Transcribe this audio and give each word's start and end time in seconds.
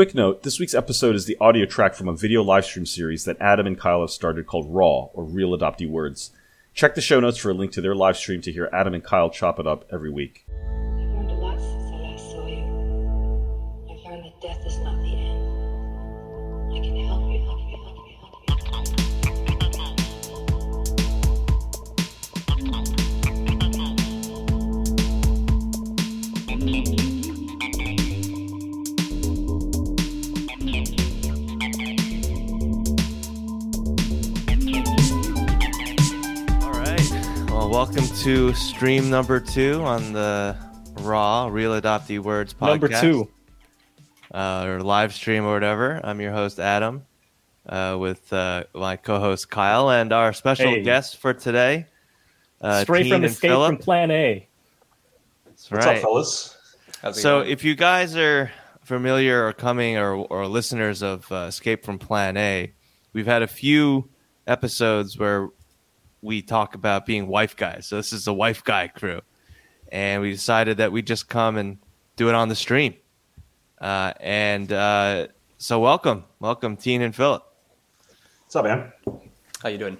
Quick 0.00 0.14
note 0.14 0.44
this 0.44 0.58
week's 0.58 0.72
episode 0.72 1.14
is 1.14 1.26
the 1.26 1.36
audio 1.42 1.66
track 1.66 1.92
from 1.92 2.08
a 2.08 2.16
video 2.16 2.42
livestream 2.42 2.88
series 2.88 3.26
that 3.26 3.36
Adam 3.38 3.66
and 3.66 3.78
Kyle 3.78 4.00
have 4.00 4.08
started 4.08 4.46
called 4.46 4.64
Raw, 4.66 5.10
or 5.12 5.24
Real 5.24 5.50
Adoptee 5.50 5.86
Words. 5.86 6.30
Check 6.72 6.94
the 6.94 7.02
show 7.02 7.20
notes 7.20 7.36
for 7.36 7.50
a 7.50 7.52
link 7.52 7.70
to 7.72 7.82
their 7.82 7.94
live 7.94 8.16
stream 8.16 8.40
to 8.40 8.50
hear 8.50 8.70
Adam 8.72 8.94
and 8.94 9.04
Kyle 9.04 9.28
chop 9.28 9.60
it 9.60 9.66
up 9.66 9.84
every 9.92 10.10
week. 10.10 10.46
To 38.20 38.52
stream 38.52 39.08
number 39.08 39.40
two 39.40 39.82
on 39.82 40.12
the 40.12 40.54
Raw 41.00 41.46
Real 41.46 41.80
Adoptee 41.80 42.18
Words 42.18 42.52
podcast. 42.52 42.68
Number 42.68 42.88
two. 43.00 43.30
Uh, 44.30 44.64
or 44.66 44.80
live 44.82 45.14
stream 45.14 45.44
or 45.46 45.54
whatever. 45.54 45.98
I'm 46.04 46.20
your 46.20 46.32
host, 46.32 46.60
Adam, 46.60 47.06
uh, 47.66 47.96
with 47.98 48.30
uh, 48.32 48.64
my 48.74 48.96
co 48.96 49.18
host, 49.20 49.48
Kyle, 49.50 49.90
and 49.90 50.12
our 50.12 50.34
special 50.34 50.70
Hey. 50.70 50.82
guest 50.82 51.16
for 51.16 51.32
today, 51.32 51.86
uh, 52.60 52.82
Straight 52.82 53.04
Teen 53.04 53.12
from 53.12 53.16
and 53.16 53.32
Escape 53.32 53.50
Philip. 53.50 53.68
from 53.70 53.78
Plan 53.78 54.10
A. 54.10 54.46
That's 55.46 55.70
What's 55.70 55.86
up, 55.86 55.96
fellas? 55.98 56.56
So, 57.12 57.40
if 57.40 57.64
you 57.64 57.74
guys 57.74 58.16
are 58.16 58.52
familiar 58.82 59.46
or 59.46 59.52
coming 59.54 59.96
or, 59.96 60.12
or 60.14 60.46
listeners 60.46 61.02
of 61.02 61.30
uh, 61.32 61.46
Escape 61.48 61.84
from 61.84 61.98
Plan 61.98 62.36
A, 62.36 62.70
we've 63.14 63.26
had 63.26 63.42
a 63.42 63.48
few 63.48 64.10
episodes 64.46 65.18
where 65.18 65.48
we 66.22 66.42
talk 66.42 66.74
about 66.74 67.06
being 67.06 67.26
wife 67.26 67.56
guys. 67.56 67.86
So, 67.86 67.96
this 67.96 68.12
is 68.12 68.24
the 68.24 68.34
wife 68.34 68.62
guy 68.64 68.88
crew. 68.88 69.20
And 69.92 70.22
we 70.22 70.30
decided 70.30 70.76
that 70.76 70.92
we'd 70.92 71.06
just 71.06 71.28
come 71.28 71.56
and 71.56 71.78
do 72.16 72.28
it 72.28 72.34
on 72.34 72.48
the 72.48 72.54
stream. 72.54 72.94
Uh, 73.80 74.12
and 74.20 74.72
uh, 74.72 75.28
so, 75.58 75.80
welcome. 75.80 76.24
Welcome, 76.38 76.76
Teen 76.76 77.02
and 77.02 77.14
Philip. 77.14 77.42
What's 78.44 78.56
up, 78.56 78.64
man? 78.64 78.92
How 79.62 79.68
you 79.68 79.78
doing? 79.78 79.96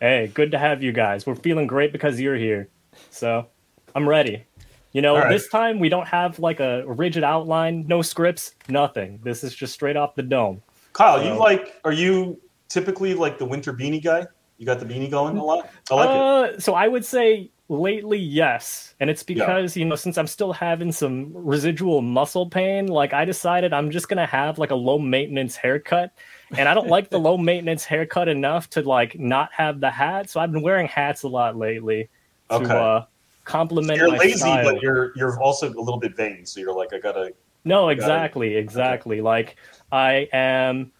Hey, 0.00 0.30
good 0.32 0.52
to 0.52 0.58
have 0.58 0.82
you 0.82 0.92
guys. 0.92 1.26
We're 1.26 1.34
feeling 1.34 1.66
great 1.66 1.92
because 1.92 2.20
you're 2.20 2.36
here. 2.36 2.68
So 3.10 3.46
I'm 3.94 4.08
ready. 4.08 4.44
You 4.92 5.02
know, 5.02 5.16
All 5.16 5.22
right. 5.22 5.30
this 5.30 5.48
time 5.48 5.78
we 5.78 5.88
don't 5.88 6.06
have 6.06 6.38
like 6.38 6.60
a 6.60 6.84
rigid 6.86 7.24
outline, 7.24 7.86
no 7.88 8.02
scripts, 8.02 8.54
nothing. 8.68 9.18
This 9.22 9.42
is 9.44 9.54
just 9.54 9.74
straight 9.74 9.96
off 9.96 10.14
the 10.14 10.22
dome. 10.22 10.62
Kyle, 10.92 11.22
you 11.22 11.32
like? 11.34 11.80
Are 11.84 11.92
you 11.92 12.40
typically 12.68 13.14
like 13.14 13.38
the 13.38 13.44
winter 13.44 13.72
beanie 13.72 14.02
guy? 14.02 14.26
You 14.58 14.66
got 14.66 14.80
the 14.80 14.86
beanie 14.86 15.10
going 15.10 15.36
a 15.36 15.44
lot. 15.44 15.70
I 15.90 15.94
like 15.94 16.10
it. 16.10 16.16
uh, 16.56 16.60
So 16.60 16.74
I 16.74 16.88
would 16.88 17.04
say 17.04 17.50
lately, 17.68 18.18
yes. 18.18 18.94
And 18.98 19.08
it's 19.08 19.22
because, 19.22 19.76
you 19.76 19.84
know, 19.84 19.94
since 19.94 20.18
I'm 20.18 20.26
still 20.26 20.52
having 20.52 20.90
some 20.90 21.30
residual 21.32 22.02
muscle 22.02 22.50
pain, 22.50 22.88
like 22.88 23.12
I 23.12 23.24
decided 23.24 23.72
I'm 23.72 23.90
just 23.90 24.08
going 24.08 24.18
to 24.18 24.26
have 24.26 24.58
like 24.58 24.72
a 24.72 24.74
low 24.74 24.98
maintenance 24.98 25.54
haircut. 25.54 26.12
And 26.56 26.68
I 26.68 26.74
don't 26.74 26.88
like 26.88 27.08
the 27.08 27.18
low 27.20 27.38
maintenance 27.38 27.84
haircut 27.84 28.26
enough 28.28 28.68
to 28.70 28.82
like 28.82 29.18
not 29.18 29.50
have 29.52 29.80
the 29.80 29.90
hat. 29.90 30.28
So 30.28 30.40
I've 30.40 30.50
been 30.50 30.62
wearing 30.62 30.88
hats 30.88 31.22
a 31.22 31.28
lot 31.28 31.56
lately 31.56 32.08
to 32.50 32.56
Okay. 32.56 32.74
uh, 32.74 33.04
complement 33.44 33.98
You're 33.98 34.08
my 34.08 34.18
lazy, 34.18 34.38
style. 34.38 34.64
but 34.64 34.82
you're 34.82 35.12
you're 35.16 35.40
also 35.40 35.68
a 35.68 35.78
little 35.78 36.00
bit 36.00 36.16
vain. 36.16 36.44
So 36.46 36.58
you're 36.60 36.74
like, 36.74 36.92
I 36.92 36.98
gotta. 36.98 37.32
No, 37.64 37.90
exactly, 37.90 38.56
exactly. 38.56 39.20
Like 39.20 39.56
I 39.92 40.28
am 40.32 40.92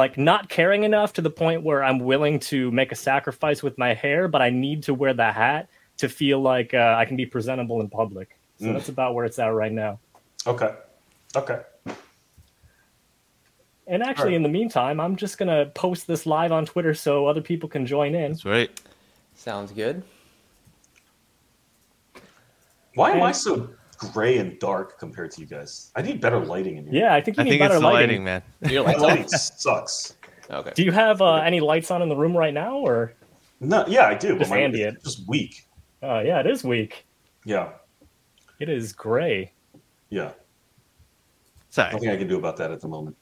like 0.00 0.16
not 0.16 0.48
caring 0.48 0.84
enough 0.84 1.12
to 1.12 1.20
the 1.20 1.28
point 1.28 1.62
where 1.62 1.84
I'm 1.84 1.98
willing 1.98 2.40
to 2.40 2.70
make 2.70 2.90
a 2.90 2.94
sacrifice 2.94 3.62
with 3.62 3.76
my 3.76 3.92
hair, 3.92 4.28
but 4.28 4.40
I 4.40 4.48
need 4.48 4.82
to 4.84 4.94
wear 4.94 5.12
the 5.12 5.30
hat 5.30 5.68
to 5.98 6.08
feel 6.08 6.40
like 6.40 6.72
uh, 6.72 6.94
I 6.98 7.04
can 7.04 7.16
be 7.18 7.26
presentable 7.26 7.80
in 7.82 7.88
public. 7.90 8.38
So 8.58 8.66
Mm. 8.66 8.72
that's 8.72 8.88
about 8.88 9.14
where 9.14 9.26
it's 9.26 9.38
at 9.38 9.48
right 9.48 9.70
now. 9.70 9.98
Okay. 10.46 10.72
Okay. 11.36 11.60
And 13.86 14.02
actually, 14.02 14.22
Alright. 14.22 14.34
in 14.36 14.42
the 14.42 14.48
meantime, 14.48 15.00
I'm 15.00 15.16
just 15.16 15.36
gonna 15.36 15.66
post 15.74 16.06
this 16.06 16.24
live 16.24 16.50
on 16.50 16.64
Twitter 16.64 16.94
so 16.94 17.26
other 17.26 17.42
people 17.42 17.68
can 17.68 17.84
join 17.84 18.14
in. 18.14 18.32
That's 18.32 18.46
right. 18.46 18.70
Sounds 19.34 19.70
good. 19.70 20.02
Why 22.94 23.10
am 23.10 23.22
I 23.22 23.32
so 23.32 23.68
gray 24.12 24.38
and 24.38 24.58
dark 24.58 24.98
compared 24.98 25.30
to 25.32 25.40
you 25.40 25.46
guys? 25.46 25.90
I 25.96 26.02
need 26.02 26.20
better 26.20 26.38
lighting 26.38 26.76
in 26.78 26.86
here. 26.86 27.04
Yeah, 27.04 27.14
I 27.14 27.20
think 27.20 27.36
you 27.36 27.42
I 27.42 27.44
need 27.44 27.50
think 27.50 27.60
better 27.60 27.74
it's 27.74 27.80
the 27.82 27.86
lighting. 27.88 28.24
lighting, 28.24 28.24
man. 28.24 28.42
Your 28.70 28.84
My 28.84 28.92
lights 28.92 29.02
lighting 29.02 29.28
sucks. 29.28 30.14
Okay. 30.50 30.72
Do 30.74 30.82
you 30.82 30.90
have 30.92 31.22
uh, 31.22 31.36
any 31.36 31.60
lights 31.60 31.90
on 31.90 32.02
in 32.02 32.08
the 32.08 32.16
room 32.16 32.36
right 32.36 32.52
now, 32.54 32.76
or? 32.78 33.14
No, 33.60 33.84
yeah, 33.86 34.06
I 34.06 34.14
do. 34.14 34.30
But 34.32 34.38
Just 34.40 34.50
my, 34.50 34.58
ambient. 34.58 34.96
it's 34.96 35.04
just 35.16 35.28
weak. 35.28 35.66
Uh, 36.02 36.22
yeah, 36.24 36.40
it 36.40 36.46
is 36.46 36.64
weak. 36.64 37.04
Yeah, 37.44 37.70
It 38.58 38.68
is 38.68 38.92
gray. 38.92 39.52
yeah. 40.08 40.32
Sorry. 41.70 41.92
Nothing 41.92 42.10
I 42.10 42.16
can 42.16 42.26
do 42.26 42.36
about 42.36 42.56
that 42.56 42.70
at 42.72 42.80
the 42.80 42.88
moment. 42.88 43.16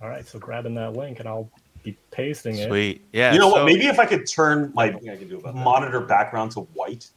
All 0.00 0.08
right, 0.08 0.26
so 0.26 0.38
grabbing 0.38 0.74
that 0.76 0.92
link 0.94 1.18
and 1.18 1.28
I'll 1.28 1.50
be 1.82 1.96
pasting 2.10 2.56
it. 2.56 2.68
Sweet. 2.68 3.04
Yeah. 3.12 3.32
you 3.32 3.38
know 3.40 3.50
so 3.50 3.56
what? 3.56 3.64
Maybe 3.66 3.86
if 3.86 3.98
I 3.98 4.06
could 4.06 4.26
turn 4.26 4.70
my 4.74 4.84
I 4.86 5.16
can 5.16 5.28
do 5.28 5.38
about 5.38 5.54
that. 5.54 5.62
monitor 5.64 6.00
background 6.00 6.52
to 6.52 6.60
white. 6.60 7.10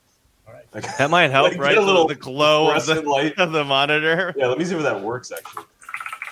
All 0.48 0.54
right. 0.54 0.66
Like, 0.74 0.98
that 0.98 1.10
might 1.10 1.32
help, 1.32 1.52
like, 1.52 1.60
right? 1.60 1.78
A 1.78 1.82
little 1.82 2.08
the 2.08 2.16
glow 2.16 2.72
of 2.76 2.86
the, 2.86 3.02
light. 3.02 3.34
of 3.38 3.52
the 3.52 3.64
monitor. 3.64 4.34
Yeah, 4.38 4.48
let 4.48 4.58
me 4.58 4.66
see 4.66 4.76
if 4.76 4.84
that 4.84 5.02
works. 5.02 5.32
Actually, 5.32 5.64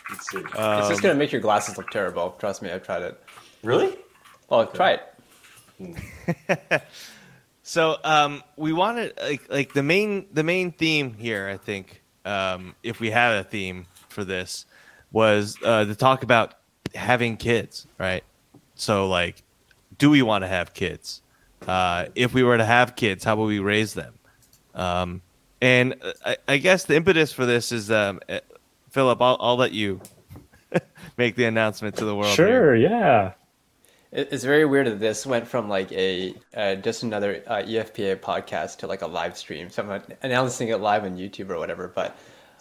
let's 0.10 0.30
see. 0.30 0.38
it's 0.40 0.56
Um, 0.60 0.90
just 0.90 1.02
gonna 1.02 1.16
make 1.16 1.32
your 1.32 1.42
glasses 1.42 1.78
look 1.78 1.90
terrible. 1.92 2.36
Trust 2.40 2.62
me, 2.62 2.72
I've 2.72 2.84
tried 2.84 3.04
it. 3.04 3.22
really? 3.64 3.98
Well, 4.50 4.66
try 4.68 5.00
it. 5.80 6.84
So 7.64 7.98
um, 8.04 8.44
we 8.58 8.74
wanted 8.74 9.14
like 9.22 9.50
like 9.50 9.74
the 9.74 9.84
main 9.84 10.26
the 10.34 10.44
main 10.44 10.72
theme 10.74 11.14
here. 11.14 11.48
I 11.48 11.56
think 11.58 12.02
um, 12.26 12.76
if 12.84 13.00
we 13.00 13.12
had 13.12 13.36
a 13.38 13.44
theme 13.46 13.86
for 14.10 14.26
this 14.26 14.66
was 15.12 15.58
uh, 15.64 15.86
to 15.86 15.96
talk 15.96 16.24
about 16.24 16.56
having 16.96 17.38
kids, 17.38 17.88
right? 17.98 18.24
So 18.76 19.08
like, 19.08 19.44
do 19.98 20.10
we 20.10 20.22
want 20.22 20.44
to 20.44 20.48
have 20.50 20.74
kids? 20.74 21.21
Uh, 21.68 22.08
if 22.16 22.34
we 22.34 22.44
were 22.44 22.58
to 22.58 22.66
have 22.66 22.96
kids, 22.96 23.24
how 23.24 23.36
would 23.36 23.46
we 23.46 23.60
raise 23.60 23.94
them? 23.94 24.14
Um, 24.74 25.22
and 25.62 25.96
I, 26.26 26.38
I 26.48 26.58
guess 26.58 26.86
the 26.86 26.96
impetus 26.96 27.32
for 27.32 27.46
this 27.46 27.72
is 27.72 27.92
um, 27.92 28.20
uh, 28.28 28.40
Philip. 28.90 29.22
I'll, 29.22 29.38
I'll 29.40 29.58
let 29.58 29.72
you 29.72 30.02
make 31.18 31.36
the 31.36 31.46
announcement 31.46 31.98
to 31.98 32.06
the 32.06 32.16
world. 32.16 32.36
here. 32.36 32.48
Sure, 32.48 32.76
yeah. 32.76 33.34
It's 34.12 34.44
very 34.44 34.66
weird 34.66 34.88
that 34.88 35.00
this 35.00 35.26
went 35.26 35.48
from 35.48 35.70
like 35.70 35.90
a 35.94 36.36
uh, 36.54 36.76
just 36.76 37.04
another 37.04 37.44
uh, 37.48 37.62
EFPA 37.62 38.18
podcast 38.18 38.78
to 38.80 38.88
like 38.88 39.04
a 39.04 39.08
live 39.08 39.38
stream. 39.38 39.70
So 39.70 39.84
I'm 39.84 40.04
announcing 40.22 40.68
it 40.68 40.82
live 40.82 41.06
on 41.06 41.18
YouTube 41.18 41.50
or 41.50 41.58
whatever. 41.58 41.88
But 41.88 42.18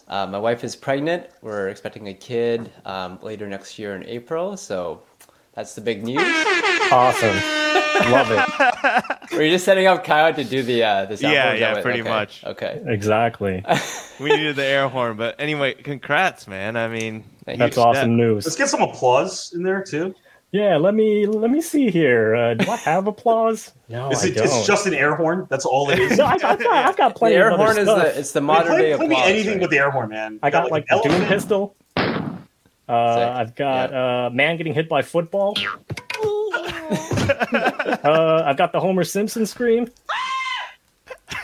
uh, 0.06 0.27
my 0.27 0.38
wife 0.38 0.62
is 0.62 0.77
pregnant. 0.77 1.27
We're 1.41 1.69
expecting 1.69 2.06
a 2.06 2.15
kid 2.15 2.71
um, 2.84 3.19
later 3.21 3.49
next 3.49 3.81
year 3.81 3.97
in 3.97 4.05
April. 4.06 4.56
So 4.56 5.03
that's 5.55 5.75
the 5.75 5.81
big 5.81 6.05
news. 6.05 6.21
Awesome. 6.93 7.37
Love 8.11 8.31
it. 8.31 9.33
Were 9.33 9.43
you 9.43 9.50
just 9.50 9.65
setting 9.65 9.87
up 9.87 10.05
Kyle 10.05 10.33
to 10.34 10.44
do 10.44 10.62
the 10.62 10.83
uh, 10.83 11.05
the 11.06 11.15
soundboard? 11.15 11.33
Yeah, 11.33 11.53
Is 11.53 11.61
yeah, 11.61 11.72
what- 11.75 11.83
pretty 11.83 12.00
okay. 12.00 12.09
much. 12.09 12.44
Okay. 12.44 12.83
Exactly. 12.87 13.65
We 14.21 14.28
needed 14.37 14.56
the 14.56 14.66
air 14.66 14.87
horn, 14.87 15.16
but 15.16 15.37
anyway, 15.41 15.72
congrats, 15.72 16.47
man. 16.47 16.77
I 16.77 16.88
mean, 16.88 17.25
That's 17.47 17.59
huge 17.59 17.78
awesome 17.78 17.94
step. 18.03 18.09
news. 18.11 18.44
Let's 18.44 18.56
get 18.56 18.69
some 18.69 18.83
applause 18.83 19.50
in 19.55 19.62
there 19.62 19.83
too. 19.83 20.15
Yeah, 20.53 20.77
let 20.77 20.93
me 20.94 21.25
let 21.25 21.50
me 21.50 21.62
see 21.62 21.91
here. 21.91 22.34
Uh, 22.37 22.53
do 22.53 22.71
I 22.71 22.77
have 22.77 23.06
applause? 23.06 23.72
No, 23.88 24.11
Is 24.11 24.22
I 24.22 24.28
it, 24.28 24.34
don't. 24.34 24.44
it's 24.44 24.67
just 24.67 24.87
an 24.87 24.93
air 24.93 25.15
horn. 25.17 25.47
That's 25.49 25.65
all 25.65 25.88
it 25.91 25.99
is. 25.99 26.19
no, 26.19 26.27
I've, 26.27 26.44
I've 26.44 26.59
got, 26.62 26.87
I've 26.87 26.97
got 26.99 27.15
The 27.15 27.19
plenty 27.19 27.34
air 27.37 27.49
of 27.50 27.55
other 27.55 27.65
horn 27.65 27.78
is 27.78 27.84
stuff. 27.88 28.03
the 28.15 28.19
it's 28.21 28.32
the 28.32 28.41
Man, 28.43 28.47
modern 28.47 28.72
play, 28.75 28.82
day 28.91 28.97
play 28.99 29.06
me 29.09 29.15
applause. 29.15 29.31
anything 29.31 29.53
right? 29.55 29.61
with 29.62 29.71
the 29.71 29.78
air 29.78 29.91
horn, 29.91 30.11
man. 30.11 30.38
I 30.43 30.50
got 30.50 30.67
an 30.67 30.71
like 30.71 30.87
the 30.87 31.00
Doom 31.03 31.25
pistol. 31.27 31.77
Uh, 32.90 33.32
I've 33.37 33.54
got 33.54 33.94
uh, 33.94 34.31
man 34.32 34.56
getting 34.56 34.75
hit 34.75 34.88
by 34.88 35.02
football. 35.02 35.54
uh, 38.04 38.42
I've 38.44 38.56
got 38.56 38.72
the 38.72 38.81
Homer 38.81 39.04
Simpson 39.04 39.46
scream. 39.46 39.88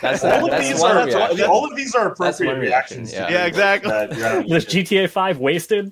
That's, 0.01 0.23
All 0.23 0.45
of, 0.45 0.51
that's 0.51 0.67
these 0.67 0.83
are, 0.83 1.05
reaction. 1.05 1.45
all 1.45 1.65
of 1.65 1.75
these 1.75 1.95
are 1.95 2.11
appropriate 2.11 2.51
one 2.51 2.59
reactions. 2.59 3.11
yeah. 3.13 3.25
to 3.27 3.33
Yeah, 3.33 3.45
exactly. 3.45 3.89
that 3.89 4.47
you're 4.47 4.59
This. 4.59 4.65
GTA 4.65 5.09
5 5.09 5.39
wasted. 5.39 5.91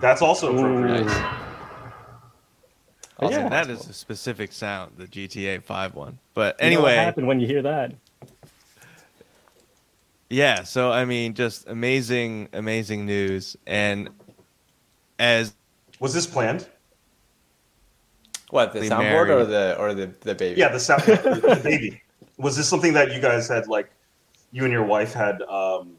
That's 0.00 0.22
also 0.22 0.56
appropriate. 0.56 1.02
Ooh. 1.02 1.04
Nice. 1.04 1.24
Awesome. 3.20 3.42
yeah. 3.42 3.48
That 3.48 3.70
is 3.70 3.86
a 3.88 3.92
specific 3.92 4.52
sound, 4.52 4.92
the 4.96 5.06
GTA 5.06 5.62
5 5.62 5.94
one. 5.94 6.18
But 6.32 6.56
You 6.60 6.70
know 6.70 6.80
what 6.82 6.88
anyway, 6.92 7.04
happened 7.04 7.26
when 7.28 7.38
you 7.38 7.46
hear 7.46 7.62
that? 7.62 7.92
Yeah, 10.30 10.62
so 10.62 10.90
I 10.92 11.04
mean, 11.04 11.34
just 11.34 11.68
amazing, 11.68 12.48
amazing 12.52 13.06
news. 13.06 13.56
And 13.66 14.10
as 15.18 15.54
Was 16.00 16.14
this 16.14 16.26
planned? 16.26 16.68
What 18.50 18.72
the 18.72 18.80
They 18.80 18.88
soundboard 18.88 19.28
or 19.30 19.44
the 19.44 19.76
or 19.78 19.94
the 19.94 20.06
the 20.20 20.34
baby? 20.34 20.60
Yeah, 20.60 20.68
the 20.68 20.80
sound, 20.80 21.02
the, 21.02 21.16
the 21.56 21.60
baby. 21.62 22.00
Was 22.36 22.56
this 22.56 22.68
something 22.68 22.92
that 22.94 23.12
you 23.12 23.20
guys 23.20 23.48
had 23.48 23.66
like, 23.68 23.90
you 24.52 24.64
and 24.64 24.72
your 24.72 24.84
wife 24.84 25.12
had 25.12 25.40
um, 25.42 25.96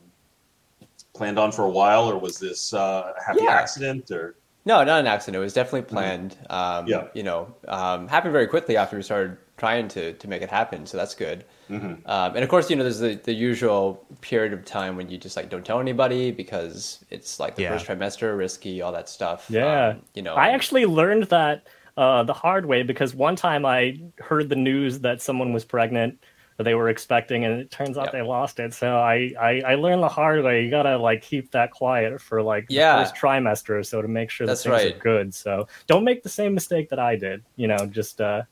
planned 1.14 1.40
on 1.40 1.52
for 1.52 1.64
a 1.64 1.70
while, 1.70 2.06
or 2.10 2.18
was 2.18 2.38
this 2.40 2.74
uh, 2.74 3.14
a 3.18 3.24
happy 3.24 3.44
Yeah. 3.44 3.52
accident? 3.52 4.12
Or 4.12 4.36
No, 4.66 4.84
not 4.84 5.00
an 5.00 5.08
accident. 5.08 5.38
It 5.42 5.44
was 5.44 5.54
definitely 5.54 5.84
planned. 5.84 6.38
Um, 6.50 6.88
Yeah. 6.88 7.08
You 7.14 7.24
know, 7.24 7.56
um, 7.68 8.08
happened 8.08 8.34
very 8.34 8.48
quickly 8.48 8.78
after 8.78 8.96
we 8.98 9.04
started 9.04 9.38
trying 9.58 9.88
to 9.90 10.14
to 10.14 10.28
make 10.28 10.42
it 10.42 10.50
happen. 10.50 10.86
So 10.86 10.98
that's 10.98 11.16
good. 11.16 11.46
Um, 11.70 12.02
and 12.06 12.38
of 12.44 12.50
course, 12.50 12.70
you 12.70 12.76
know, 12.76 12.84
there's 12.84 13.00
the, 13.00 13.16
the 13.16 13.34
usual 13.34 14.06
period 14.22 14.54
of 14.54 14.66
time 14.66 14.96
when 14.96 15.10
you 15.10 15.18
just 15.18 15.36
like 15.36 15.50
don't 15.50 15.66
tell 15.66 15.80
anybody 15.80 16.32
because 16.32 17.04
it's 17.10 17.40
like 17.40 17.56
the 17.56 17.64
Yeah. 17.64 17.70
first 17.72 17.88
trimester, 17.88 18.38
risky, 18.38 18.82
all 18.82 18.92
that 18.92 19.10
stuff. 19.10 19.46
Yeah. 19.50 19.90
Um, 19.90 20.02
you 20.14 20.22
know, 20.22 20.36
I 20.36 20.50
actually 20.50 20.86
learned 20.86 21.24
that 21.26 21.68
uh, 21.98 22.24
the 22.24 22.34
hard 22.34 22.66
way 22.66 22.84
because 22.84 23.16
one 23.16 23.36
time 23.36 23.66
I 23.66 24.00
heard 24.20 24.50
the 24.50 24.56
news 24.56 25.00
that 25.00 25.22
someone 25.22 25.54
was 25.54 25.64
pregnant 25.66 26.20
or 26.60 26.64
they 26.64 26.74
were 26.76 26.88
expecting, 26.90 27.44
and 27.46 27.60
it 27.60 27.70
turns 27.72 27.98
out 27.98 28.06
Yep. 28.06 28.12
they 28.14 28.22
lost 28.22 28.60
it. 28.60 28.74
So 28.74 28.96
I, 28.98 29.34
I 29.40 29.62
I 29.66 29.76
learned 29.76 30.02
the 30.04 30.08
hard 30.08 30.42
way. 30.44 30.64
You 30.64 30.70
gotta 30.70 30.98
like 30.98 31.22
keep 31.22 31.52
that 31.52 31.72
quiet 31.72 32.22
for 32.22 32.42
like 32.42 32.66
Yeah. 32.70 32.98
the 32.98 33.04
first 33.04 33.16
trimester 33.16 33.80
or 33.80 33.84
so 33.84 34.02
to 34.02 34.08
make 34.08 34.30
sure 34.30 34.48
That's 34.48 34.64
that 34.64 34.70
things 34.70 34.84
right. 34.86 34.96
are 34.96 35.00
good. 35.00 35.34
So 35.34 35.68
don't 35.88 36.04
make 36.06 36.24
the 36.24 36.30
same 36.30 36.54
mistake 36.54 36.90
that 36.90 37.00
I 37.00 37.16
did. 37.18 37.44
You 37.58 37.68
know, 37.68 37.86
just 37.88 38.22
uh, 38.22 38.44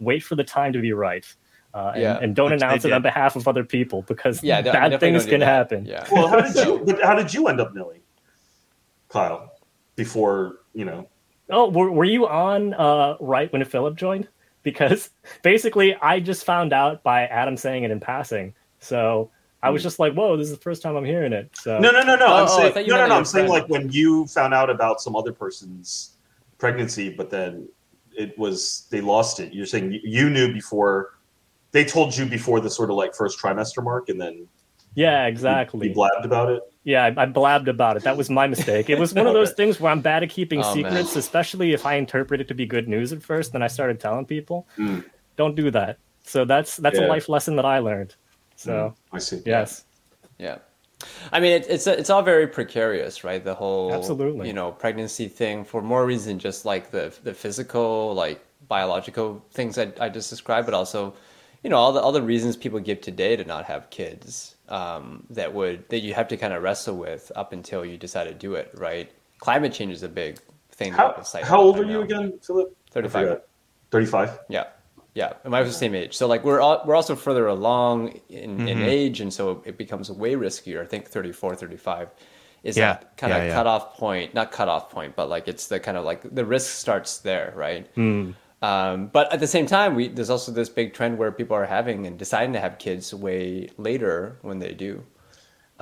wait 0.00 0.24
for 0.24 0.34
the 0.34 0.42
time 0.44 0.72
to 0.72 0.80
be 0.80 0.92
right. 0.92 1.24
Uh, 1.74 1.92
and, 1.94 2.02
Yeah. 2.02 2.18
and 2.20 2.36
don't 2.36 2.52
announce 2.52 2.84
it 2.84 2.92
on 2.92 3.00
behalf 3.02 3.34
of 3.34 3.48
other 3.48 3.64
people 3.64 4.02
because 4.02 4.42
yeah, 4.42 4.60
bad 4.60 5.00
things 5.00 5.24
can 5.24 5.40
that. 5.40 5.46
happen. 5.46 5.86
Yeah. 5.86 6.06
well, 6.12 6.28
how 6.28 6.40
did 6.40 6.52
So- 6.52 6.76
you? 6.80 6.84
But 6.84 7.02
how 7.02 7.14
did 7.14 7.32
you 7.32 7.48
end 7.48 7.60
up 7.60 7.74
knowing, 7.74 8.00
Kyle? 9.08 9.52
Before 9.96 10.60
you 10.74 10.84
know, 10.86 11.08
Oh, 11.50 11.68
were, 11.68 11.90
were 11.90 12.04
you 12.04 12.26
on 12.26 12.72
uh, 12.74 13.16
right 13.20 13.52
when 13.52 13.62
Philip 13.64 13.94
joined? 13.96 14.26
Because 14.62 15.10
basically, 15.42 15.94
I 15.96 16.18
just 16.20 16.44
found 16.44 16.72
out 16.72 17.02
by 17.02 17.26
Adam 17.26 17.56
saying 17.56 17.84
it 17.84 17.90
in 17.90 18.00
passing. 18.00 18.54
So 18.80 19.30
I 19.62 19.70
was 19.70 19.82
just 19.82 19.98
like, 19.98 20.14
"Whoa, 20.14 20.36
this 20.36 20.48
is 20.50 20.54
the 20.56 20.62
first 20.62 20.82
time 20.82 20.96
I'm 20.96 21.04
hearing 21.04 21.32
it." 21.32 21.50
So 21.54 21.78
no, 21.78 21.90
no, 21.90 22.02
no, 22.02 22.16
no. 22.16 22.26
Oh, 22.26 22.34
I'm 22.34 22.48
oh, 22.48 22.56
saying 22.58 22.72
thought 22.72 22.86
no, 22.86 22.96
no, 22.96 23.06
no. 23.06 23.16
I'm 23.16 23.24
saying 23.24 23.48
like 23.48 23.68
when 23.68 23.90
you 23.90 24.26
found 24.26 24.54
out 24.54 24.70
about 24.70 25.00
some 25.00 25.14
other 25.14 25.32
person's 25.32 26.16
pregnancy, 26.58 27.10
but 27.10 27.28
then 27.30 27.68
it 28.16 28.36
was 28.38 28.86
they 28.90 29.00
lost 29.00 29.40
it. 29.40 29.52
You're 29.52 29.66
saying 29.66 29.92
you, 29.92 30.00
you 30.02 30.30
knew 30.30 30.52
before. 30.52 31.14
They 31.72 31.84
told 31.84 32.16
you 32.16 32.26
before 32.26 32.60
the 32.60 32.70
sort 32.70 32.90
of 32.90 32.96
like 32.96 33.14
first 33.14 33.38
trimester 33.40 33.82
mark, 33.82 34.08
and 34.08 34.20
then 34.20 34.46
yeah, 34.94 35.26
exactly. 35.26 35.88
you 35.88 35.94
blabbed 35.94 36.24
about 36.24 36.50
it. 36.50 36.62
Yeah, 36.84 37.04
I, 37.16 37.22
I 37.22 37.26
blabbed 37.26 37.68
about 37.68 37.96
it. 37.96 38.02
That 38.02 38.16
was 38.16 38.28
my 38.28 38.46
mistake. 38.46 38.90
It 38.90 38.98
was 38.98 39.14
one 39.14 39.26
of 39.26 39.32
those 39.40 39.52
things 39.52 39.80
where 39.80 39.90
I'm 39.90 40.00
bad 40.00 40.22
at 40.22 40.30
keeping 40.30 40.60
Oh, 40.60 40.74
man. 40.74 40.74
secrets, 40.74 41.16
especially 41.16 41.72
if 41.72 41.86
I 41.86 41.94
interpret 41.94 42.40
it 42.40 42.48
to 42.48 42.54
be 42.54 42.66
good 42.66 42.88
news 42.88 43.12
at 43.12 43.22
first. 43.22 43.52
Then 43.52 43.62
I 43.62 43.68
started 43.68 44.00
telling 44.00 44.26
people, 44.26 44.66
Mm. 44.76 45.04
"Don't 45.36 45.54
do 45.54 45.70
that." 45.70 45.98
So 46.24 46.44
that's 46.44 46.76
that's 46.76 46.98
a 46.98 47.06
life 47.06 47.28
lesson 47.28 47.56
that 47.56 47.64
I 47.64 47.78
learned. 47.78 48.14
So 48.56 48.94
I 49.12 49.18
see. 49.18 49.40
yes, 49.46 49.84
Yeah. 50.38 50.58
I 51.32 51.40
mean, 51.40 51.52
it, 51.52 51.66
it's 51.68 51.86
it's 51.88 52.10
all 52.10 52.22
very 52.22 52.46
precarious, 52.46 53.24
right? 53.24 53.42
The 53.42 53.54
whole 53.54 53.92
Absolutely. 53.92 54.46
you 54.46 54.52
know 54.52 54.70
pregnancy 54.70 55.26
thing 55.26 55.64
for 55.64 55.82
more 55.82 56.04
reason 56.06 56.38
just 56.38 56.64
like 56.64 56.90
the 56.92 57.12
the 57.24 57.34
physical, 57.34 58.14
like 58.14 58.44
biological 58.68 59.44
things 59.52 59.78
I, 59.78 59.92
I 59.98 60.08
just 60.10 60.30
described, 60.30 60.66
but 60.66 60.74
also 60.74 61.14
you 61.62 61.70
know 61.70 61.76
all 61.76 61.92
the 61.92 62.00
all 62.00 62.12
the 62.12 62.22
reasons 62.22 62.56
people 62.56 62.80
give 62.80 63.00
today 63.00 63.36
to 63.36 63.44
not 63.44 63.64
have 63.66 63.90
kids 63.90 64.56
um, 64.68 65.24
that 65.30 65.52
would 65.54 65.88
that 65.90 66.00
you 66.00 66.14
have 66.14 66.28
to 66.28 66.36
kind 66.36 66.52
of 66.52 66.62
wrestle 66.62 66.96
with 66.96 67.30
up 67.36 67.52
until 67.52 67.84
you 67.84 67.96
decide 67.96 68.24
to 68.24 68.34
do 68.34 68.54
it, 68.54 68.70
right? 68.74 69.10
Climate 69.38 69.72
change 69.72 69.92
is 69.92 70.02
a 70.02 70.08
big 70.08 70.38
thing. 70.70 70.92
How, 70.92 71.08
people 71.10 71.24
how 71.44 71.60
old 71.60 71.76
the 71.76 71.80
are 71.80 71.84
time 71.84 71.92
you 71.92 72.00
again, 72.02 72.38
Philip? 72.42 72.76
35. 72.90 73.40
Thirty-five. 73.90 74.38
Yeah, 74.48 74.64
yeah. 75.14 75.34
And 75.44 75.50
my 75.50 75.60
was 75.60 75.70
the 75.70 75.78
same 75.78 75.94
age. 75.94 76.16
So 76.16 76.26
like 76.26 76.44
we're 76.44 76.60
all, 76.60 76.82
we're 76.86 76.94
also 76.94 77.14
further 77.14 77.46
along 77.46 78.18
in, 78.30 78.66
in 78.66 78.82
age, 78.82 79.20
and 79.20 79.32
so 79.32 79.62
it 79.66 79.76
becomes 79.76 80.10
way 80.10 80.32
riskier. 80.34 80.82
I 80.82 80.86
think 80.86 81.08
34, 81.08 81.54
35 81.56 82.08
is 82.62 82.76
Yeah. 82.78 82.94
that 82.94 83.16
kind 83.18 83.32
of 83.34 83.40
Yeah, 83.40 83.48
yeah. 83.48 83.54
cutoff 83.54 83.96
point. 83.98 84.32
Not 84.32 84.50
cutoff 84.52 84.90
point, 84.90 85.14
but 85.14 85.28
like 85.28 85.46
it's 85.48 85.66
the 85.68 85.78
kind 85.78 85.98
of 85.98 86.04
like 86.04 86.22
the 86.34 86.46
risk 86.46 86.74
starts 86.74 87.18
there, 87.18 87.52
right? 87.54 87.86
Hmm. 87.94 88.30
Um, 88.62 89.08
but 89.08 89.32
at 89.32 89.40
the 89.40 89.46
same 89.46 89.66
time, 89.66 89.94
we 89.96 90.08
there's 90.08 90.30
also 90.30 90.52
this 90.52 90.68
big 90.68 90.94
trend 90.94 91.18
where 91.18 91.32
people 91.32 91.56
are 91.56 91.66
having 91.66 92.06
and 92.06 92.16
deciding 92.18 92.52
to 92.52 92.60
have 92.60 92.78
kids 92.78 93.12
way 93.12 93.68
later 93.76 94.38
when 94.42 94.58
they 94.60 94.72
do, 94.72 95.02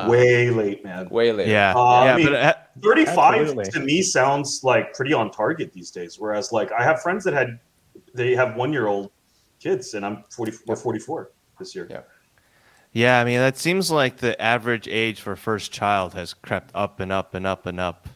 Way 0.07 0.49
late, 0.49 0.83
man. 0.83 1.09
way 1.11 1.31
late. 1.31 1.49
Yeah, 1.49 1.75
Uh, 1.77 2.05
yeah, 2.05 2.15
I 2.15 2.17
mean- 2.17 2.27
but 2.27 2.35
uh, 2.37 2.55
35 2.83 3.41
Absolutely. 3.43 3.71
to 3.73 3.81
me 3.81 4.01
sounds 4.01 4.61
like 4.65 4.95
pretty 4.95 5.13
on 5.13 5.31
target 5.31 5.75
these 5.75 5.91
days. 5.91 6.19
Whereas, 6.19 6.53
like, 6.53 6.73
I 6.73 6.83
have 6.83 7.03
friends 7.03 7.23
that 7.25 7.35
had 7.35 7.59
they 8.15 8.35
have 8.35 8.57
one 8.57 8.73
year 8.73 8.87
old 8.87 9.11
kids, 9.61 9.93
and 9.93 10.07
I'm 10.07 10.25
40. 10.31 10.53
We're 10.67 10.75
44 10.77 11.33
this 11.59 11.75
year. 11.75 11.87
Yeah. 11.91 12.01
yeah, 12.93 13.21
I 13.21 13.25
mean 13.25 13.41
that 13.41 13.59
seems 13.59 13.91
like 13.91 14.17
the 14.17 14.41
average 14.41 14.89
age 14.89 15.21
for 15.21 15.37
first 15.37 15.71
child 15.71 16.15
has 16.15 16.33
crept 16.33 16.71
up 16.75 16.99
and 17.01 17.13
up 17.13 17.35
and 17.35 17.47
up 17.47 17.67
and 17.67 17.79
up. 17.79 18.09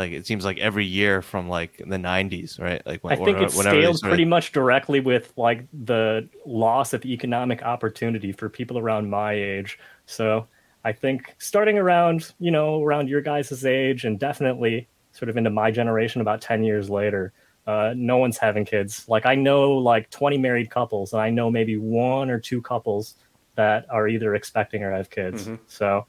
Like 0.00 0.12
it 0.12 0.26
seems 0.26 0.44
like 0.44 0.58
every 0.58 0.86
year 0.86 1.22
from 1.22 1.48
like 1.48 1.76
the 1.78 1.96
'90s, 1.96 2.58
right? 2.58 2.80
Like 2.86 3.04
when, 3.04 3.12
I 3.12 3.16
think 3.16 3.38
or 3.38 3.44
it 3.44 3.52
whenever 3.54 3.76
they 3.76 3.82
scaled 3.82 3.96
started- 3.98 4.10
pretty 4.12 4.24
much 4.24 4.52
directly 4.52 5.00
with 5.00 5.32
like 5.36 5.66
the 5.84 6.28
loss 6.46 6.92
of 6.92 7.04
economic 7.04 7.62
opportunity 7.62 8.32
for 8.32 8.48
people 8.48 8.78
around 8.78 9.10
my 9.10 9.32
age. 9.34 9.78
So 10.06 10.46
I 10.84 10.92
think 10.92 11.34
starting 11.38 11.76
around, 11.78 12.32
you 12.40 12.50
know, 12.50 12.82
around 12.82 13.08
your 13.08 13.20
guys' 13.20 13.64
age 13.64 14.04
and 14.04 14.18
definitely 14.18 14.88
sort 15.12 15.28
of 15.28 15.36
into 15.36 15.50
my 15.50 15.70
generation 15.70 16.20
about 16.22 16.40
10 16.40 16.64
years 16.64 16.88
later, 16.88 17.32
uh, 17.66 17.92
no 17.94 18.16
one's 18.16 18.38
having 18.38 18.64
kids. 18.64 19.06
Like 19.08 19.26
I 19.26 19.34
know 19.34 19.72
like 19.72 20.08
20 20.10 20.38
married 20.38 20.70
couples 20.70 21.12
and 21.12 21.20
I 21.20 21.28
know 21.30 21.50
maybe 21.50 21.76
one 21.76 22.30
or 22.30 22.38
two 22.40 22.62
couples 22.62 23.16
that 23.56 23.84
are 23.90 24.08
either 24.08 24.34
expecting 24.34 24.82
or 24.82 24.92
have 24.92 25.10
kids. 25.10 25.46
Mhm. 25.46 25.58
So 25.66 26.06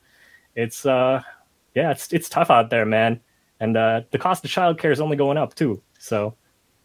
it's 0.56 0.86
uh 0.86 1.22
yeah, 1.76 1.92
it's 1.92 2.12
it's 2.14 2.30
tough 2.30 2.50
out 2.50 2.70
there, 2.70 2.86
man. 2.86 3.20
And 3.62 3.78
uh, 3.78 4.02
the 4.10 4.18
cost 4.18 4.44
of 4.44 4.50
childcare 4.50 4.92
is 4.92 5.00
only 5.00 5.16
going 5.16 5.38
up 5.38 5.54
too. 5.54 5.82
So 6.00 6.36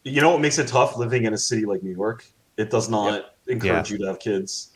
You 0.03 0.21
know 0.21 0.29
what 0.29 0.41
makes 0.41 0.59
it 0.59 0.67
tough 0.67 0.95
living 0.95 1.25
in 1.25 1.33
a 1.33 1.37
city 1.37 1.65
like 1.65 1.83
New 1.83 1.91
York? 1.91 2.23
It 2.55 2.69
does 2.69 2.87
not 2.87 3.33
encourage 3.47 3.89
you 3.91 3.97
to 3.97 4.05
have 4.05 4.19
kids. 4.19 4.71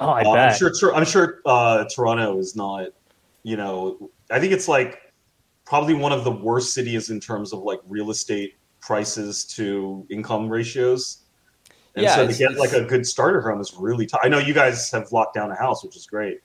Oh, 0.00 0.10
I 0.10 0.22
Uh, 0.22 0.34
bet. 0.34 0.62
I'm 0.62 0.74
sure. 0.74 0.94
I'm 0.94 1.04
sure 1.04 1.40
uh, 1.46 1.84
Toronto 1.84 2.38
is 2.38 2.56
not. 2.56 2.88
You 3.44 3.56
know, 3.56 4.10
I 4.30 4.40
think 4.40 4.52
it's 4.52 4.68
like 4.68 4.98
probably 5.64 5.94
one 5.94 6.12
of 6.12 6.24
the 6.24 6.30
worst 6.30 6.74
cities 6.74 7.10
in 7.10 7.20
terms 7.20 7.52
of 7.52 7.60
like 7.60 7.78
real 7.86 8.10
estate 8.10 8.56
prices 8.80 9.44
to 9.44 10.04
income 10.10 10.48
ratios. 10.48 11.18
And 11.94 12.02
Yeah, 12.02 12.16
so 12.16 12.26
to 12.26 12.34
get 12.34 12.56
like 12.56 12.72
a 12.72 12.82
good 12.82 13.06
starter 13.06 13.40
home 13.40 13.60
is 13.60 13.72
really 13.78 14.06
tough. 14.06 14.20
I 14.24 14.28
know 14.28 14.38
you 14.38 14.54
guys 14.54 14.90
have 14.90 15.12
locked 15.12 15.34
down 15.34 15.52
a 15.52 15.56
house, 15.56 15.84
which 15.84 15.96
is 15.96 16.06
great, 16.06 16.40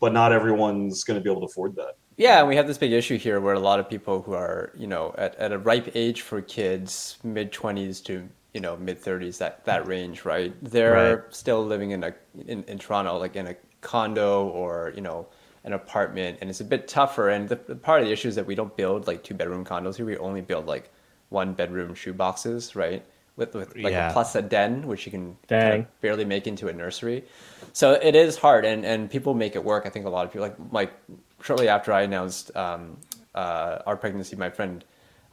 but 0.00 0.14
not 0.14 0.32
everyone's 0.32 1.04
going 1.04 1.20
to 1.20 1.22
be 1.22 1.30
able 1.30 1.42
to 1.42 1.46
afford 1.46 1.76
that. 1.76 1.96
Yeah, 2.16 2.38
and 2.40 2.48
we 2.48 2.56
have 2.56 2.66
this 2.66 2.78
big 2.78 2.92
issue 2.92 3.18
here 3.18 3.40
where 3.40 3.54
a 3.54 3.58
lot 3.60 3.80
of 3.80 3.88
people 3.88 4.22
who 4.22 4.34
are, 4.34 4.72
you 4.76 4.86
know, 4.86 5.14
at, 5.18 5.34
at 5.36 5.52
a 5.52 5.58
ripe 5.58 5.90
age 5.94 6.20
for 6.22 6.40
kids, 6.40 7.18
mid 7.24 7.52
twenties 7.52 8.00
to 8.02 8.28
you 8.52 8.60
know 8.60 8.76
mid 8.76 9.00
thirties, 9.00 9.38
that 9.38 9.64
that 9.64 9.86
range, 9.88 10.24
right? 10.24 10.54
They're 10.62 11.16
Right. 11.24 11.34
still 11.34 11.64
living 11.64 11.90
in 11.90 12.04
a 12.04 12.14
in, 12.46 12.62
in 12.64 12.78
Toronto, 12.78 13.18
like 13.18 13.34
in 13.36 13.48
a 13.48 13.56
condo 13.80 14.46
or 14.46 14.92
you 14.94 15.00
know 15.02 15.26
an 15.64 15.72
apartment, 15.72 16.38
and 16.40 16.50
it's 16.50 16.60
a 16.60 16.64
bit 16.64 16.86
tougher. 16.86 17.30
And 17.30 17.48
the, 17.48 17.56
the 17.56 17.74
part 17.74 18.00
of 18.00 18.06
the 18.06 18.12
issue 18.12 18.28
is 18.28 18.36
that 18.36 18.46
we 18.46 18.54
don't 18.54 18.76
build 18.76 19.06
like 19.08 19.24
two 19.24 19.34
bedroom 19.34 19.64
condos 19.64 19.96
here. 19.96 20.06
We 20.06 20.16
only 20.18 20.40
build 20.42 20.66
like 20.66 20.90
one 21.30 21.52
bedroom 21.54 21.94
shoe 21.94 22.12
boxes, 22.12 22.76
right? 22.76 23.04
With, 23.36 23.54
with 23.54 23.74
like 23.74 23.90
Yeah. 23.92 24.10
a 24.10 24.12
plus 24.12 24.36
a 24.36 24.42
den, 24.42 24.86
which 24.86 25.04
you 25.06 25.10
can 25.10 25.36
kind 25.48 25.80
of 25.80 26.00
barely 26.00 26.24
make 26.24 26.46
into 26.46 26.68
a 26.68 26.72
nursery. 26.72 27.24
So 27.72 27.92
it 27.94 28.14
is 28.14 28.36
hard, 28.36 28.64
and, 28.64 28.84
and 28.84 29.10
people 29.10 29.34
make 29.34 29.56
it 29.56 29.64
work. 29.64 29.84
I 29.86 29.88
think 29.88 30.06
a 30.06 30.10
lot 30.10 30.24
of 30.26 30.32
people 30.32 30.46
like 30.46 30.56
like 30.70 30.92
shortly 31.44 31.68
after 31.68 31.92
I 31.92 32.02
announced 32.02 32.56
um, 32.56 32.96
uh, 33.34 33.78
our 33.84 33.96
pregnancy, 33.96 34.34
my 34.34 34.48
friend 34.48 34.82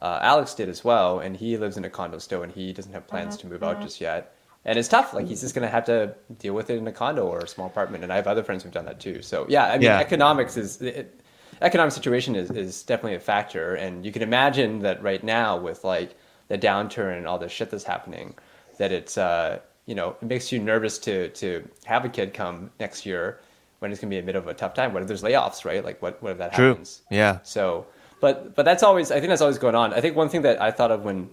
uh, 0.02 0.18
Alex 0.20 0.52
did 0.54 0.68
as 0.68 0.84
well, 0.84 1.20
and 1.20 1.34
he 1.34 1.56
lives 1.56 1.78
in 1.78 1.84
a 1.86 1.90
condo 1.90 2.18
still, 2.18 2.42
and 2.42 2.52
he 2.52 2.72
doesn't 2.74 2.92
have 2.92 3.06
plans 3.06 3.38
to 3.38 3.46
move 3.46 3.62
out 3.62 3.80
just 3.80 3.98
yet. 4.00 4.34
And 4.64 4.78
it's 4.78 4.88
tough. 4.88 5.14
Like 5.14 5.26
he's 5.26 5.40
just 5.40 5.54
gonna 5.54 5.70
have 5.70 5.86
to 5.86 6.14
deal 6.38 6.52
with 6.54 6.68
it 6.68 6.76
in 6.76 6.86
a 6.86 6.92
condo 6.92 7.26
or 7.26 7.44
a 7.44 7.48
small 7.48 7.66
apartment. 7.66 8.04
And 8.04 8.12
I 8.12 8.16
have 8.16 8.26
other 8.26 8.42
friends 8.42 8.62
who've 8.62 8.72
done 8.72 8.84
that 8.84 9.00
too. 9.00 9.22
So 9.22 9.46
yeah, 9.48 9.64
I 9.64 9.72
mean, 9.72 9.82
Yeah. 9.82 9.98
economics 9.98 10.56
is 10.56 10.82
it, 10.82 11.20
economic 11.62 11.92
situation 11.92 12.36
is, 12.36 12.50
is 12.50 12.82
definitely 12.82 13.16
a 13.16 13.20
factor, 13.20 13.74
and 13.74 14.04
you 14.04 14.12
can 14.12 14.22
imagine 14.22 14.80
that 14.80 15.02
right 15.02 15.22
now 15.24 15.56
with 15.56 15.82
like 15.82 16.14
the 16.48 16.58
downturn 16.58 17.16
and 17.16 17.26
all 17.26 17.38
the 17.38 17.48
shit 17.48 17.70
that's 17.70 17.84
happening, 17.84 18.34
that 18.78 18.92
it's 18.92 19.16
uh, 19.16 19.60
you 19.86 19.94
know 19.94 20.16
it 20.20 20.26
makes 20.26 20.52
you 20.52 20.58
nervous 20.58 20.98
to 20.98 21.30
to 21.30 21.66
have 21.84 22.04
a 22.04 22.08
kid 22.10 22.34
come 22.34 22.70
next 22.78 23.06
year 23.06 23.40
when 23.82 23.90
it's 23.90 24.00
gonna 24.00 24.10
be 24.10 24.18
a 24.18 24.22
bit 24.22 24.36
of 24.36 24.46
a 24.46 24.54
tough 24.54 24.74
time. 24.74 24.94
What 24.94 25.02
if 25.02 25.08
there's 25.08 25.24
layoffs, 25.24 25.64
right? 25.64 25.84
Like 25.84 26.00
what 26.00 26.22
what 26.22 26.32
if 26.32 26.38
that 26.38 26.54
True. 26.54 26.68
happens? 26.68 27.02
Yeah. 27.10 27.40
So, 27.42 27.86
but 28.20 28.54
but 28.54 28.64
that's 28.64 28.84
always 28.84 29.10
I 29.10 29.18
think 29.18 29.28
that's 29.28 29.42
always 29.42 29.58
going 29.58 29.74
on. 29.74 29.92
I 29.92 30.00
think 30.00 30.14
one 30.14 30.28
thing 30.28 30.42
that 30.42 30.62
I 30.62 30.70
thought 30.70 30.92
of 30.92 31.02
when 31.02 31.28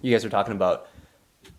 you 0.00 0.10
guys 0.10 0.24
were 0.24 0.30
talking 0.30 0.54
about 0.54 0.88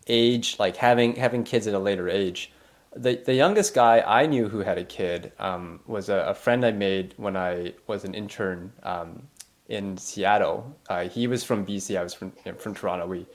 age, 0.07 0.57
like 0.57 0.75
having 0.75 1.15
having 1.15 1.43
kids 1.43 1.67
at 1.67 1.75
a 1.75 1.79
later 1.79 2.09
age. 2.09 2.51
The 2.95 3.15
the 3.15 3.35
youngest 3.35 3.75
guy 3.75 4.01
I 4.01 4.25
knew 4.25 4.49
who 4.49 4.59
had 4.59 4.79
a 4.79 4.83
kid 4.83 5.31
um, 5.37 5.81
was 5.85 6.09
a, 6.09 6.17
a 6.17 6.33
friend 6.33 6.65
I 6.65 6.71
made 6.71 7.13
when 7.17 7.37
I 7.37 7.73
was 7.85 8.03
an 8.03 8.15
intern 8.15 8.73
um, 8.81 9.27
in 9.67 9.97
Seattle. 9.97 10.75
Uh, 10.89 11.07
he 11.07 11.27
was 11.27 11.43
from 11.43 11.63
BC. 11.63 11.97
I 11.97 12.03
was 12.03 12.15
from 12.15 12.31
from 12.57 12.73
Toronto. 12.73 13.05
We 13.05 13.27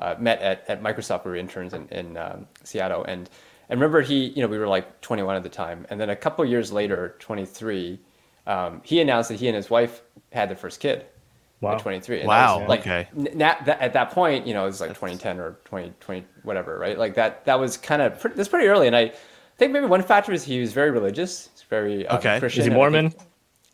uh, 0.00 0.16
met 0.18 0.40
at, 0.40 0.64
at 0.68 0.82
Microsoft. 0.82 1.24
We 1.24 1.30
were 1.30 1.36
interns 1.36 1.74
in, 1.74 1.86
in 1.90 2.16
um, 2.16 2.46
Seattle, 2.64 3.04
and 3.04 3.30
I 3.70 3.74
remember 3.74 4.00
he, 4.02 4.26
you 4.30 4.42
know, 4.42 4.48
we 4.48 4.58
were 4.58 4.66
like 4.66 5.00
21 5.00 5.36
at 5.36 5.42
the 5.44 5.48
time, 5.48 5.86
and 5.90 6.00
then 6.00 6.10
a 6.10 6.16
couple 6.16 6.44
years 6.44 6.72
later, 6.72 7.14
23, 7.20 8.00
um, 8.46 8.80
he 8.84 9.00
announced 9.00 9.28
that 9.28 9.38
he 9.38 9.46
and 9.46 9.54
his 9.54 9.70
wife 9.70 10.02
had 10.32 10.48
their 10.48 10.56
first 10.56 10.80
kid 10.80 11.06
Wow. 11.60 11.74
at 11.74 11.78
23. 11.78 12.20
And 12.20 12.24
that 12.24 12.26
Wow, 12.28 12.58
was, 12.60 12.68
like, 12.68 12.80
okay. 12.80 13.08
n- 13.16 13.28
na- 13.34 13.62
that, 13.64 13.80
at 13.80 13.92
that 13.92 14.10
point, 14.10 14.46
you 14.46 14.54
know, 14.54 14.64
it 14.64 14.66
was 14.66 14.80
like 14.80 14.90
2010 14.90 15.38
or 15.38 15.52
2020, 15.66 16.24
whatever, 16.42 16.78
right? 16.78 16.98
Like 16.98 17.14
that, 17.14 17.44
that 17.44 17.60
was 17.60 17.76
kind 17.76 18.02
of, 18.02 18.20
that's 18.34 18.48
pretty 18.48 18.66
early. 18.66 18.88
And 18.88 18.96
I 18.96 19.12
think 19.58 19.72
maybe 19.72 19.86
one 19.86 20.02
factor 20.02 20.32
is 20.32 20.42
he 20.42 20.58
was 20.60 20.72
very 20.72 20.90
religious. 20.90 21.50
He's 21.52 21.62
very 21.62 22.06
um, 22.08 22.16
Okay. 22.18 22.30
Is 22.30 22.34
he 22.36 22.40
Christian. 22.40 22.60
Is 22.62 22.66
he 22.66 22.72
Mormon? 22.72 23.10
think- 23.10 23.22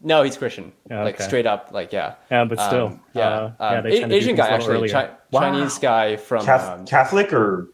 no, 0.03 0.23
he's 0.25 0.37
Christian. 0.37 0.73
Yeah, 0.91 1.05
Like 1.05 1.19
straight 1.23 1.47
up, 1.47 1.71
like, 1.73 1.91
yeah. 1.91 2.17
Yeah, 2.31 2.45
but 2.45 2.61
still, 2.61 2.87
Um, 2.89 3.01
yeah. 3.15 3.29
uh, 3.29 3.53
yeah, 3.61 3.67
Um, 3.79 3.87
A- 3.87 3.91
tend 3.91 4.03
to 4.03 4.09
do 4.09 4.15
Asian 4.15 4.37
guy, 4.37 4.49
actually. 4.49 4.75
earlier. 4.75 4.93
Chi- 4.93 5.11
Wow. 5.31 5.41
Chinese 5.41 5.79
guy 5.79 6.17
from, 6.17 6.45
Cath- 6.45 6.81
um, 6.81 6.85
Catholic 6.87 7.33
or 7.33 7.69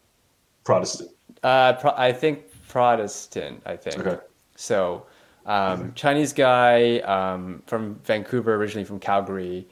Protestant? 0.63 1.09
Uh, 1.43 1.73
pro- 1.73 1.95
I 1.95 2.11
think 2.13 2.45
Protestant, 2.67 3.61
I 3.65 3.75
think. 3.75 3.99
Okay. 3.99 4.19
So, 4.55 5.05
um, 5.45 5.93
Chinese 5.93 6.33
guy 6.33 6.99
um, 6.99 7.61
from 7.67 7.95
Vancouver, 8.05 8.55
originally 8.55 8.85
from 8.85 8.99
Calgary. 8.99 9.67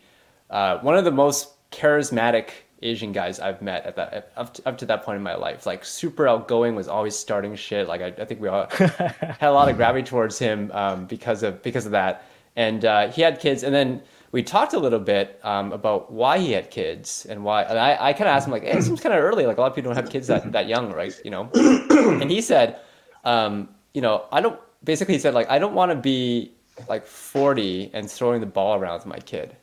Uh, 0.50 0.80
one 0.80 0.98
of 0.98 1.06
the 1.06 1.12
most 1.12 1.50
charismatic 1.72 2.50
Asian 2.84 3.12
guys 3.12 3.40
I've 3.40 3.62
met 3.62 3.86
at 3.86 3.96
that 3.96 4.32
up 4.36 4.54
to, 4.56 4.68
up 4.68 4.78
to 4.80 4.86
that 4.88 5.04
point 5.04 5.18
in 5.18 5.24
my 5.24 5.36
life. 5.36 5.66
Like 5.66 5.86
super 5.86 6.28
outgoing, 6.28 6.76
was 6.76 6.88
always 6.88 7.16
starting 7.16 7.56
shit. 7.56 7.88
Like 7.88 8.02
I, 8.02 8.08
I 8.22 8.26
think 8.26 8.42
we 8.42 8.48
all 8.48 8.68
had 8.70 9.38
a 9.42 9.52
lot 9.52 9.70
of 9.70 9.78
gravity 9.78 10.04
towards 10.04 10.38
him 10.38 10.72
um, 10.74 11.06
because 11.06 11.44
of 11.44 11.62
because 11.64 11.86
of 11.86 11.92
that. 11.94 12.26
And 12.56 12.84
uh, 12.84 13.10
he 13.10 13.22
had 13.22 13.40
kids, 13.40 13.64
and 13.64 13.74
then 13.74 14.02
we 14.32 14.44
talked 14.44 14.74
a 14.74 14.80
little 14.80 15.00
bit 15.00 15.40
um, 15.44 15.74
about 15.74 16.12
why 16.12 16.40
he 16.40 16.52
had 16.54 16.70
kids 16.72 17.26
and 17.30 17.44
why. 17.44 17.64
And 17.64 17.78
I, 17.78 17.98
I 18.00 18.14
kind 18.14 18.30
of 18.30 18.36
asked 18.36 18.48
him 18.48 18.54
like, 18.54 18.64
hey, 18.64 18.78
"It 18.78 18.84
seems 18.84 19.02
kind 19.02 19.14
of 19.14 19.22
early. 19.24 19.46
Like 19.46 19.58
a 19.58 19.62
lot 19.62 19.68
of 19.68 19.76
people 19.76 19.94
don't 19.94 20.02
have 20.02 20.12
kids 20.12 20.28
that 20.28 20.52
that 20.54 20.68
young, 20.68 20.92
right? 20.94 21.14
You 21.26 21.32
know." 21.32 21.50
and 21.54 22.30
he 22.32 22.42
said, 22.42 22.80
um, 23.26 23.70
"You 23.94 24.02
know, 24.02 24.26
I 24.32 24.42
don't." 24.42 24.60
Basically, 24.84 25.16
he 25.16 25.20
said 25.20 25.34
like, 25.34 25.50
"I 25.50 25.60
don't 25.60 25.74
want 25.74 25.92
to 25.92 25.96
be 25.96 26.52
like 26.90 27.06
40 27.06 27.92
and 27.94 28.10
throwing 28.10 28.40
the 28.40 28.48
ball 28.48 28.80
around 28.80 28.96
with 28.96 29.06
my 29.06 29.20
kid." 29.20 29.56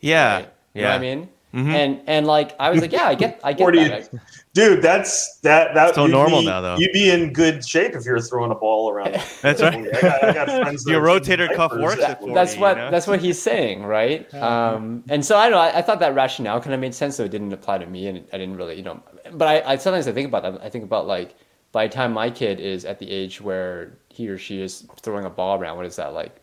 Yeah. 0.00 0.34
right? 0.36 0.44
You 0.74 0.80
Yeah. 0.80 0.82
know 0.82 0.88
what 0.90 0.96
I 0.96 0.98
mean? 1.00 1.28
Mhm. 1.52 1.72
And 1.72 2.00
and 2.06 2.26
like 2.26 2.54
I 2.60 2.70
was 2.70 2.80
like, 2.80 2.92
yeah, 2.92 3.04
I 3.08 3.14
get, 3.16 3.40
I 3.42 3.52
get 3.52 3.64
40 3.64 3.88
that. 3.88 4.08
Dude, 4.54 4.82
that's 4.82 5.38
that. 5.40 5.74
That 5.74 5.94
So 5.96 6.06
normal 6.06 6.40
be- 6.40 6.46
now, 6.46 6.60
though. 6.60 6.76
You'd 6.76 6.92
be 6.92 7.10
in 7.10 7.32
good 7.32 7.64
shape 7.66 7.94
if 7.94 8.04
you're 8.04 8.20
throwing 8.20 8.52
a 8.52 8.54
ball 8.54 8.90
around. 8.90 9.14
That's 9.42 9.60
right. 9.60 9.74
I 9.96 10.00
got, 10.00 10.24
I 10.24 10.32
got 10.32 10.46
friends 10.48 10.86
Your 10.88 11.02
rotator 11.02 11.52
cuff 11.54 11.72
works 11.72 12.00
at 12.02 12.20
40. 12.20 12.34
that's 12.34 12.56
what 12.56 12.76
you 12.76 12.82
know? 12.84 12.90
that's 12.90 13.06
what 13.06 13.20
he's 13.20 13.40
saying, 13.40 13.84
right? 13.84 14.32
Um, 14.34 15.02
and 15.08 15.24
so 15.24 15.36
I 15.36 15.44
don't 15.48 15.52
know. 15.52 15.58
I, 15.58 15.78
I 15.78 15.82
thought 15.82 15.98
that 16.00 16.14
rationale 16.14 16.60
kind 16.60 16.74
of 16.74 16.80
made 16.80 16.94
sense, 16.94 17.16
so 17.16 17.24
it 17.24 17.30
didn't 17.30 17.52
apply 17.52 17.78
to 17.78 17.86
me, 17.86 18.06
and 18.06 18.24
I 18.32 18.38
didn't 18.38 18.56
really, 18.56 18.76
you 18.76 18.82
know. 18.82 19.02
But 19.32 19.48
I, 19.48 19.72
I 19.72 19.76
sometimes 19.76 20.06
I 20.08 20.12
think 20.12 20.28
about 20.28 20.42
that. 20.44 20.62
I 20.64 20.68
think 20.68 20.84
about 20.84 21.06
like 21.06 21.34
by 21.72 21.86
the 21.88 21.92
time 21.92 22.12
my 22.12 22.30
kid 22.30 22.60
is 22.60 22.84
at 22.84 22.98
the 23.00 23.10
age 23.10 23.40
where 23.40 23.98
he 24.08 24.28
or 24.28 24.38
she 24.38 24.60
is 24.62 24.86
throwing 25.00 25.24
a 25.24 25.30
ball 25.30 25.58
around, 25.60 25.76
what 25.76 25.86
is 25.86 25.96
that 25.96 26.12
like? 26.14 26.39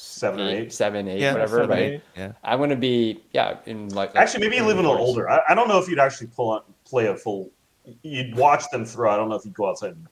Seven 0.00 0.40
or 0.40 0.48
Eight, 0.48 0.56
eight. 0.58 0.72
seven, 0.72 1.08
eight, 1.08 1.18
Yeah, 1.20 1.32
whatever, 1.32 1.56
seven, 1.56 1.70
right? 1.70 1.78
eight. 1.94 2.00
Yeah. 2.16 2.32
I'm 2.44 2.60
gonna 2.60 2.76
be 2.76 3.20
yeah 3.32 3.56
in 3.66 3.88
like 3.88 4.14
Actually, 4.14 4.44
maybe 4.44 4.54
you 4.56 4.64
live 4.64 4.78
a 4.78 4.80
little 4.82 4.96
40s. 4.96 5.00
older. 5.00 5.28
I, 5.28 5.40
I 5.48 5.54
don't 5.56 5.66
know 5.66 5.78
if 5.80 5.88
you'd 5.88 5.98
actually 5.98 6.28
pull 6.28 6.50
on, 6.50 6.62
play 6.84 7.06
a 7.06 7.16
full. 7.16 7.50
You'd 8.02 8.36
watch 8.36 8.62
them 8.70 8.84
throw. 8.84 9.10
I 9.10 9.16
don't 9.16 9.28
know 9.28 9.34
if 9.34 9.44
you'd 9.44 9.54
go 9.54 9.68
outside 9.68 9.90
and 9.94 10.06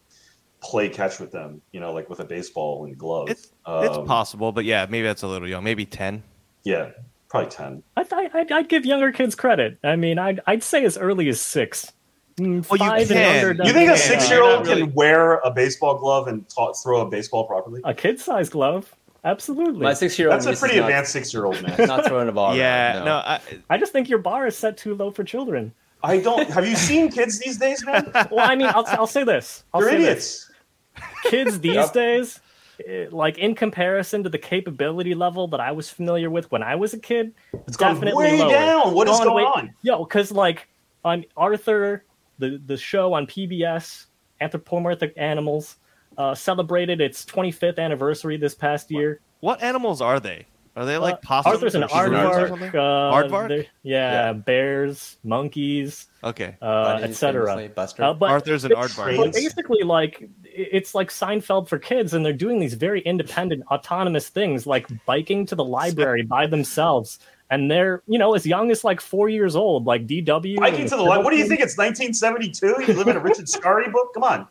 play 0.61 0.89
catch 0.89 1.21
with 1.21 1.31
them. 1.31 1.63
You 1.71 1.79
know, 1.79 1.93
like 1.93 2.11
with 2.11 2.19
a 2.19 2.25
baseball 2.25 2.85
and 2.85 2.99
glove. 2.99 3.31
It's 3.31 3.53
it's 3.69 3.97
Um, 3.97 4.07
possible, 4.07 4.51
but 4.51 4.65
yeah, 4.65 4.87
maybe 4.91 5.07
that's 5.07 5.23
a 5.23 5.29
little 5.29 5.47
young. 5.49 5.63
Maybe 5.63 5.87
ten. 5.87 6.25
Yeah, 6.65 6.91
probably 7.29 7.51
ten. 7.51 7.85
I 7.97 8.03
th- 8.03 8.31
I'd, 8.35 8.51
I'd 8.51 8.69
give 8.69 8.85
younger 8.85 9.13
kids 9.13 9.37
credit. 9.37 9.79
I 9.85 9.95
mean, 9.95 10.19
I'd, 10.19 10.41
I'd 10.49 10.65
say 10.65 10.85
as 10.85 10.99
early 10.99 11.29
as 11.29 11.41
six. 11.41 11.93
Mm, 12.39 12.69
Well, 12.69 12.79
you 12.81 12.87
five 13.07 13.09
can. 13.09 13.57
You 13.65 13.73
think 13.73 13.89
a 13.91 13.97
six-year-old 13.97 14.65
not 14.65 14.67
really. 14.67 14.83
can 14.83 14.95
wear 14.95 15.37
a 15.45 15.51
baseball 15.53 15.97
glove 15.97 16.27
and 16.27 16.47
ta- 16.49 16.73
throw 16.73 17.03
a 17.03 17.09
baseball 17.09 17.47
properly? 17.47 17.83
a 17.85 17.95
kid-sized 17.95 18.51
glove? 18.51 18.93
Absolutely. 19.27 19.83
My 19.83 19.93
six 19.93 20.19
year 20.19 20.31
old 20.31 20.41
That's 20.41 20.57
a 20.57 20.59
pretty 20.65 20.79
advanced 20.79 21.13
six-year-old 21.13 21.61
man. 21.63 21.75
Not, 21.79 21.89
not 21.89 22.07
throwing 22.07 22.29
a 22.29 22.33
ball. 22.33 22.57
yeah. 22.57 22.95
around, 22.99 23.05
No. 23.05 23.15
I, 23.17 23.41
I 23.69 23.77
just 23.77 23.93
think 23.93 24.09
your 24.09 24.21
bar 24.21 24.47
is 24.47 24.57
set 24.57 24.77
too 24.79 24.95
low 24.95 25.11
for 25.11 25.25
children. 25.25 25.75
I 26.03 26.19
don't. 26.19 26.49
Have 26.51 26.67
you 26.67 26.77
seen 26.77 27.11
kids 27.11 27.41
these 27.41 27.59
days, 27.59 27.85
man? 27.85 28.11
Well, 28.31 28.49
I 28.49 28.55
mean, 28.55 28.69
I'll, 28.69 28.87
I'll 28.87 29.07
say 29.09 29.25
this. 29.25 29.65
I'll 29.75 29.81
You're 29.81 29.91
say 29.91 29.97
this. 29.99 30.51
idiots. 30.95 31.21
Kids 31.25 31.61
these 31.67 31.75
Yep. 31.75 31.93
days, 31.93 32.41
eh, 32.87 33.07
like 33.11 33.39
in 33.39 33.55
comparison 33.57 34.23
to 34.23 34.29
the 34.29 34.39
capability 34.39 35.15
level 35.15 35.49
that 35.49 35.59
I 35.61 35.73
was 35.73 35.91
familiar 35.91 36.31
with 36.31 36.51
when 36.53 36.63
I 36.63 36.77
was 36.77 36.95
a 36.95 36.99
kid, 37.01 37.35
It's 37.67 37.77
gone 37.77 37.95
definitely 37.95 38.23
way 38.25 38.39
lower. 38.39 38.51
down. 38.53 38.95
What 38.95 39.09
is 39.09 39.17
Gone 39.19 39.27
going 39.27 39.45
way- 39.45 39.51
on? 39.51 39.75
Yo, 39.83 40.05
because 40.05 40.31
like 40.31 40.69
on 41.05 41.25
Arthur, 41.37 42.05
the 42.39 42.61
the 42.65 42.77
show 42.77 43.13
on 43.15 43.27
PBS, 43.27 44.07
Anthropomorphic 44.41 45.15
Animals, 45.17 45.77
uh, 46.19 46.35
celebrated 46.35 47.01
its 47.01 47.25
25th 47.25 47.79
anniversary 47.79 48.37
this 48.37 48.55
past 48.55 48.91
year. 48.91 49.21
what 49.41 49.63
animals 49.63 50.01
are 50.01 50.19
they? 50.21 50.47
Are 50.77 50.85
they 50.85 50.99
like 50.99 51.15
Uh, 51.15 51.19
possums? 51.23 51.55
Arthur's 51.55 51.75
an 51.75 51.85
or 51.85 51.89
shrews 51.89 52.11
or 52.11 52.13
aardvark. 52.13 52.49
something? 52.49 52.69
Uh, 52.69 53.13
Aardvark? 53.13 53.67
Yeah, 53.83 54.13
Yeah. 54.27 54.33
bears, 54.35 55.17
monkeys, 55.25 56.07
Okay. 56.23 56.57
uh, 56.61 56.85
Bunnies, 56.99 57.05
etc. 57.11 57.69
Buster. 57.75 58.03
Uh, 58.05 58.13
but 58.13 58.31
Arthur's 58.31 58.65
an 58.65 58.73
it's- 58.73 58.93
aardvark. 58.95 59.17
but 59.17 59.33
basically, 59.33 59.83
like 59.85 60.29
it's 60.45 60.95
like 60.95 61.09
Seinfeld 61.11 61.69
for 61.69 61.79
kids, 61.79 62.13
and 62.13 62.25
they're 62.27 62.33
doing 62.35 62.59
these 62.59 62.75
very 62.75 63.01
independent, 63.03 63.63
autonomous 63.71 64.29
things, 64.29 64.67
like 64.67 64.87
biking 65.07 65.47
to 65.47 65.55
the 65.55 65.65
library 65.79 66.23
by 66.23 66.47
themselves, 66.47 67.21
and 67.49 67.71
they're 67.71 68.03
you 68.07 68.19
know 68.19 68.35
as 68.35 68.45
young 68.47 68.71
as 68.71 68.85
like 68.85 69.01
four 69.01 69.31
years 69.31 69.57
old, 69.57 69.87
like 69.87 70.07
DW. 70.07 70.59
Biking 70.59 70.81
and 70.81 70.89
to 70.91 70.97
the 70.97 71.03
light. 71.03 71.25
What 71.25 71.31
do 71.31 71.37
you 71.39 71.47
think? 71.49 71.61
It's 71.63 71.79
1972. 71.79 72.85
You 72.87 72.95
live 72.99 73.09
in 73.09 73.17
a 73.17 73.21
Richard 73.21 73.47
Scarry 73.47 73.91
book. 73.91 74.13
Come 74.13 74.25
on. 74.25 74.47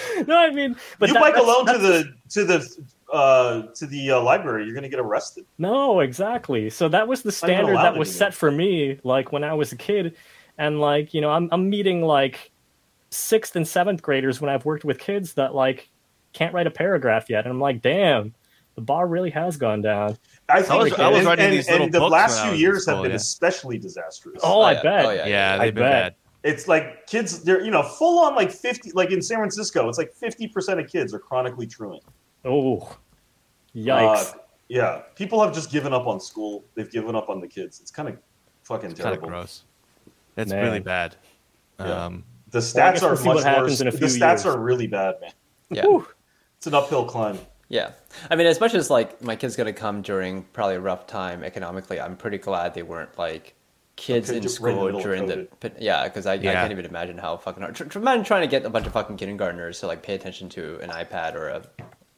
No, 0.26 0.38
I 0.38 0.50
mean, 0.50 0.76
but 0.98 1.08
you 1.08 1.14
that- 1.14 1.20
bike 1.22 1.36
alone 1.36 1.66
to 1.66 1.78
the 1.78 2.14
to 2.30 2.44
the 2.44 2.86
uh, 3.12 3.62
to 3.74 3.86
the 3.86 4.12
uh, 4.12 4.20
library. 4.20 4.64
You're 4.64 4.74
going 4.74 4.84
to 4.84 4.88
get 4.88 5.00
arrested. 5.00 5.44
No, 5.58 6.00
exactly. 6.00 6.70
So 6.70 6.88
that 6.88 7.06
was 7.06 7.22
the 7.22 7.32
standard 7.32 7.76
that 7.76 7.96
was 7.96 8.08
anymore. 8.08 8.30
set 8.30 8.34
for 8.34 8.50
me, 8.50 8.98
like 9.04 9.32
when 9.32 9.44
I 9.44 9.54
was 9.54 9.72
a 9.72 9.76
kid, 9.76 10.16
and 10.58 10.80
like 10.80 11.12
you 11.14 11.20
know, 11.20 11.30
I'm 11.30 11.48
I'm 11.52 11.68
meeting 11.68 12.02
like 12.02 12.50
sixth 13.10 13.56
and 13.56 13.68
seventh 13.68 14.02
graders 14.02 14.40
when 14.40 14.48
I've 14.48 14.64
worked 14.64 14.84
with 14.84 14.98
kids 14.98 15.34
that 15.34 15.54
like 15.54 15.90
can't 16.32 16.54
write 16.54 16.66
a 16.66 16.70
paragraph 16.70 17.28
yet, 17.28 17.44
and 17.44 17.52
I'm 17.52 17.60
like, 17.60 17.82
damn, 17.82 18.34
the 18.74 18.80
bar 18.80 19.06
really 19.06 19.30
has 19.30 19.56
gone 19.56 19.82
down. 19.82 20.16
I 20.48 20.62
think 20.62 20.82
was- 20.82 20.92
I 20.94 21.08
was 21.08 21.18
and, 21.18 21.26
writing 21.26 21.44
and, 21.46 21.54
these 21.54 21.68
little 21.68 21.84
and 21.86 21.94
the 21.94 21.98
books 22.00 22.12
last 22.12 22.38
when 22.38 22.38
I 22.38 22.42
few 22.44 22.50
was 22.50 22.54
in 22.54 22.60
years 22.60 22.82
school, 22.82 22.94
have 22.94 23.02
been 23.02 23.10
yeah. 23.12 23.16
especially 23.16 23.78
disastrous. 23.78 24.40
Oh, 24.42 24.60
I 24.62 24.72
yeah. 24.72 24.82
bet. 24.82 25.04
Oh, 25.04 25.10
yeah. 25.10 25.26
Yeah, 25.26 25.54
I 25.54 25.58
they've 25.66 25.74
been 25.74 25.84
bet. 25.84 25.92
bad. 25.92 26.14
It's 26.44 26.66
like 26.66 27.06
kids, 27.06 27.42
they're 27.44 27.62
you 27.64 27.70
know 27.70 27.82
full 27.82 28.18
on 28.24 28.34
like 28.34 28.50
50, 28.50 28.92
like 28.92 29.10
in 29.12 29.22
San 29.22 29.38
Francisco, 29.38 29.88
it's 29.88 29.98
like 29.98 30.12
50 30.12 30.48
percent 30.48 30.80
of 30.80 30.88
kids 30.88 31.14
are 31.14 31.18
chronically 31.18 31.66
truant. 31.66 32.02
Oh, 32.44 32.96
yikes! 33.76 34.34
Uh, 34.34 34.38
yeah, 34.68 35.02
people 35.14 35.42
have 35.42 35.54
just 35.54 35.70
given 35.70 35.92
up 35.92 36.06
on 36.06 36.18
school. 36.20 36.64
They've 36.74 36.90
given 36.90 37.14
up 37.14 37.28
on 37.28 37.40
the 37.40 37.46
kids. 37.46 37.80
It's 37.80 37.90
kind 37.90 38.08
of 38.08 38.16
fucking 38.64 38.90
It's 38.90 39.00
kind 39.00 39.14
of 39.14 39.20
terrible. 39.20 39.28
gross. 39.28 39.64
It's 40.36 40.50
Man. 40.50 40.64
really 40.64 40.80
bad. 40.80 41.14
Yeah. 41.78 42.06
Um, 42.06 42.24
The 42.50 42.58
stats 42.60 42.94
guess 42.94 43.02
are 43.02 43.14
we'll 43.14 43.34
much 43.34 43.44
worse. 43.44 43.80
in 43.80 43.88
a 43.88 43.90
the 43.90 44.06
stats 44.06 44.44
years. 44.44 44.46
are 44.46 44.58
really 44.58 44.86
bad, 44.86 45.20
man. 45.20 45.32
yeah. 45.70 45.82
Whew. 45.86 46.06
It's 46.56 46.66
an 46.66 46.74
uphill 46.74 47.04
climb. 47.04 47.38
Yeah. 47.68 47.92
I 48.30 48.36
mean, 48.36 48.46
as 48.46 48.60
much 48.60 48.74
as 48.74 48.88
like 48.90 49.20
my 49.22 49.36
kid's 49.36 49.56
gonna 49.56 49.72
come 49.72 50.00
during 50.02 50.42
probably 50.52 50.76
a 50.76 50.80
rough 50.80 51.06
time 51.06 51.42
economically, 51.44 52.00
I'm 52.00 52.16
pretty 52.16 52.38
glad 52.38 52.74
they 52.74 52.82
weren't 52.82 53.16
like 53.18 53.54
kids 54.02 54.30
in 54.30 54.42
just 54.42 54.58
right 54.60 54.70
in 54.70 54.76
the 54.76 54.80
school 54.80 54.86
middle 54.86 54.98
of 54.98 55.04
during 55.04 55.26
the 55.26 55.72
yeah, 55.78 56.04
because 56.04 56.26
I, 56.26 56.34
I 56.34 56.38
can't 56.38 56.72
even 56.72 56.84
imagine 56.84 57.18
how 57.18 57.36
fucking 57.36 57.62
hard. 57.62 57.76
Tr- 57.76 57.84
tr- 57.84 57.98
imagine 57.98 58.24
trying 58.24 58.42
to 58.42 58.48
get 58.48 58.64
a 58.64 58.70
bunch 58.70 58.86
of 58.86 58.92
fucking 58.92 59.16
kindergartners 59.16 59.80
to 59.80 59.86
like 59.86 60.02
pay 60.02 60.14
attention 60.14 60.48
to 60.50 60.78
an 60.80 60.90
iPad 60.90 61.34
or 61.34 61.48
a 61.48 61.62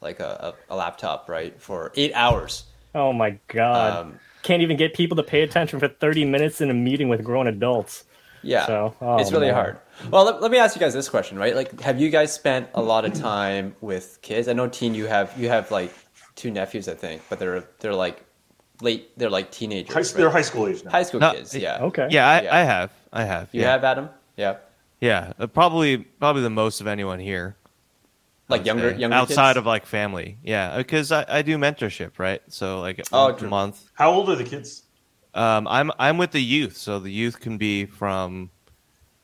like 0.01 0.19
a, 0.19 0.53
a, 0.69 0.73
a 0.73 0.75
laptop, 0.75 1.29
right, 1.29 1.59
for 1.61 1.91
eight 1.95 2.11
hours. 2.13 2.63
Oh 2.95 3.13
my 3.13 3.37
god! 3.47 4.05
Um, 4.05 4.19
Can't 4.41 4.61
even 4.63 4.77
get 4.77 4.93
people 4.93 5.15
to 5.17 5.23
pay 5.23 5.41
attention 5.41 5.79
for 5.79 5.87
30 5.87 6.25
minutes 6.25 6.59
in 6.61 6.69
a 6.69 6.73
meeting 6.73 7.07
with 7.09 7.23
grown 7.23 7.47
adults. 7.47 8.03
Yeah, 8.41 8.67
So, 8.67 8.95
oh, 9.01 9.17
it's 9.17 9.31
really 9.31 9.47
man. 9.47 9.55
hard. 9.55 9.77
Well, 10.11 10.23
let, 10.25 10.39
let 10.39 10.51
me 10.51 10.59
ask 10.59 10.75
you 10.75 10.79
guys 10.79 10.93
this 10.93 11.09
question, 11.09 11.37
right? 11.39 11.55
Like, 11.55 11.81
have 11.81 11.99
you 11.99 12.11
guys 12.11 12.31
spent 12.31 12.69
a 12.75 12.81
lot 12.81 13.03
of 13.03 13.13
time 13.13 13.75
with 13.81 14.19
kids? 14.21 14.47
I 14.47 14.53
know, 14.53 14.67
teen, 14.67 14.93
you 14.93 15.07
have 15.07 15.33
you 15.37 15.49
have 15.49 15.71
like 15.71 15.93
two 16.35 16.51
nephews, 16.51 16.87
I 16.87 16.93
think, 16.93 17.21
but 17.29 17.39
they're 17.39 17.63
they're 17.79 17.95
like 17.95 18.24
late, 18.81 19.17
they're 19.17 19.29
like 19.29 19.51
teenagers. 19.51 19.93
High, 19.93 19.99
right? 20.01 20.13
They're 20.15 20.29
high 20.29 20.41
school 20.41 20.67
age 20.67 20.83
now. 20.83 20.91
high 20.91 21.03
school 21.03 21.19
No, 21.19 21.33
kids. 21.33 21.55
Yeah. 21.55 21.79
Okay. 21.81 22.07
yeah, 22.11 22.27
I, 22.29 22.41
Yeah. 22.41 22.55
I 22.55 22.59
have. 22.63 22.91
I 23.13 23.23
have. 23.23 23.49
You 23.51 23.61
yeah. 23.61 23.71
have 23.71 23.83
Adam. 23.83 24.09
Yeah. 24.37 24.57
Yeah, 25.01 25.33
uh, 25.39 25.47
probably 25.47 25.97
probably 25.97 26.41
the 26.41 26.49
most 26.49 26.81
of 26.81 26.87
anyone 26.87 27.19
here. 27.19 27.55
Like 28.47 28.65
younger, 28.65 28.91
say. 28.93 28.99
younger 28.99 29.15
outside 29.17 29.51
kids? 29.51 29.57
of 29.57 29.65
like 29.65 29.85
family. 29.85 30.37
Yeah, 30.43 30.77
because 30.77 31.11
I, 31.11 31.25
I 31.27 31.41
do 31.41 31.57
mentorship, 31.57 32.17
right? 32.17 32.41
So 32.47 32.79
like 32.79 33.01
Oh, 33.11 33.27
a 33.27 33.33
true. 33.37 33.49
month. 33.49 33.89
How 33.93 34.11
old 34.11 34.29
are 34.29 34.35
the 34.35 34.43
kids? 34.43 34.83
Um, 35.33 35.67
I'm 35.67 35.91
I'm 35.99 36.17
with 36.17 36.31
the 36.31 36.41
youth, 36.41 36.77
so 36.77 36.99
the 36.99 37.11
youth 37.11 37.39
can 37.39 37.57
be 37.57 37.85
from 37.85 38.49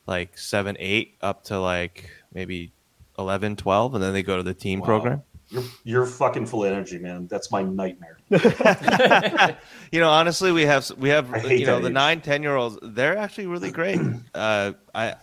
like 0.06 0.36
seven, 0.36 0.76
eight 0.78 1.16
up 1.22 1.44
to 1.44 1.58
like 1.58 2.10
maybe 2.34 2.72
11, 3.18 3.56
12, 3.56 3.94
and 3.94 4.02
then 4.02 4.12
they 4.12 4.22
go 4.22 4.36
to 4.36 4.42
the 4.42 4.54
team 4.54 4.80
Wow. 4.80 4.86
program. 4.86 5.22
You're 5.48 5.62
you're 5.84 6.06
fucking 6.06 6.46
full 6.46 6.64
of 6.64 6.72
energy, 6.72 6.98
man. 6.98 7.28
That's 7.28 7.50
my 7.50 7.62
nightmare. 7.62 8.18
You 9.92 10.00
know, 10.00 10.08
honestly, 10.08 10.52
we 10.52 10.62
have 10.62 10.90
we 10.96 11.10
have 11.10 11.26
you 11.50 11.66
know 11.66 11.78
the 11.78 11.88
age. 11.88 11.92
nine, 11.92 12.20
ten 12.22 12.42
year 12.42 12.56
olds. 12.56 12.78
They're 12.82 13.16
actually 13.18 13.46
really 13.46 13.70
great. 13.80 14.00
Uh, 14.34 14.72
I, 14.94 15.16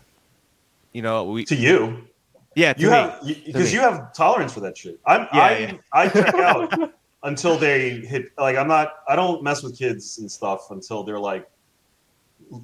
you 0.94 1.02
know, 1.02 1.24
we 1.24 1.44
To 1.46 1.56
you, 1.56 2.04
yeah, 2.56 2.74
to 2.74 2.80
you 2.82 2.88
me. 2.88 2.94
have 2.94 3.20
because 3.48 3.66
me. 3.66 3.74
you 3.74 3.80
have 3.80 4.14
tolerance 4.14 4.54
for 4.54 4.60
that 4.60 4.78
shit. 4.78 5.00
I'm 5.08 5.22
Yeah, 5.34 5.42
I 5.42 5.58
yeah. 5.60 5.74
I 5.92 6.08
check 6.10 6.34
out. 6.36 6.94
until 7.24 7.58
they 7.58 7.90
hit 8.02 8.26
like 8.38 8.58
I'm 8.58 8.68
not 8.68 8.94
I 9.08 9.16
don't 9.16 9.42
mess 9.44 9.64
with 9.64 9.76
kids 9.78 10.20
and 10.20 10.32
stuff 10.32 10.70
until 10.70 11.04
they're 11.04 11.20
like 11.20 11.50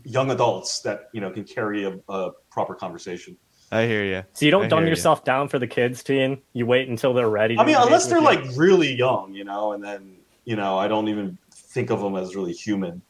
young 0.04 0.30
adults 0.32 0.80
that 0.82 1.10
you 1.12 1.22
know 1.22 1.32
can 1.32 1.44
carry 1.44 1.86
a, 1.86 1.98
a 2.08 2.32
proper 2.52 2.75
conversation. 2.75 3.36
I 3.72 3.88
hear 3.88 4.06
you. 4.06 4.24
So 4.34 4.46
you 4.46 4.52
don't 4.52 4.66
I 4.66 4.68
dumb 4.68 4.80
hear 4.82 4.88
ya. 4.88 4.92
yourself 4.92 5.24
down 5.24 5.48
for 5.48 5.58
the 5.58 5.66
kids, 5.68 6.04
Teen. 6.04 6.40
You 6.54 6.68
wait 6.68 6.88
until 6.88 7.14
they're 7.16 7.30
ready. 7.30 7.58
I 7.58 7.66
mean, 7.66 7.75
unless 7.78 8.06
they're 8.06 8.22
with 8.22 8.25
like 8.25 8.58
really 8.58 8.94
young, 8.94 9.34
you 9.34 9.44
know, 9.44 9.74
and 9.74 9.84
then 9.84 10.15
you 10.46 10.56
know 10.56 10.78
I 10.78 10.88
don't 10.88 11.08
even 11.10 11.38
think 11.52 11.90
of 11.90 12.00
them 12.02 12.16
as 12.16 12.36
really 12.36 12.54
human. 12.54 13.02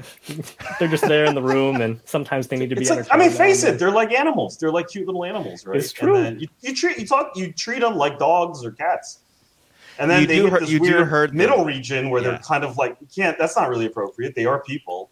they're 0.78 0.88
just 0.88 1.06
there 1.06 1.26
in 1.26 1.34
the 1.34 1.42
room, 1.42 1.80
and 1.82 2.00
sometimes 2.06 2.46
they 2.48 2.56
need 2.56 2.70
to 2.70 2.74
be. 2.76 2.82
It's 2.82 2.90
like 2.90 3.06
I 3.10 3.18
mean, 3.18 3.30
face 3.30 3.64
it, 3.64 3.78
they're 3.78 3.90
like 3.90 4.12
animals. 4.12 4.56
They're 4.56 4.72
like 4.72 4.88
cute 4.88 5.06
little 5.06 5.24
animals, 5.24 5.66
right? 5.66 5.76
It's 5.76 5.92
true. 5.92 6.16
And 6.16 6.24
then 6.24 6.40
you, 6.40 6.48
you 6.62 6.74
treat 6.74 6.98
you 6.98 7.06
talk 7.06 7.32
you 7.36 7.52
treat 7.52 7.80
them 7.80 7.96
like 7.96 8.18
dogs 8.18 8.64
or 8.64 8.70
cats, 8.70 9.18
and 9.98 10.10
then 10.10 10.22
You 10.22 10.26
they 10.26 10.36
do 10.36 10.42
hit 10.44 10.52
hurt- 10.52 10.60
this 10.62 10.70
you 10.70 10.78
do 10.78 10.84
weird 10.84 11.08
hurt 11.08 11.28
them. 11.30 11.36
middle 11.38 11.64
region 11.66 12.08
where 12.08 12.22
Yeah. 12.22 12.30
they're 12.30 12.38
kind 12.38 12.64
of 12.64 12.78
like 12.78 12.96
you 13.00 13.08
can't. 13.14 13.38
That's 13.38 13.56
not 13.56 13.68
really 13.68 13.84
appropriate. 13.86 14.34
They 14.34 14.46
are 14.46 14.60
people, 14.62 15.10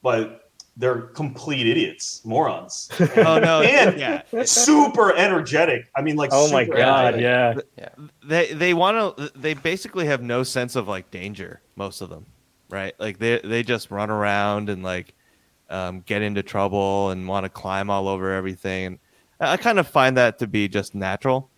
but 0.00 0.39
they're 0.80 1.02
complete 1.02 1.66
idiots, 1.66 2.22
morons, 2.24 2.88
Oh 3.16 3.38
no, 3.38 3.60
And- 3.62 3.98
yeah. 4.00 4.22
super 4.44 5.14
energetic. 5.14 5.84
I 5.94 6.00
mean, 6.02 6.16
like 6.16 6.30
Oh 6.32 6.50
my 6.50 6.64
super 6.64 6.76
god, 6.78 7.14
energetic. 7.14 7.66
yeah. 7.78 7.88
They 8.24 8.52
they 8.52 8.74
want 8.74 9.16
to. 9.16 9.30
They 9.38 9.54
basically 9.54 10.06
have 10.06 10.22
no 10.22 10.42
sense 10.42 10.74
of 10.76 10.88
like 10.88 11.10
danger. 11.10 11.60
Most 11.76 12.00
of 12.00 12.08
them, 12.10 12.26
right? 12.70 12.94
Like 12.98 13.18
they 13.18 13.40
they 13.44 13.62
just 13.62 13.90
run 13.90 14.10
around 14.10 14.68
and 14.70 14.82
like 14.82 15.14
um, 15.68 16.00
get 16.00 16.22
into 16.22 16.42
trouble 16.42 17.10
and 17.10 17.28
want 17.28 17.44
to 17.44 17.48
climb 17.50 17.90
all 17.90 18.08
over 18.08 18.32
everything. 18.32 18.86
And 18.86 18.98
I 19.38 19.56
kind 19.56 19.78
of 19.78 19.86
find 19.86 20.16
that 20.16 20.38
to 20.40 20.46
be 20.46 20.66
just 20.66 20.94
natural. 20.94 21.48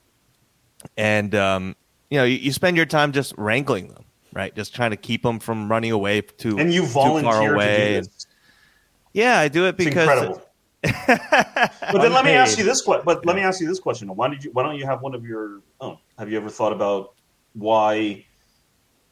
And 0.97 1.35
um, 1.35 1.76
you 2.11 2.19
know, 2.19 2.25
you, 2.25 2.37
you 2.37 2.52
spend 2.52 2.76
your 2.76 2.87
time 2.87 3.12
just 3.12 3.35
wrangling 3.38 3.88
them, 3.88 4.05
right? 4.33 4.55
Just 4.55 4.75
trying 4.75 4.91
to 4.91 4.97
keep 4.97 5.23
them 5.23 5.38
from 5.38 5.71
running 5.71 5.93
away 5.93 6.21
too 6.23 6.59
And 6.59 6.73
you 6.73 6.83
too 6.83 6.88
far 6.88 7.09
volunteer 7.23 7.55
away. 7.55 7.76
to 7.76 8.00
do 8.00 8.07
this. 8.07 8.26
Yeah, 9.12 9.38
I 9.38 9.49
do 9.49 9.66
it 9.66 9.76
It's 9.78 9.85
because 9.85 10.09
incredible. 10.09 10.42
But 11.92 12.02
then 12.02 12.12
let 12.12 12.25
me 12.25 12.33
ask 12.33 12.59
you 12.59 12.64
this 12.64 12.83
question. 12.83 13.04
But 13.04 13.25
let 13.25 13.37
me 13.37 13.42
ask 13.42 13.61
you 13.61 13.69
this 13.69 13.78
question: 13.78 14.09
Why 14.14 14.28
did 14.28 14.45
you? 14.45 14.50
Why 14.52 14.62
don't 14.62 14.76
you 14.76 14.87
have 14.87 15.02
one 15.02 15.14
of 15.14 15.25
your 15.25 15.61
own? 15.81 15.99
Have 16.19 16.31
you 16.31 16.37
ever 16.37 16.49
thought 16.49 16.73
about 16.73 17.14
why, 17.52 18.25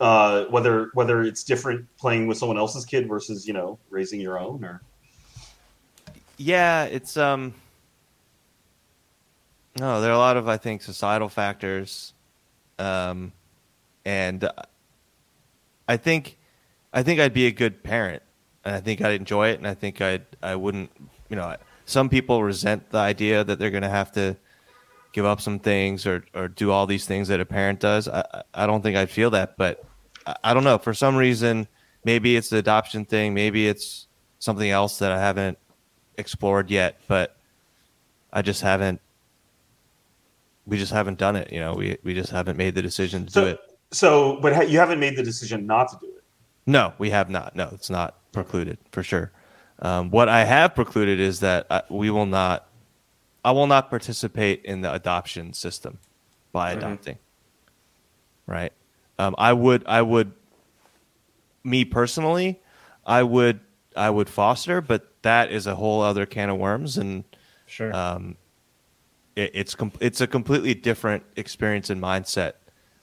uh, 0.00 0.46
whether 0.46 0.90
whether 0.94 1.22
it's 1.22 1.44
different 1.44 1.86
playing 1.96 2.26
with 2.26 2.38
someone 2.38 2.58
else's 2.58 2.84
kid 2.84 3.08
versus 3.08 3.46
you 3.46 3.52
know 3.52 3.78
raising 3.88 4.20
your 4.20 4.38
own? 4.38 4.64
Or 4.64 4.82
Yeah, 6.38 6.84
it's 6.84 7.16
um. 7.16 7.54
No, 9.78 10.00
there 10.00 10.10
are 10.10 10.14
a 10.14 10.18
lot 10.18 10.36
of 10.36 10.48
I 10.48 10.56
think 10.56 10.82
societal 10.82 11.28
factors, 11.28 12.12
um, 12.80 13.32
and 14.04 14.50
I 15.90 15.96
think, 15.96 16.38
I 16.92 17.02
think 17.02 17.20
I'd 17.20 17.32
be 17.32 17.46
a 17.46 17.52
good 17.52 17.82
parent, 17.82 18.22
and 18.64 18.74
I 18.74 18.80
think 18.80 19.00
I'd 19.00 19.14
enjoy 19.20 19.48
it, 19.48 19.58
and 19.58 19.66
I 19.66 19.74
think 19.74 20.00
I'd 20.00 20.24
I 20.42 20.54
wouldn't, 20.56 20.90
you 21.28 21.36
know, 21.36 21.56
some 21.86 22.08
people 22.08 22.42
resent 22.42 22.90
the 22.90 22.98
idea 22.98 23.42
that 23.44 23.58
they're 23.58 23.70
going 23.70 23.82
to 23.82 23.88
have 23.88 24.12
to 24.12 24.36
give 25.12 25.24
up 25.24 25.40
some 25.40 25.58
things 25.58 26.06
or 26.06 26.24
or 26.34 26.48
do 26.48 26.70
all 26.70 26.86
these 26.86 27.06
things 27.06 27.28
that 27.28 27.40
a 27.40 27.44
parent 27.44 27.80
does. 27.80 28.08
I 28.08 28.20
I- 28.32 28.42
I 28.62 28.66
don't 28.66 28.82
think 28.82 28.96
I'd 28.96 29.10
feel 29.10 29.30
that, 29.30 29.56
but 29.56 29.84
I, 30.26 30.36
I 30.44 30.54
don't 30.54 30.64
know. 30.64 30.78
For 30.78 30.92
some 30.94 31.16
reason, 31.16 31.66
maybe 32.04 32.36
it's 32.36 32.48
the 32.50 32.58
adoption 32.58 33.04
thing, 33.04 33.32
maybe 33.34 33.66
it's 33.68 34.06
something 34.38 34.70
else 34.70 34.98
that 34.98 35.12
I 35.12 35.18
haven't 35.18 35.58
explored 36.18 36.70
yet, 36.70 37.00
but 37.08 37.36
I 38.32 38.42
just 38.42 38.62
haven't. 38.62 39.00
We 40.66 40.76
just 40.78 40.92
haven't 40.92 41.18
done 41.18 41.36
it. 41.36 41.52
You 41.52 41.60
know, 41.60 41.74
we 41.74 41.96
we 42.04 42.14
just 42.14 42.30
haven't 42.30 42.56
made 42.56 42.74
the 42.74 42.82
decision 42.82 43.26
to 43.26 43.32
do 43.32 43.46
it. 43.46 43.58
so, 43.90 44.38
but 44.40 44.54
ha- 44.54 44.62
you 44.62 44.78
haven't 44.78 45.00
made 45.00 45.16
the 45.16 45.22
decision 45.22 45.66
not 45.66 45.88
to 45.90 45.96
do 46.00 46.06
it. 46.06 46.22
No, 46.66 46.92
we 46.98 47.10
have 47.10 47.30
not. 47.30 47.56
No, 47.56 47.70
it's 47.72 47.90
not 47.90 48.18
precluded 48.32 48.78
for 48.92 49.02
sure. 49.02 49.32
Um, 49.80 50.10
what 50.10 50.28
I 50.28 50.44
have 50.44 50.74
precluded 50.74 51.18
is 51.20 51.40
that 51.40 51.66
I, 51.70 51.82
we 51.88 52.10
will 52.10 52.26
not. 52.26 52.66
I 53.44 53.52
will 53.52 53.66
not 53.66 53.88
participate 53.88 54.64
in 54.64 54.82
the 54.82 54.92
adoption 54.92 55.54
system 55.54 55.98
by 56.52 56.72
adopting. 56.72 57.18
Right. 58.46 58.72
Um, 59.18 59.34
I 59.38 59.52
would. 59.52 59.84
I 59.86 60.02
would. 60.02 60.32
Me 61.64 61.84
personally, 61.84 62.60
I 63.06 63.22
would. 63.22 63.60
I 63.96 64.10
would 64.10 64.28
foster, 64.28 64.80
but 64.80 65.10
that 65.22 65.50
is 65.50 65.66
a 65.66 65.74
whole 65.74 66.00
other 66.02 66.26
can 66.26 66.50
of 66.50 66.58
worms, 66.58 66.96
and 66.98 67.24
Sure. 67.66 67.94
um, 67.94 68.36
it, 69.36 69.50
it's 69.54 69.74
com- 69.74 69.92
it's 70.00 70.20
a 70.20 70.26
completely 70.26 70.74
different 70.74 71.24
experience 71.36 71.88
and 71.90 72.00
mindset 72.02 72.54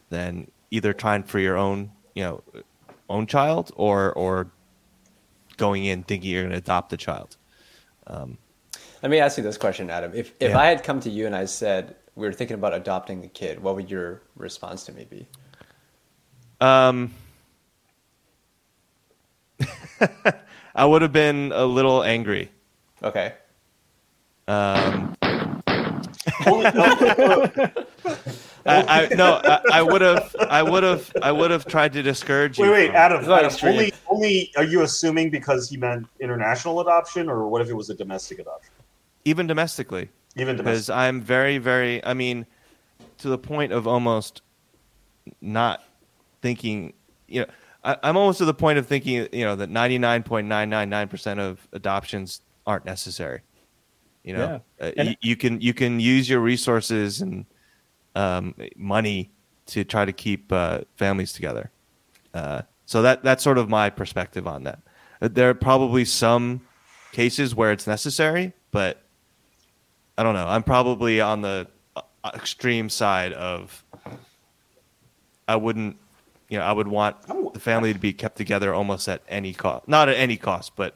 than 0.10 0.50
either 0.72 0.94
trying 0.94 1.24
for 1.24 1.40
your 1.40 1.58
own 1.58 1.92
you 2.16 2.24
know 2.24 2.44
own 3.10 3.26
child 3.28 3.72
or 3.76 4.14
or 4.14 4.52
going 5.58 5.86
in 5.86 6.04
thinking 6.04 6.30
you're 6.32 6.44
going 6.44 6.52
to 6.52 6.58
adopt 6.58 6.94
a 6.94 6.98
child. 6.98 7.36
Let 8.10 9.12
me 9.12 9.20
ask 9.20 9.38
you 9.38 9.44
this 9.44 9.58
question, 9.58 9.90
Adam. 9.90 10.12
If 10.16 10.32
if 10.40 10.52
Yeah. 10.52 10.58
I 10.60 10.68
had 10.68 10.84
come 10.84 11.00
to 11.02 11.10
you 11.10 11.26
and 11.26 11.36
I 11.36 11.46
said 11.46 11.96
we 12.16 12.26
were 12.26 12.34
thinking 12.34 12.56
about 12.56 12.74
adopting 12.74 13.24
a 13.24 13.28
kid, 13.28 13.62
what 13.62 13.76
would 13.76 13.92
your 13.92 14.22
response 14.36 14.86
to 14.86 14.92
me 14.92 15.06
be? 15.10 15.28
Um, 16.60 17.14
I 20.76 20.86
would 20.86 21.02
have 21.04 21.12
been 21.14 21.52
a 21.54 21.66
little 21.66 22.04
angry. 22.04 22.50
Okay. 23.04 23.34
Um, 24.48 25.16
Only- 26.48 26.72
I, 28.68 29.04
I 29.04 29.16
no, 29.16 29.40
I, 29.44 29.62
I 29.74 29.82
would 29.82 30.02
have, 30.02 30.36
I 30.50 30.62
would 30.62 30.84
have, 30.84 31.12
I 31.22 31.32
would 31.32 31.52
have 31.52 31.66
tried 31.66 31.94
to 31.94 32.02
discourage 32.04 32.58
you. 32.58 32.66
wait, 32.66 32.90
wait, 32.90 32.92
Adam. 32.92 33.24
Adam 33.24 33.52
only, 33.64 33.94
only 34.10 34.52
are 34.58 34.64
you 34.64 34.82
assuming 34.82 35.30
because 35.30 35.70
he 35.70 35.78
meant 35.78 36.06
international 36.20 36.82
adoption, 36.82 37.30
or 37.30 37.48
what 37.48 37.62
if 37.62 37.70
it 37.70 37.74
was 37.74 37.90
a 37.90 37.96
domestic 37.96 38.40
adoption? 38.40 38.74
even 39.26 39.46
domestically. 39.46 40.10
Even 40.38 40.56
because 40.56 40.88
domestic. 40.88 40.96
I'm 40.96 41.22
very, 41.22 41.58
very. 41.58 42.04
I 42.06 42.14
mean, 42.14 42.46
to 43.20 43.30
the 43.30 43.38
point 43.38 43.72
of 43.74 43.88
almost 43.88 44.42
not 45.42 45.84
thinking. 46.42 46.94
You 47.28 47.42
know, 47.42 47.48
I, 47.84 47.98
I'm 48.04 48.16
almost 48.16 48.38
to 48.40 48.46
the 48.46 48.54
point 48.54 48.80
of 48.80 48.88
thinking. 48.88 49.28
You 49.32 49.46
know, 49.46 49.56
that 49.56 49.70
99.999 49.70 51.10
percent 51.10 51.40
of 51.40 51.68
adoptions 51.74 52.42
aren't 52.66 52.86
necessary. 52.86 53.42
You 54.24 54.34
know, 54.34 54.62
uh, 54.82 54.92
And- 54.98 55.10
you, 55.10 55.16
you 55.22 55.36
can 55.36 55.62
you 55.62 55.74
can 55.74 56.00
use 56.00 56.30
your 56.30 56.40
resources 56.40 57.22
and 57.22 57.46
um, 58.18 58.56
money 58.76 59.32
to 59.68 59.84
try 59.84 60.06
to 60.06 60.14
keep 60.14 60.52
uh, 60.52 60.82
families 60.96 61.32
together. 61.34 61.72
Uh, 62.34 62.62
so 62.86 63.02
that 63.02 63.24
that's 63.24 63.44
sort 63.44 63.58
of 63.58 63.70
my 63.70 63.90
perspective 63.90 64.48
on 64.48 64.64
that. 64.64 64.80
Uh, 65.22 65.30
There 65.32 65.50
are 65.50 65.54
probably 65.54 66.06
some 66.06 66.62
cases 67.12 67.54
where 67.54 67.72
it's 67.72 67.88
necessary, 67.88 68.54
but 68.72 69.04
I 70.18 70.24
don't 70.24 70.34
know. 70.34 70.48
I'm 70.48 70.64
probably 70.64 71.22
on 71.22 71.42
the 71.42 71.68
uh, 71.96 72.02
extreme 72.34 72.90
side 72.90 73.34
of 73.34 73.84
I 75.48 75.56
wouldn't, 75.56 75.98
you 76.50 76.58
know, 76.58 76.66
I 76.66 76.72
would 76.72 76.88
want 76.88 77.16
the 77.54 77.60
family 77.60 77.94
to 77.94 78.00
be 78.00 78.14
kept 78.14 78.36
together 78.36 78.74
almost 78.74 79.08
at 79.08 79.22
any 79.30 79.54
cost. 79.54 79.88
Not 79.88 80.10
at 80.10 80.16
any 80.16 80.38
cost, 80.38 80.76
but 80.76 80.96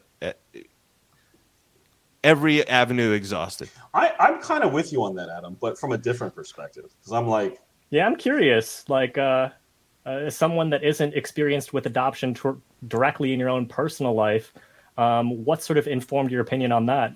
every 2.24 2.68
avenue 2.68 3.12
exhausted. 3.12 3.70
I, 3.94 4.14
I'm 4.20 4.42
kind 4.42 4.64
of 4.64 4.74
with 4.74 4.92
you 4.92 5.04
on 5.04 5.16
that, 5.16 5.30
Adam, 5.30 5.58
but 5.60 5.80
from 5.80 5.92
a 5.92 5.98
different 5.98 6.36
perspective. 6.36 6.86
Because 7.00 7.12
I'm 7.14 7.28
like, 7.28 7.60
Yeah, 7.90 8.06
I'm 8.06 8.16
curious. 8.16 8.88
Like, 8.90 9.18
uh, 9.18 9.50
uh, 10.06 10.10
as 10.10 10.36
someone 10.36 10.70
that 10.72 10.84
isn't 10.84 11.14
experienced 11.14 11.74
with 11.74 11.86
adoption 11.86 12.34
tor- 12.34 12.58
directly 12.88 13.34
in 13.34 13.40
your 13.40 13.50
own 13.50 13.68
personal 13.68 14.14
life, 14.14 14.54
um, 14.98 15.44
what 15.46 15.62
sort 15.62 15.78
of 15.78 15.88
informed 15.88 16.32
your 16.32 16.42
opinion 16.42 16.72
on 16.72 16.86
that? 16.88 17.16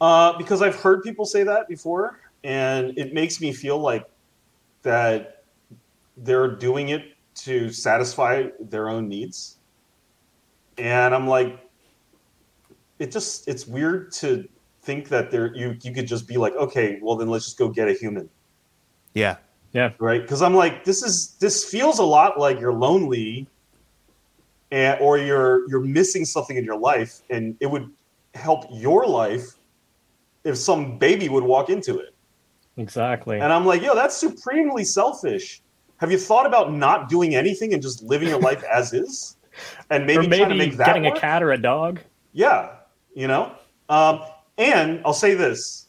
Uh, 0.00 0.36
because 0.36 0.62
I've 0.62 0.76
heard 0.76 1.02
people 1.02 1.24
say 1.24 1.44
that 1.44 1.68
before, 1.68 2.20
and 2.42 2.96
it 2.98 3.14
makes 3.14 3.40
me 3.40 3.52
feel 3.52 3.78
like 3.78 4.04
that 4.82 5.44
they're 6.18 6.48
doing 6.48 6.90
it 6.90 7.16
to 7.34 7.70
satisfy 7.70 8.48
their 8.60 8.88
own 8.88 9.08
needs. 9.08 9.58
And 10.78 11.14
I'm 11.14 11.26
like, 11.26 11.63
it 12.98 13.10
just 13.10 13.48
it's 13.48 13.66
weird 13.66 14.12
to 14.12 14.48
think 14.82 15.08
that 15.08 15.30
there 15.30 15.54
you 15.54 15.76
you 15.82 15.92
could 15.92 16.06
just 16.06 16.28
be 16.28 16.36
like, 16.36 16.54
okay, 16.56 16.98
well 17.02 17.16
then 17.16 17.28
let's 17.28 17.44
just 17.44 17.58
go 17.58 17.68
get 17.68 17.88
a 17.88 17.92
human, 17.92 18.28
Yeah. 19.14 19.36
Yeah, 19.72 19.90
right? 19.98 20.22
Because 20.22 20.40
I'm 20.40 20.54
like, 20.54 20.84
this 20.84 21.02
is 21.02 21.34
this 21.40 21.64
feels 21.64 21.98
a 21.98 22.04
lot 22.04 22.38
like 22.38 22.60
you're 22.60 22.72
lonely, 22.72 23.48
and 24.70 25.00
or 25.00 25.18
you're 25.18 25.68
you're 25.68 25.80
missing 25.80 26.24
something 26.24 26.56
in 26.56 26.62
your 26.64 26.78
life, 26.78 27.22
and 27.28 27.56
it 27.58 27.66
would 27.66 27.90
help 28.34 28.66
your 28.70 29.04
life 29.04 29.56
if 30.44 30.56
some 30.56 30.96
baby 30.96 31.28
would 31.28 31.42
walk 31.42 31.70
into 31.70 31.98
it. 31.98 32.14
exactly. 32.76 33.40
And 33.40 33.52
I'm 33.52 33.66
like, 33.66 33.82
yo, 33.82 33.96
that's 33.96 34.16
supremely 34.16 34.84
selfish. 34.84 35.60
Have 35.96 36.12
you 36.12 36.18
thought 36.18 36.46
about 36.46 36.72
not 36.72 37.08
doing 37.08 37.34
anything 37.34 37.72
and 37.72 37.82
just 37.82 38.00
living 38.04 38.28
your 38.28 38.40
life 38.40 38.62
as 38.72 38.92
is? 38.92 39.36
And 39.90 40.06
maybe, 40.06 40.26
or 40.26 40.28
trying 40.28 40.48
to 40.50 40.54
make 40.54 40.76
that 40.76 40.86
getting 40.86 41.04
work? 41.04 41.16
a 41.16 41.20
cat 41.20 41.42
or 41.42 41.50
a 41.50 41.58
dog. 41.58 42.00
Yeah, 42.32 42.76
you 43.14 43.26
know. 43.28 43.52
Um, 43.88 44.20
and 44.58 45.00
I'll 45.04 45.12
say 45.12 45.34
this, 45.34 45.88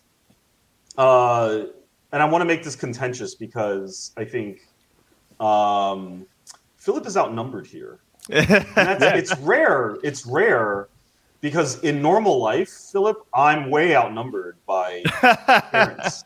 uh, 0.97 1.63
and 2.11 2.21
I 2.21 2.25
want 2.25 2.41
to 2.41 2.45
make 2.45 2.63
this 2.63 2.75
contentious 2.75 3.35
because 3.35 4.11
I 4.17 4.25
think 4.25 4.59
Um, 5.39 6.25
Philip 6.77 7.05
is 7.07 7.17
outnumbered 7.17 7.67
here. 7.67 7.99
And 8.29 8.47
that's, 8.75 9.31
It's 9.31 9.37
rare. 9.41 9.97
It's 10.03 10.25
rare 10.25 10.87
because 11.41 11.79
in 11.83 12.01
normal 12.01 12.39
life, 12.41 12.69
Philip, 12.91 13.17
I'm 13.33 13.69
way 13.69 13.95
outnumbered 13.95 14.57
by 14.65 15.03
parents. 15.71 16.23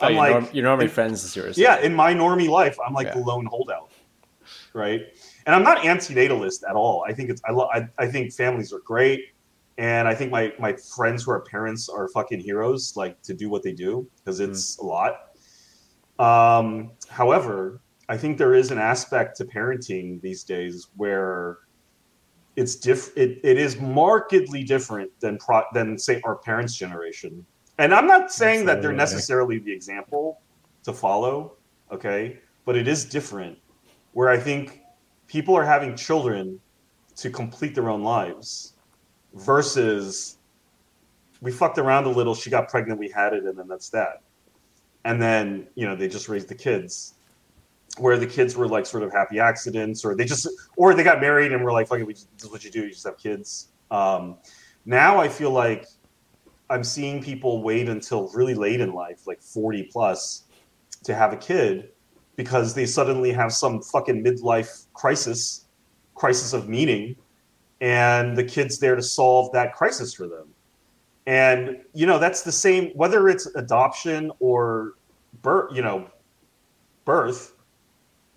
Oh, 0.00 0.06
I'm 0.06 0.12
your, 0.12 0.20
like, 0.20 0.30
norm, 0.32 0.48
your 0.52 0.64
normally 0.64 0.84
in- 0.86 0.90
friends 0.92 1.24
is 1.24 1.34
yours. 1.34 1.56
yeah, 1.56 1.78
in 1.80 1.94
my 1.94 2.12
normie 2.12 2.48
life, 2.50 2.76
I'm 2.86 2.92
like 2.92 3.06
Yeah. 3.08 3.14
the 3.14 3.20
lone 3.20 3.46
holdout, 3.46 3.90
right? 4.74 5.00
And 5.46 5.54
I'm 5.54 5.62
not 5.62 5.82
anti-natalist 5.84 6.64
at 6.68 6.76
all. 6.76 7.02
I 7.08 7.12
think 7.14 7.30
it's 7.30 7.40
I 7.48 7.52
love 7.52 7.70
I, 7.72 7.88
I 7.98 8.06
think 8.06 8.32
families 8.34 8.72
are 8.74 8.80
great, 8.80 9.20
and 9.78 10.08
I 10.08 10.14
think 10.14 10.30
my 10.30 10.52
my 10.58 10.74
friends 10.74 11.24
who 11.24 11.32
are 11.32 11.40
parents 11.40 11.88
are 11.88 12.08
fucking 12.08 12.40
heroes, 12.40 12.96
like 12.96 13.20
to 13.22 13.34
do 13.34 13.50
what 13.50 13.62
they 13.62 13.72
do 13.72 14.08
because 14.16 14.40
it's 14.40 14.78
a 14.78 14.84
lot. 14.84 15.36
Um, 16.18 16.92
however, 17.08 17.80
I 18.08 18.16
think 18.16 18.38
there 18.38 18.54
is 18.54 18.70
an 18.70 18.78
aspect 18.78 19.36
to 19.38 19.44
parenting 19.44 20.20
these 20.22 20.44
days 20.44 20.88
where 20.96 21.58
it's 22.56 22.76
diff 22.76 23.16
it, 23.16 23.38
it 23.44 23.58
is 23.58 23.78
markedly 23.78 24.64
different 24.64 25.10
than 25.20 25.36
pro 25.36 25.62
than 25.74 25.98
say 25.98 26.22
our 26.24 26.36
parents' 26.36 26.74
generation. 26.74 27.44
And 27.78 27.92
I'm 27.92 28.06
not 28.06 28.32
saying 28.32 28.64
that 28.66 28.80
they're 28.80 28.92
necessarily 28.92 29.58
the 29.58 29.70
example 29.70 30.40
to 30.84 30.94
follow, 30.94 31.56
okay? 31.92 32.38
But 32.64 32.76
it 32.76 32.88
is 32.88 33.04
different 33.04 33.58
where 34.14 34.30
I 34.30 34.38
think 34.38 34.80
people 35.26 35.54
are 35.54 35.64
having 35.64 35.94
children 35.94 36.58
to 37.16 37.28
complete 37.28 37.74
their 37.74 37.90
own 37.90 38.02
lives 38.02 38.75
versus 39.36 40.38
we 41.40 41.52
fucked 41.52 41.78
around 41.78 42.04
a 42.04 42.10
little, 42.10 42.34
she 42.34 42.50
got 42.50 42.68
pregnant, 42.68 42.98
we 42.98 43.10
had 43.10 43.32
it, 43.32 43.44
and 43.44 43.58
then 43.58 43.68
that's 43.68 43.90
that. 43.90 44.22
And 45.04 45.20
then, 45.20 45.68
you 45.74 45.86
know, 45.86 45.94
they 45.94 46.08
just 46.08 46.28
raised 46.28 46.48
the 46.48 46.54
kids. 46.54 47.14
Where 47.98 48.18
the 48.18 48.26
kids 48.26 48.56
were 48.56 48.68
like 48.68 48.84
sort 48.84 49.04
of 49.04 49.12
happy 49.12 49.38
accidents, 49.38 50.04
or 50.04 50.14
they 50.14 50.26
just, 50.26 50.46
or 50.76 50.92
they 50.92 51.02
got 51.02 51.18
married 51.18 51.52
and 51.52 51.64
were 51.64 51.72
like, 51.72 51.88
"Fuck 51.88 52.00
it, 52.00 52.06
we 52.06 52.12
just, 52.12 52.30
this 52.34 52.44
is 52.44 52.50
what 52.50 52.62
you 52.62 52.70
do. 52.70 52.82
You 52.82 52.90
just 52.90 53.04
have 53.04 53.16
kids." 53.16 53.68
Um, 53.90 54.36
now 54.84 55.18
I 55.18 55.28
feel 55.28 55.50
like 55.50 55.86
I'm 56.68 56.84
seeing 56.84 57.22
people 57.22 57.62
wait 57.62 57.88
until 57.88 58.28
really 58.34 58.54
late 58.54 58.80
in 58.80 58.92
life, 58.92 59.26
like 59.26 59.40
40 59.40 59.84
plus, 59.84 60.44
to 61.04 61.14
have 61.14 61.32
a 61.32 61.36
kid 61.36 61.90
because 62.34 62.74
they 62.74 62.84
suddenly 62.84 63.32
have 63.32 63.52
some 63.52 63.80
fucking 63.80 64.22
midlife 64.22 64.86
crisis, 64.92 65.64
crisis 66.14 66.52
of 66.52 66.68
meaning, 66.68 67.16
and 67.80 68.36
the 68.36 68.44
kid's 68.44 68.78
there 68.78 68.96
to 68.96 69.02
solve 69.02 69.52
that 69.52 69.74
crisis 69.74 70.14
for 70.14 70.26
them. 70.26 70.48
And 71.26 71.82
you 71.92 72.06
know 72.06 72.18
that's 72.18 72.42
the 72.42 72.52
same 72.52 72.90
whether 72.90 73.28
it's 73.28 73.46
adoption 73.56 74.30
or 74.38 74.94
birth, 75.42 75.74
you 75.74 75.82
know, 75.82 76.08
birth. 77.04 77.54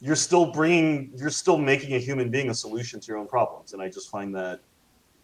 You're 0.01 0.15
still 0.15 0.51
bringing, 0.51 1.11
you're 1.17 1.29
still 1.29 1.57
making 1.57 1.93
a 1.93 1.99
human 1.99 2.29
being 2.29 2.49
a 2.49 2.53
solution 2.53 3.01
to 3.01 3.07
your 3.07 3.17
own 3.17 3.27
problems, 3.27 3.73
and 3.73 3.81
I 3.81 3.89
just 3.89 4.09
find 4.09 4.33
that 4.35 4.61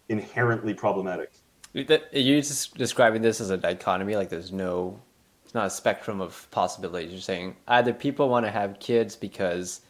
inherently 0.09 0.73
problematic. 0.73 1.31
Are 1.75 2.07
you 2.13 2.41
describing 2.41 3.21
this 3.21 3.41
as 3.41 3.49
a 3.49 3.57
dichotomy? 3.57 4.15
Like 4.15 4.29
there's 4.29 4.51
no, 4.51 4.99
it's 5.43 5.53
not 5.53 5.67
a 5.67 5.69
spectrum 5.69 6.21
of 6.21 6.49
possibilities. 6.51 7.11
You're 7.11 7.21
saying 7.21 7.55
either 7.67 7.93
people 7.93 8.29
want 8.29 8.45
to 8.45 8.51
have 8.51 8.79
kids 8.79 9.15
because 9.15 9.81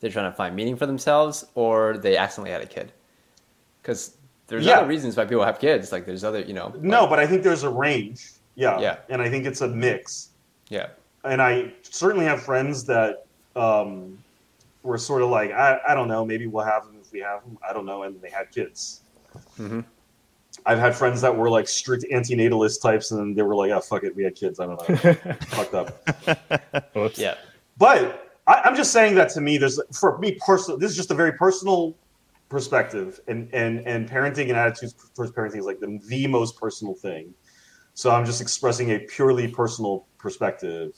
they're 0.00 0.10
trying 0.10 0.30
to 0.30 0.36
find 0.36 0.54
meaning 0.56 0.76
for 0.76 0.86
themselves, 0.86 1.44
or 1.54 1.96
they 1.98 2.16
accidentally 2.16 2.50
had 2.50 2.62
a 2.62 2.66
kid. 2.66 2.92
Because 3.82 4.16
there's 4.46 4.64
Yeah. 4.64 4.78
other 4.78 4.86
reasons 4.88 5.16
why 5.16 5.24
people 5.24 5.44
have 5.44 5.58
kids. 5.58 5.92
Like 5.92 6.06
there's 6.06 6.24
other, 6.24 6.40
you 6.40 6.54
know. 6.54 6.72
No, 6.80 7.00
like- 7.02 7.10
but 7.10 7.18
I 7.18 7.26
think 7.26 7.42
there's 7.42 7.62
a 7.64 7.68
range. 7.70 8.30
Yeah. 8.54 8.78
Yeah. 8.80 8.96
And 9.08 9.20
I 9.22 9.28
think 9.28 9.44
it's 9.46 9.60
a 9.62 9.68
mix. 9.68 10.30
yeah, 10.68 10.88
And 11.24 11.40
I 11.42 11.72
certainly 11.82 12.24
have 12.26 12.42
friends 12.42 12.84
that 12.84 13.26
um, 13.56 14.18
were 14.82 14.96
sort 14.98 15.22
of 15.22 15.28
like, 15.30 15.52
I, 15.52 15.78
I 15.88 15.94
don't 15.94 16.08
know, 16.08 16.24
maybe 16.24 16.46
we'll 16.46 16.64
have 16.64 16.84
them 16.86 16.96
if 17.00 17.12
we 17.12 17.20
have 17.20 17.42
them. 17.44 17.58
I 17.68 17.72
don't 17.72 17.84
know. 17.86 18.02
And 18.04 18.20
they 18.22 18.30
had 18.30 18.50
kids. 18.50 19.00
Mhm. 19.58 19.84
I've 20.66 20.78
had 20.78 20.94
friends 20.94 21.20
that 21.22 21.34
were 21.36 21.48
like 21.50 21.66
strict 21.66 22.04
antinatalist 22.12 22.82
types, 22.82 23.10
and 23.10 23.34
they 23.36 23.42
were 23.42 23.54
like, 23.54 23.70
oh, 23.72 23.80
fuck 23.80 24.04
it, 24.04 24.14
we 24.14 24.22
had 24.22 24.34
kids. 24.34 24.60
I 24.60 24.66
don't 24.66 24.88
know. 24.88 24.94
Fucked 25.48 25.74
up. 25.74 26.94
Whoops. 26.94 27.18
yeah. 27.18 27.34
But 27.78 28.30
I, 28.46 28.60
I'm 28.64 28.76
just 28.76 28.92
saying 28.92 29.14
that 29.16 29.30
to 29.30 29.40
me, 29.40 29.56
there's 29.58 29.80
for 29.98 30.18
me 30.18 30.38
personally, 30.46 30.78
this 30.80 30.90
is 30.90 30.96
just 30.96 31.10
a 31.10 31.14
very 31.14 31.32
personal 31.32 31.94
perspective, 32.52 33.18
and 33.26 33.48
and 33.54 33.80
and 33.88 34.08
parenting 34.08 34.48
and 34.50 34.58
attitudes 34.58 34.94
towards 35.16 35.32
parenting 35.32 35.58
is 35.58 35.64
like 35.64 35.80
the, 35.80 35.98
the 36.06 36.26
most 36.26 36.60
personal 36.60 36.94
thing. 36.94 37.34
So 37.94 38.10
I'm 38.10 38.24
just 38.24 38.40
expressing 38.40 38.90
a 38.90 39.00
purely 39.00 39.48
personal 39.48 40.06
perspective. 40.18 40.92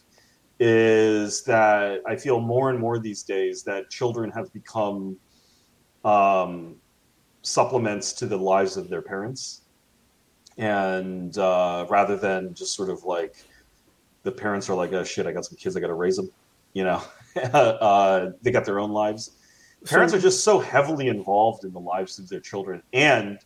Is 0.61 1.43
that 1.45 2.01
I 2.07 2.17
feel 2.17 2.41
more 2.41 2.71
and 2.71 2.79
more 2.79 2.99
these 2.99 3.23
days 3.23 3.63
that 3.65 3.89
children 3.89 4.31
have 4.33 4.53
become 4.53 5.17
um, 6.05 6.77
supplements 7.43 8.13
to 8.15 8.27
the 8.27 8.37
lives 8.37 8.77
of 8.77 8.89
their 8.89 9.03
parents, 9.03 9.63
and 10.59 11.39
uh, 11.39 11.87
rather 11.89 12.17
than 12.17 12.53
just 12.53 12.75
sort 12.75 12.91
of 12.91 13.05
like 13.05 13.37
the 14.25 14.33
parents 14.33 14.69
are 14.69 14.75
like, 14.75 14.93
oh 14.93 15.05
shit, 15.05 15.27
I 15.27 15.33
got 15.33 15.45
some 15.45 15.57
kids, 15.57 15.77
I 15.77 15.81
got 15.81 15.87
to 15.87 15.95
raise 15.95 16.17
them. 16.17 16.31
You 16.73 16.85
know, 16.85 17.03
uh, 17.43 18.31
they 18.43 18.51
got 18.51 18.65
their 18.65 18.81
own 18.81 18.91
lives. 18.91 19.37
Parents 19.87 20.15
are 20.15 20.19
just 20.21 20.45
so 20.45 20.59
heavily 20.59 21.09
involved 21.09 21.65
in 21.65 21.73
the 21.73 21.81
lives 21.81 22.19
of 22.19 22.29
their 22.29 22.41
children, 22.41 22.83
and 22.93 23.39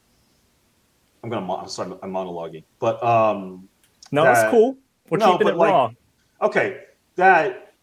I'm 1.24 1.30
gonna. 1.30 1.52
I'm 1.52 1.68
sorry, 1.68 1.92
I'm 2.02 2.12
monologuing, 2.12 2.64
but 2.78 3.02
um, 3.02 3.68
No, 4.12 4.24
That- 4.24 4.34
that's 4.34 4.50
cool. 4.50 4.76
We're 5.10 5.18
No, 5.18 5.32
keeping 5.32 5.48
it 5.48 5.56
like- 5.56 5.70
raw. 5.70 5.90
okay, 6.42 6.84
that 7.16 7.74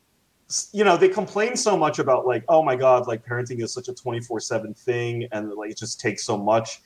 you 0.72 0.84
know 0.84 0.96
they 0.96 1.10
complain 1.10 1.56
so 1.56 1.76
much 1.76 2.00
about 2.00 2.26
like, 2.26 2.44
oh 2.48 2.64
my 2.64 2.76
god, 2.76 3.08
like 3.08 3.26
parenting 3.26 3.62
is 3.62 3.74
such 3.74 3.88
a 3.90 3.94
24 3.94 4.40
seven 4.40 4.74
thing, 4.74 5.28
and 5.32 5.52
like 5.54 5.72
it 5.72 5.78
just 5.78 6.00
takes 6.00 6.24
so 6.24 6.38
much. 6.38 6.82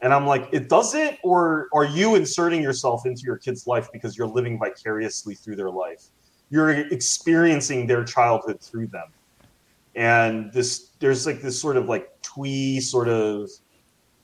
And 0.00 0.12
I'm 0.12 0.26
like, 0.26 0.48
it 0.52 0.68
does 0.68 0.94
it, 0.94 1.18
or 1.22 1.68
are 1.72 1.84
you 1.86 2.14
inserting 2.16 2.60
yourself 2.60 3.06
into 3.06 3.22
your 3.22 3.38
kid's 3.38 3.66
life 3.66 3.88
because 3.92 4.18
you're 4.18 4.26
living 4.26 4.58
vicariously 4.58 5.34
through 5.34 5.56
their 5.56 5.70
life? 5.70 6.08
You're 6.50 6.70
experiencing 6.70 7.86
their 7.86 8.04
childhood 8.04 8.60
through 8.60 8.88
them. 8.88 9.08
And 9.96 10.52
this, 10.52 10.90
there's 10.98 11.26
like 11.26 11.40
this 11.40 11.60
sort 11.60 11.76
of 11.76 11.88
like 11.88 12.10
twee 12.22 12.80
sort 12.80 13.08
of 13.08 13.50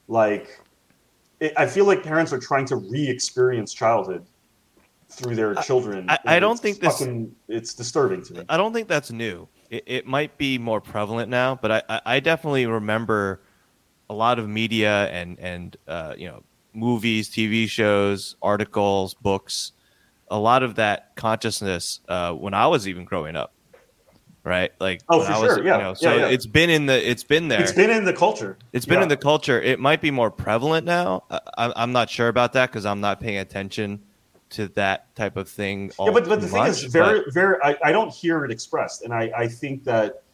like, 0.08 0.60
it, 1.38 1.52
I 1.56 1.66
feel 1.66 1.84
like 1.84 2.02
parents 2.02 2.32
are 2.32 2.38
trying 2.38 2.66
to 2.66 2.76
re-experience 2.76 3.72
childhood 3.72 4.26
through 5.08 5.36
their 5.36 5.54
children. 5.56 6.08
I- 6.08 6.18
I 6.24 6.36
and 6.36 6.42
don't 6.42 6.58
think 6.60 6.80
this- 6.80 7.02
it's 7.48 7.74
disturbing 7.74 8.22
to 8.24 8.34
me. 8.34 8.42
I 8.48 8.56
don't 8.56 8.72
think 8.72 8.88
that's 8.88 9.10
new. 9.10 9.48
It, 9.70 9.84
it 9.86 10.06
might 10.06 10.36
be 10.38 10.58
more 10.58 10.80
prevalent 10.80 11.28
now, 11.30 11.54
but 11.54 11.70
I, 11.70 11.82
I, 11.88 12.00
I 12.16 12.20
definitely 12.20 12.66
remember 12.66 13.42
a 14.08 14.14
lot 14.14 14.38
of 14.40 14.48
media 14.48 15.08
and 15.10 15.38
and 15.38 15.76
uh, 15.86 16.14
you 16.18 16.26
know 16.28 16.42
movies, 16.72 17.30
TV 17.30 17.68
shows, 17.68 18.36
articles, 18.42 19.14
books, 19.14 19.72
a 20.28 20.38
lot 20.38 20.62
of 20.62 20.74
that 20.76 21.14
consciousness 21.16 22.00
uh, 22.08 22.32
when 22.32 22.52
I 22.54 22.66
was 22.66 22.88
even 22.88 23.04
growing 23.04 23.36
up, 23.36 23.52
right? 24.44 24.72
Like 24.80 25.02
Oh, 25.08 25.22
for 25.22 25.32
I 25.32 25.38
was, 25.38 25.54
sure. 25.56 25.66
Yeah. 25.66 25.76
You 25.76 25.82
know, 25.82 25.94
so 25.94 26.10
Yeah, 26.10 26.20
yeah. 26.20 26.28
it's 26.28 26.46
been 26.46 26.70
in 26.70 26.86
the 26.86 27.10
it's 27.10 27.24
been 27.24 27.48
there. 27.48 27.62
It's 27.62 27.72
been 27.72 27.90
in 27.90 28.04
the 28.04 28.12
culture. 28.12 28.56
It's 28.72 28.86
been 28.86 28.98
Yeah. 28.98 29.04
in 29.04 29.08
the 29.08 29.16
culture. 29.16 29.60
It 29.60 29.80
might 29.80 30.00
be 30.00 30.10
more 30.10 30.30
prevalent 30.30 30.86
now. 30.86 31.24
I, 31.30 31.72
I'm 31.76 31.92
not 31.92 32.10
sure 32.10 32.28
about 32.28 32.52
that 32.54 32.70
because 32.70 32.86
I'm 32.86 33.00
not 33.00 33.20
paying 33.20 33.38
attention 33.38 34.02
to 34.50 34.68
that 34.68 35.14
type 35.14 35.36
of 35.36 35.48
thing. 35.48 35.92
Yeah, 35.98 36.10
but, 36.10 36.28
but 36.28 36.40
the 36.40 36.48
thing 36.48 36.66
is, 36.66 36.82
very, 36.84 37.20
but- 37.20 37.32
very. 37.34 37.56
I, 37.62 37.76
I 37.84 37.92
don't 37.92 38.12
hear 38.12 38.44
it 38.44 38.50
expressed, 38.50 39.02
and 39.02 39.14
I, 39.14 39.30
I 39.36 39.46
think 39.46 39.84
that 39.84 40.24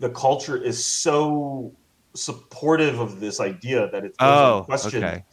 the 0.00 0.10
culture 0.10 0.56
is 0.56 0.84
so 0.84 1.72
supportive 2.14 3.00
of 3.00 3.20
this 3.20 3.40
idea 3.40 3.88
that 3.90 4.04
it's 4.04 4.16
oh, 4.20 4.64
question. 4.66 5.02
okay. 5.02 5.24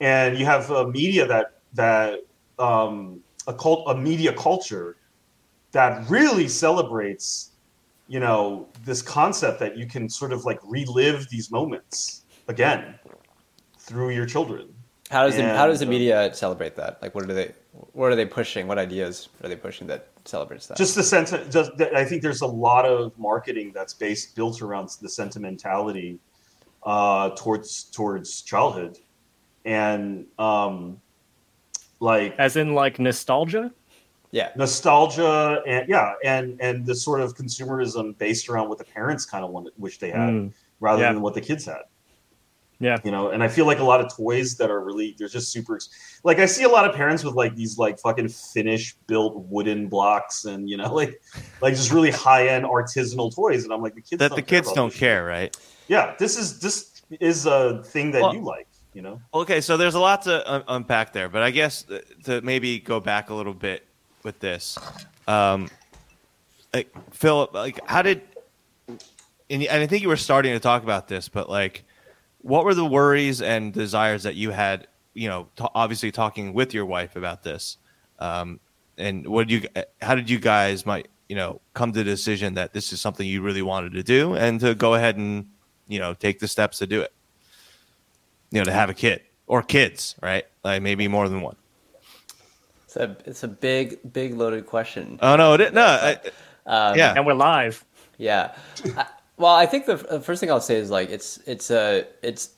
And 0.00 0.38
you 0.38 0.44
have 0.44 0.70
a 0.70 0.88
media 0.88 1.26
that 1.26 1.60
that 1.74 2.20
um, 2.58 3.20
a 3.46 3.54
cult, 3.54 3.84
a 3.88 3.96
media 3.96 4.32
culture 4.32 4.96
that 5.72 6.08
really 6.10 6.48
celebrates, 6.48 7.52
you 8.08 8.20
know, 8.20 8.68
this 8.84 9.02
concept 9.02 9.58
that 9.60 9.76
you 9.76 9.86
can 9.86 10.08
sort 10.08 10.32
of 10.32 10.44
like 10.44 10.60
relive 10.64 11.28
these 11.28 11.50
moments 11.50 12.24
again 12.48 12.98
through 13.78 14.10
your 14.10 14.26
children. 14.26 14.72
How 15.10 15.24
does 15.24 15.36
the, 15.36 15.42
how 15.42 15.66
does 15.68 15.78
the 15.78 15.84
And, 15.84 15.90
uh, 15.90 15.98
media 15.98 16.34
celebrate 16.34 16.74
that? 16.76 17.00
Like, 17.00 17.14
what 17.14 17.24
are 17.24 17.34
they 17.34 17.52
what 17.92 18.10
are 18.10 18.16
they 18.16 18.26
pushing? 18.26 18.66
What 18.66 18.78
ideas 18.78 19.28
are 19.42 19.48
they 19.48 19.56
pushing 19.56 19.86
that 19.88 20.08
celebrates 20.24 20.66
that? 20.66 20.76
just 20.76 20.94
the 20.94 21.02
sense 21.02 21.32
Of, 21.32 21.48
just 21.50 21.76
that 21.76 21.94
i 21.94 22.04
think 22.04 22.20
there's 22.22 22.40
a 22.40 22.46
lot 22.46 22.84
of 22.84 23.16
marketing 23.18 23.70
that's 23.72 23.94
based 23.94 24.34
built 24.34 24.60
around 24.60 24.90
the 25.00 25.08
sentimentality 25.08 26.18
uh 26.82 27.30
towards 27.36 27.84
towards 27.84 28.42
childhood 28.42 28.98
and 29.64 30.26
um 30.38 31.00
like 32.00 32.34
As 32.38 32.56
in 32.56 32.74
like 32.74 32.98
nostalgia? 32.98 33.72
Yeah, 34.32 34.50
nostalgia 34.56 35.62
and 35.66 35.88
yeah 35.88 36.12
and 36.24 36.60
and 36.60 36.84
the 36.86 36.94
sort 36.94 37.20
of 37.20 37.34
consumerism 37.36 38.16
based 38.18 38.48
around 38.48 38.68
what 38.68 38.78
the 38.78 38.84
parents 38.84 39.24
kind 39.24 39.44
of 39.44 39.50
wanted 39.50 39.72
wish 39.78 39.98
they 39.98 40.10
had 40.10 40.30
Mm. 40.30 40.52
rather 40.80 41.02
Yeah. 41.02 41.12
than 41.12 41.22
what 41.22 41.34
the 41.34 41.40
kids 41.40 41.64
had 41.64 41.82
Yeah. 42.78 42.98
you 43.04 43.10
know 43.10 43.30
and 43.30 43.42
i 43.42 43.48
feel 43.48 43.64
like 43.66 43.78
a 43.78 43.84
lot 43.84 44.00
of 44.00 44.14
toys 44.14 44.56
that 44.58 44.70
are 44.70 44.80
really 44.80 45.14
they're 45.18 45.28
just 45.28 45.50
super 45.50 45.78
like 46.24 46.38
i 46.38 46.46
see 46.46 46.64
a 46.64 46.68
lot 46.68 46.84
of 46.88 46.94
parents 46.94 47.24
with 47.24 47.34
like 47.34 47.54
these 47.56 47.78
like 47.78 47.98
fucking 47.98 48.28
finnish 48.28 48.94
built 49.06 49.36
wooden 49.48 49.88
blocks 49.88 50.44
and 50.44 50.68
you 50.68 50.76
know 50.76 50.92
like 51.00 51.20
like 51.62 51.74
just 51.74 51.90
really 51.92 52.10
high-end 52.10 52.64
artisanal 52.66 53.34
toys 53.34 53.64
and 53.64 53.72
i'm 53.72 53.80
like 53.80 53.94
the 53.94 54.00
kids 54.02 54.18
that 54.18 54.28
don't 54.28 54.36
the 54.36 54.42
kids 54.42 54.70
don't 54.72 54.90
this 54.90 54.98
care, 54.98 55.24
right? 55.24 55.56
yeah 55.88 56.14
this 56.18 56.36
is 56.36 56.58
this 56.60 57.02
is 57.20 57.46
a 57.46 57.82
thing 57.84 58.10
that 58.10 58.20
Well- 58.22 58.34
you 58.34 58.40
like 58.42 58.66
you 58.92 59.02
know 59.02 59.20
Okay, 59.32 59.60
so 59.60 59.76
there's 59.76 59.94
a 59.94 60.00
lot 60.00 60.22
to 60.22 60.50
un- 60.50 60.64
unpack 60.68 61.12
there, 61.12 61.28
but 61.28 61.42
I 61.42 61.50
guess 61.50 61.84
uh, 61.90 61.98
to 62.24 62.40
maybe 62.40 62.78
go 62.78 62.98
back 62.98 63.28
a 63.28 63.34
little 63.34 63.52
bit 63.52 63.85
with 64.26 64.38
this, 64.40 64.78
um, 65.26 65.70
like 66.74 66.90
Philip, 67.12 67.54
like 67.54 67.80
how 67.88 68.02
did, 68.02 68.20
and, 68.88 69.62
and 69.62 69.82
I 69.82 69.86
think 69.86 70.02
you 70.02 70.08
were 70.08 70.16
starting 70.16 70.52
to 70.52 70.60
talk 70.60 70.82
about 70.82 71.08
this, 71.08 71.30
but 71.30 71.48
like, 71.48 71.84
what 72.42 72.66
were 72.66 72.74
the 72.74 72.84
worries 72.84 73.40
and 73.40 73.72
desires 73.72 74.24
that 74.24 74.34
you 74.34 74.50
had? 74.50 74.86
You 75.14 75.28
know, 75.28 75.48
t- 75.56 75.64
obviously 75.74 76.12
talking 76.12 76.52
with 76.52 76.74
your 76.74 76.84
wife 76.84 77.16
about 77.16 77.42
this, 77.42 77.78
um, 78.18 78.60
and 78.98 79.26
what 79.26 79.48
did 79.48 79.62
you, 79.62 79.82
how 80.02 80.14
did 80.14 80.28
you 80.28 80.38
guys 80.38 80.84
might 80.84 81.08
you 81.28 81.36
know 81.36 81.62
come 81.72 81.92
to 81.92 81.98
the 82.00 82.04
decision 82.04 82.54
that 82.54 82.74
this 82.74 82.92
is 82.92 83.00
something 83.00 83.26
you 83.26 83.40
really 83.40 83.62
wanted 83.62 83.92
to 83.92 84.02
do 84.02 84.34
and 84.34 84.60
to 84.60 84.74
go 84.74 84.94
ahead 84.94 85.16
and 85.16 85.48
you 85.88 85.98
know 85.98 86.12
take 86.12 86.38
the 86.38 86.48
steps 86.48 86.78
to 86.78 86.86
do 86.86 87.00
it? 87.00 87.12
you 88.50 88.60
know, 88.60 88.64
to 88.64 88.72
have 88.72 88.90
a 88.90 88.94
kid 88.94 89.22
or 89.46 89.62
kids, 89.62 90.14
right? 90.22 90.46
Like 90.64 90.82
maybe 90.82 91.08
more 91.08 91.28
than 91.28 91.40
one. 91.40 91.56
It's 92.96 93.24
a 93.26 93.28
it's 93.30 93.42
a 93.42 93.48
big 93.48 94.12
big 94.12 94.34
loaded 94.34 94.66
question. 94.66 95.18
Oh 95.22 95.36
no, 95.36 95.54
it, 95.54 95.58
didn't- 95.58 95.74
no, 95.74 95.84
I, 95.84 96.18
Um, 96.66 96.96
yeah, 96.96 97.14
And 97.16 97.26
we're 97.26 97.34
live. 97.34 97.84
Yeah. 98.18 98.54
I, 98.96 99.06
well, 99.36 99.54
I 99.54 99.66
think 99.66 99.86
the, 99.86 99.96
the 99.96 100.20
first 100.20 100.40
thing 100.40 100.50
I'll 100.50 100.60
say 100.60 100.76
is 100.76 100.90
like 100.90 101.10
it's 101.10 101.38
it's 101.46 101.70
a 101.70 102.06
it's. 102.22 102.50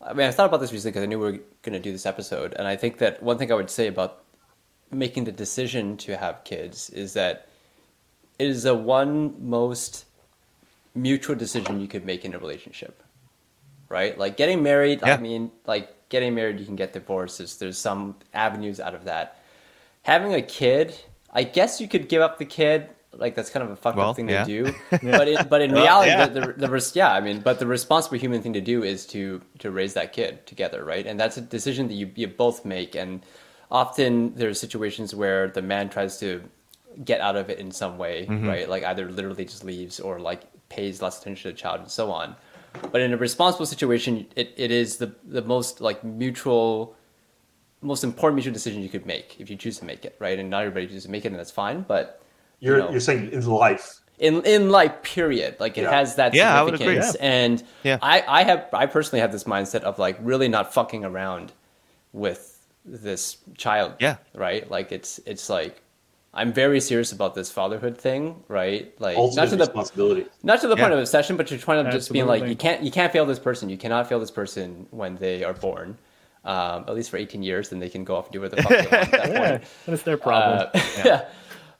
I 0.00 0.12
mean, 0.12 0.26
I 0.26 0.30
thought 0.32 0.46
about 0.46 0.60
this 0.60 0.72
recently 0.72 0.90
because 0.92 1.02
I 1.02 1.06
knew 1.06 1.18
we 1.18 1.32
were 1.32 1.38
going 1.62 1.72
to 1.72 1.78
do 1.78 1.92
this 1.92 2.04
episode, 2.06 2.54
and 2.58 2.66
I 2.66 2.76
think 2.76 2.98
that 2.98 3.22
one 3.22 3.38
thing 3.38 3.50
I 3.50 3.54
would 3.54 3.70
say 3.70 3.86
about 3.86 4.22
making 4.90 5.24
the 5.24 5.32
decision 5.32 5.96
to 5.98 6.16
have 6.16 6.44
kids 6.44 6.90
is 6.90 7.14
that 7.14 7.48
it 8.38 8.48
is 8.48 8.64
the 8.64 8.74
one 8.74 9.34
most 9.48 10.04
mutual 10.94 11.34
decision 11.36 11.80
you 11.80 11.88
could 11.88 12.04
make 12.04 12.24
in 12.24 12.34
a 12.34 12.38
relationship, 12.38 13.02
right? 13.88 14.16
Like 14.18 14.36
getting 14.36 14.62
married. 14.62 15.00
Yeah. 15.04 15.14
I 15.14 15.16
mean, 15.18 15.50
like 15.66 15.90
getting 16.16 16.34
married, 16.34 16.60
you 16.60 16.66
can 16.70 16.76
get 16.84 16.92
divorced. 16.92 17.38
There's, 17.38 17.54
there's 17.60 17.78
some 17.78 18.02
avenues 18.46 18.78
out 18.86 18.94
of 18.98 19.02
that. 19.10 19.26
Having 20.02 20.34
a 20.34 20.42
kid, 20.42 20.86
I 21.40 21.42
guess 21.56 21.80
you 21.80 21.88
could 21.88 22.08
give 22.08 22.22
up 22.26 22.38
the 22.38 22.44
kid. 22.60 22.88
Like 23.24 23.34
that's 23.36 23.50
kind 23.54 23.64
of 23.66 23.70
a 23.70 23.76
fucked 23.76 23.96
Well, 23.98 24.10
up 24.10 24.16
thing 24.16 24.28
yeah. 24.28 24.44
to 24.44 24.50
do. 24.64 24.74
But 25.18 25.28
in, 25.28 25.38
but 25.48 25.60
in 25.62 25.70
Well, 25.72 25.82
reality, 25.86 26.10
yeah. 26.10 26.26
the, 26.26 26.40
the, 26.40 26.52
the 26.64 26.68
res- 26.76 26.96
yeah, 26.96 27.12
I 27.12 27.20
mean, 27.20 27.38
but 27.48 27.58
the 27.58 27.66
responsible 27.78 28.18
human 28.18 28.42
thing 28.42 28.52
to 28.54 28.60
do 28.74 28.82
is 28.82 29.06
to 29.14 29.40
to 29.62 29.70
raise 29.70 29.94
that 29.94 30.12
kid 30.12 30.44
together, 30.46 30.84
right? 30.84 31.06
And 31.06 31.18
that's 31.20 31.36
a 31.36 31.40
decision 31.40 31.86
that 31.88 31.94
you 31.94 32.10
you 32.16 32.26
both 32.26 32.64
make. 32.64 32.92
And 33.02 33.22
often 33.70 34.34
there's 34.34 34.58
situations 34.66 35.14
where 35.14 35.48
the 35.48 35.62
man 35.62 35.88
tries 35.90 36.18
to 36.24 36.42
get 37.04 37.20
out 37.20 37.36
of 37.36 37.50
it 37.50 37.58
in 37.58 37.70
some 37.70 37.98
way, 37.98 38.26
Mm-hmm. 38.26 38.48
right? 38.48 38.68
Like 38.68 38.82
either 38.84 39.04
literally 39.18 39.44
just 39.44 39.64
leaves 39.64 40.00
or 40.00 40.18
like 40.18 40.42
pays 40.68 41.00
less 41.02 41.20
attention 41.20 41.50
to 41.50 41.54
the 41.54 41.60
child 41.62 41.80
and 41.80 41.90
so 41.90 42.10
on. 42.10 42.34
But 42.90 43.00
in 43.00 43.12
a 43.12 43.16
responsible 43.16 43.66
situation, 43.66 44.26
it, 44.36 44.52
it 44.56 44.70
is 44.70 44.96
the 44.96 45.14
the 45.24 45.42
most 45.42 45.80
like 45.80 46.02
mutual, 46.04 46.96
most 47.80 48.04
important 48.04 48.36
mutual 48.36 48.52
decision 48.52 48.82
you 48.82 48.88
could 48.88 49.06
make 49.06 49.36
if 49.40 49.48
you 49.50 49.56
choose 49.56 49.78
to 49.78 49.84
make 49.84 50.04
it, 50.04 50.16
right? 50.18 50.38
And 50.38 50.50
not 50.50 50.62
everybody 50.62 50.86
chooses 50.86 51.04
to 51.04 51.10
make 51.10 51.24
it, 51.24 51.28
and 51.28 51.38
that's 51.38 51.50
fine. 51.50 51.82
But 51.82 52.20
you're 52.60 52.78
know. 52.78 52.90
you're 52.90 53.00
saying 53.00 53.30
in 53.32 53.46
life 53.46 54.00
in 54.18 54.42
in 54.46 54.70
life 54.70 55.02
period 55.02 55.56
like 55.58 55.76
it 55.76 55.82
Yeah. 55.82 55.90
has 55.90 56.14
that 56.16 56.34
Yeah, 56.34 56.58
I 56.58 56.62
would 56.62 56.74
agree. 56.74 56.86
significance 56.86 57.16
and 57.16 57.64
Yeah. 57.82 57.98
i 58.00 58.22
i 58.28 58.44
have 58.44 58.68
i 58.72 58.86
personally 58.86 59.20
have 59.20 59.32
this 59.32 59.42
mindset 59.42 59.80
of 59.80 59.98
like 59.98 60.16
really 60.22 60.46
not 60.46 60.72
fucking 60.72 61.04
around 61.04 61.52
with 62.12 62.64
this 62.84 63.38
child 63.58 63.94
Yeah. 63.98 64.18
right 64.32 64.70
like 64.70 64.92
it's 64.92 65.18
it's 65.26 65.50
like 65.50 65.82
i'm 66.34 66.52
very 66.52 66.80
serious 66.80 67.12
about 67.12 67.34
this 67.34 67.50
fatherhood 67.50 67.96
thing 67.96 68.42
right 68.48 68.92
like 69.00 69.16
ultimate 69.16 69.42
not 69.44 69.48
to 69.50 69.56
the 69.56 69.64
responsibility 69.64 70.26
not 70.42 70.60
to 70.60 70.68
the 70.68 70.76
point 70.76 70.88
Yeah. 70.90 70.94
of 70.94 71.00
obsession 71.00 71.36
but 71.36 71.50
you're 71.50 71.60
trying 71.60 71.84
to 71.84 71.90
just 71.90 72.12
being 72.12 72.26
like 72.26 72.46
you 72.46 72.56
can't 72.56 72.82
you 72.82 72.90
can't 72.90 73.12
fail 73.12 73.24
this 73.26 73.38
person 73.38 73.68
you 73.70 73.78
cannot 73.78 74.08
fail 74.08 74.20
this 74.20 74.30
person 74.30 74.86
when 74.90 75.16
they 75.16 75.44
are 75.44 75.54
born 75.54 75.96
um, 76.44 76.84
at 76.88 76.94
least 76.94 77.08
for 77.10 77.16
18 77.16 77.42
years 77.42 77.70
then 77.70 77.78
they 77.78 77.88
can 77.88 78.04
go 78.04 78.16
off 78.16 78.26
and 78.26 78.32
do 78.34 78.40
whatever 78.42 78.56
the 78.56 78.62
fuck 78.62 78.90
they 78.90 78.90
want 78.90 78.92
at 79.04 79.10
that 79.12 79.30
Yeah, 79.32 79.58
that's 79.86 80.02
their 80.02 80.18
problem. 80.18 80.68
uh, 80.74 80.80
yeah. 81.04 81.24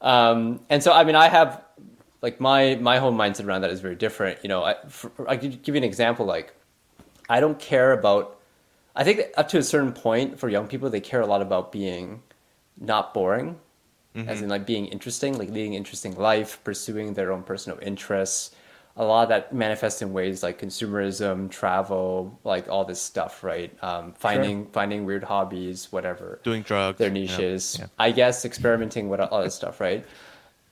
Um, 0.01 0.61
and 0.71 0.83
so, 0.83 0.93
I 0.93 1.05
mean, 1.05 1.14
I 1.17 1.29
have 1.29 1.62
like 2.23 2.40
my 2.40 2.75
my 2.77 2.99
whole 2.99 3.12
mindset 3.12 3.47
around 3.47 3.61
that 3.62 3.71
is 3.71 3.81
very 3.81 3.95
different. 3.95 4.38
You 4.43 4.49
know, 4.49 4.62
I, 4.64 4.75
for, 4.88 5.11
I 5.29 5.37
could 5.37 5.62
give 5.62 5.75
you 5.75 5.79
an 5.79 5.85
example. 5.85 6.25
Like, 6.27 6.55
I 7.29 7.40
don't 7.40 7.59
care 7.59 7.93
about. 7.93 8.38
I 8.97 9.05
think 9.05 9.21
up 9.37 9.49
to 9.49 9.59
a 9.59 9.62
certain 9.62 9.93
point 9.93 10.38
for 10.38 10.49
young 10.49 10.67
people, 10.67 10.88
they 10.90 11.01
care 11.01 11.21
a 11.23 11.27
lot 11.27 11.40
about 11.43 11.73
being 11.73 12.23
not 12.79 13.12
boring, 13.14 13.59
as 14.16 14.42
in 14.42 14.48
like 14.48 14.64
being 14.64 14.87
interesting, 14.87 15.37
like 15.38 15.48
leading 15.48 15.72
an 15.72 15.79
interesting 15.79 16.14
life, 16.16 16.62
pursuing 16.62 17.14
their 17.14 17.33
own 17.33 17.42
personal 17.42 17.79
interests. 17.83 18.55
A 18.96 19.05
lot 19.05 19.24
of 19.24 19.29
that 19.31 19.53
manifests 19.53 20.03
in 20.03 20.12
ways 20.12 20.44
like 20.44 20.61
consumerism, 20.61 21.50
travel, 21.50 22.38
like 22.44 22.68
all 22.68 22.85
this 22.85 23.03
stuff, 23.03 23.42
right? 23.42 23.77
Um, 23.83 24.12
finding 24.12 24.66
finding 24.66 25.05
weird 25.05 25.24
hobbies, 25.24 25.90
whatever 25.90 26.38
doing 26.44 26.62
drugs, 26.62 26.98
their 26.98 27.11
niches. 27.11 27.77
yeah. 27.81 27.87
I 27.98 28.12
guess 28.12 28.44
experimenting 28.44 29.09
with 29.09 29.18
all 29.18 29.42
this 29.42 29.57
stuff, 29.57 29.81
right? 29.81 30.05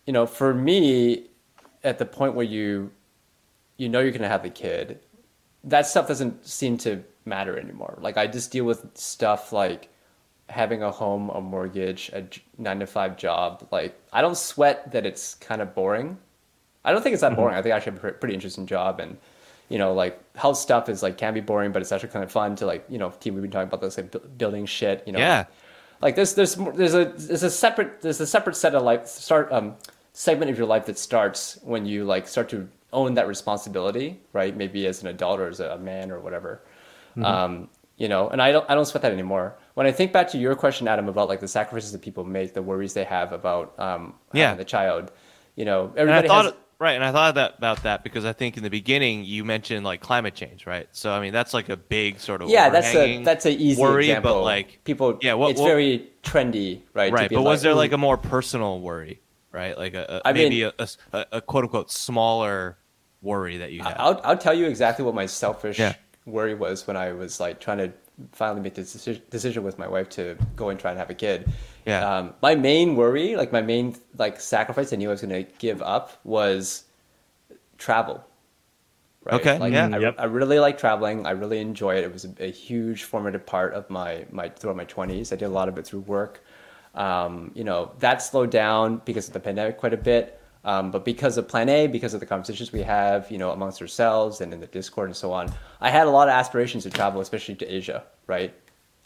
You 0.06 0.12
know, 0.12 0.26
for 0.26 0.54
me, 0.54 1.26
at 1.82 1.98
the 1.98 2.06
point 2.06 2.34
where 2.34 2.46
you 2.46 2.92
you 3.76 3.88
know 3.88 3.98
you're 3.98 4.12
gonna 4.12 4.28
have 4.28 4.44
the 4.44 4.50
kid, 4.50 5.00
that 5.64 5.86
stuff 5.88 6.06
doesn't 6.06 6.46
seem 6.46 6.78
to 6.78 7.02
matter 7.24 7.58
anymore. 7.58 7.98
Like 8.00 8.16
I 8.16 8.28
just 8.28 8.52
deal 8.52 8.64
with 8.64 8.86
stuff 8.96 9.52
like 9.52 9.88
having 10.52 10.82
a 10.82 10.90
home, 10.90 11.30
a 11.30 11.40
mortgage, 11.40 12.10
a 12.12 12.24
nine 12.58 12.78
to 12.80 12.86
five 12.86 13.16
job. 13.16 13.66
Like 13.70 13.92
I 14.12 14.20
don't 14.22 14.36
sweat 14.36 14.92
that 14.92 15.04
it's 15.06 15.34
kind 15.34 15.60
of 15.62 15.74
boring. 15.74 16.18
I 16.84 16.92
don't 16.92 17.02
think 17.02 17.14
it's 17.14 17.22
that 17.22 17.36
boring. 17.36 17.54
I 17.56 17.62
think 17.62 17.72
I 17.72 17.76
actually 17.76 17.94
have 17.96 18.04
a 18.04 18.12
pretty 18.12 18.34
interesting 18.34 18.66
job 18.66 19.00
and. 19.00 19.16
You 19.68 19.78
know, 19.78 19.94
like 19.94 20.20
health 20.36 20.58
stuff 20.58 20.90
is 20.90 21.02
like 21.02 21.16
can 21.16 21.32
be 21.32 21.40
boring, 21.40 21.72
but 21.72 21.80
it's 21.80 21.92
actually 21.92 22.10
kind 22.10 22.22
of 22.22 22.30
fun 22.30 22.56
to 22.56 22.66
like 22.66 22.84
you 22.90 22.98
know. 22.98 23.08
Team, 23.08 23.32
we've 23.32 23.40
been 23.42 23.50
talking 23.50 23.68
about 23.68 23.80
this 23.80 23.96
like 23.96 24.14
building 24.36 24.66
shit. 24.66 25.02
You 25.06 25.12
know, 25.14 25.18
Yeah. 25.18 25.44
like 26.02 26.14
there's 26.14 26.34
there's 26.34 26.58
more- 26.58 26.74
there's 26.74 26.92
a 26.92 27.06
there's 27.06 27.42
a 27.42 27.48
separate 27.50 28.02
there's 28.02 28.20
a 28.20 28.26
separate 28.26 28.56
set 28.56 28.74
of 28.74 28.82
life 28.82 29.06
start 29.06 29.50
um 29.50 29.76
segment 30.12 30.50
of 30.50 30.58
your 30.58 30.66
life 30.66 30.84
that 30.86 30.98
starts 30.98 31.58
when 31.62 31.86
you 31.86 32.04
like 32.04 32.28
start 32.28 32.50
to 32.50 32.68
own 32.92 33.14
that 33.14 33.26
responsibility 33.26 34.20
right 34.34 34.54
maybe 34.58 34.86
as 34.86 35.00
an 35.00 35.08
adult 35.08 35.40
or 35.40 35.48
as 35.48 35.60
a 35.60 35.78
man 35.78 36.10
or 36.10 36.20
whatever 36.20 36.60
um 37.22 37.66
you 38.02 38.08
know 38.08 38.28
and 38.32 38.42
i 38.42 38.50
don't 38.52 38.66
i 38.70 38.74
don't 38.74 38.84
sweat 38.90 39.02
that 39.02 39.12
anymore 39.12 39.46
when 39.74 39.86
i 39.86 39.92
think 39.98 40.12
back 40.12 40.26
to 40.32 40.38
your 40.44 40.54
question 40.56 40.88
adam 40.88 41.08
about 41.08 41.28
like 41.32 41.40
the 41.40 41.48
sacrifices 41.58 41.92
that 41.92 42.02
people 42.02 42.24
make 42.24 42.52
the 42.52 42.62
worries 42.70 42.92
they 42.94 43.04
have 43.04 43.32
about 43.40 43.66
um 43.78 44.14
Yeah. 44.32 44.54
the 44.54 44.64
child 44.64 45.12
you 45.54 45.64
know 45.64 45.80
everybody 45.96 46.26
thought 46.28 46.44
has 46.46 46.54
right, 46.86 46.94
and 46.98 47.04
I 47.04 47.12
thought 47.12 47.36
that 47.36 47.54
about 47.58 47.84
that 47.84 48.02
because 48.02 48.24
I 48.24 48.32
think 48.32 48.56
in 48.56 48.64
the 48.64 48.70
beginning 48.80 49.24
you 49.24 49.44
mentioned 49.44 49.84
like 49.84 50.00
climate 50.00 50.34
change, 50.34 50.66
right? 50.66 50.88
So 50.90 51.12
I 51.12 51.20
mean 51.20 51.32
that's 51.32 51.54
like 51.54 51.68
a 51.68 51.76
big 51.76 52.18
sort 52.18 52.42
of 52.42 52.48
yeah 52.48 52.70
that's 52.70 52.92
a 52.92 53.22
that's 53.22 53.46
an 53.46 53.52
easy 53.52 53.80
worry, 53.80 54.06
example 54.08 54.34
but 54.40 54.42
like 54.54 54.68
people 54.82 55.16
yeah, 55.22 55.34
what- 55.34 55.52
it's 55.52 55.60
what- 55.60 55.68
very 55.68 56.10
trendy 56.24 56.80
right 56.92 57.12
right. 57.12 57.30
But 57.30 57.42
was 57.42 57.62
there 57.62 57.74
like 57.84 57.92
a 57.92 57.98
more 57.98 58.16
personal 58.16 58.80
worry, 58.80 59.20
right? 59.52 59.78
Like 59.78 59.94
a, 59.94 60.04
a 60.24 60.28
I 60.28 60.32
maybe 60.32 60.62
mean- 60.64 60.72
a, 60.80 60.88
a, 61.12 61.26
a 61.38 61.40
quote 61.40 61.64
unquote 61.64 61.92
smaller 61.92 62.78
worry 63.20 63.58
that 63.58 63.70
you 63.70 63.80
had. 63.84 63.94
I'll 63.98 64.20
I'll 64.24 64.38
tell 64.46 64.54
you 64.54 64.66
exactly 64.66 65.04
what 65.04 65.14
my 65.14 65.26
selfish 65.26 65.78
Yeah. 65.78 65.94
Worry 66.26 66.54
was 66.54 66.86
when 66.86 66.96
I 66.96 67.12
was 67.12 67.40
like 67.40 67.60
trying 67.60 67.78
to 67.78 67.92
finally 68.32 68.60
make 68.60 68.74
this 68.74 68.94
deci- 68.94 69.20
decision 69.30 69.64
with 69.64 69.78
my 69.78 69.88
wife 69.88 70.08
to 70.10 70.36
go 70.56 70.68
and 70.68 70.78
try 70.78 70.90
and 70.90 70.98
have 70.98 71.10
a 71.10 71.14
kid. 71.14 71.50
Yeah. 71.86 72.18
Um, 72.18 72.34
my 72.42 72.54
main 72.54 72.96
worry, 72.96 73.36
like 73.36 73.52
my 73.52 73.62
main 73.62 73.96
like 74.18 74.40
sacrifice, 74.40 74.92
I 74.92 74.96
knew 74.96 75.08
I 75.08 75.12
was 75.12 75.22
going 75.22 75.44
to 75.44 75.50
give 75.58 75.82
up 75.82 76.18
was 76.24 76.84
travel. 77.78 78.24
Right? 79.24 79.34
Okay, 79.34 79.58
Like, 79.58 79.72
yeah. 79.72 79.88
I, 79.92 79.98
Yep. 79.98 80.16
I 80.18 80.24
really 80.24 80.58
like 80.58 80.78
traveling. 80.78 81.26
I 81.26 81.30
really 81.30 81.60
enjoy 81.60 81.96
it. 81.96 82.04
It 82.04 82.12
was 82.12 82.24
a, 82.24 82.34
a 82.40 82.50
huge 82.50 83.04
formative 83.04 83.46
part 83.46 83.72
of 83.74 83.88
my 83.88 84.26
my 84.30 84.48
throughout 84.48 84.76
my 84.76 84.84
twenties. 84.84 85.32
I 85.32 85.36
did 85.36 85.46
a 85.46 85.48
lot 85.48 85.68
of 85.68 85.78
it 85.78 85.86
through 85.86 86.00
work. 86.00 86.42
Um, 86.94 87.52
you 87.54 87.64
know 87.64 87.92
that 88.00 88.20
slowed 88.20 88.50
down 88.50 89.00
because 89.04 89.28
of 89.28 89.32
the 89.34 89.40
pandemic 89.40 89.78
quite 89.78 89.94
a 89.94 89.96
bit. 89.96 90.41
Um, 90.64 90.90
but 90.90 91.04
because 91.04 91.38
of 91.38 91.48
Plan 91.48 91.68
A, 91.68 91.86
because 91.86 92.14
of 92.14 92.20
the 92.20 92.26
conversations 92.26 92.72
we 92.72 92.82
have, 92.82 93.30
you 93.30 93.38
know, 93.38 93.50
amongst 93.50 93.82
ourselves 93.82 94.40
and 94.40 94.52
in 94.52 94.60
the 94.60 94.66
Discord 94.66 95.08
and 95.08 95.16
so 95.16 95.32
on, 95.32 95.52
I 95.80 95.90
had 95.90 96.06
a 96.06 96.10
lot 96.10 96.28
of 96.28 96.34
aspirations 96.34 96.84
to 96.84 96.90
travel, 96.90 97.20
especially 97.20 97.56
to 97.56 97.66
Asia. 97.66 98.04
Right? 98.26 98.54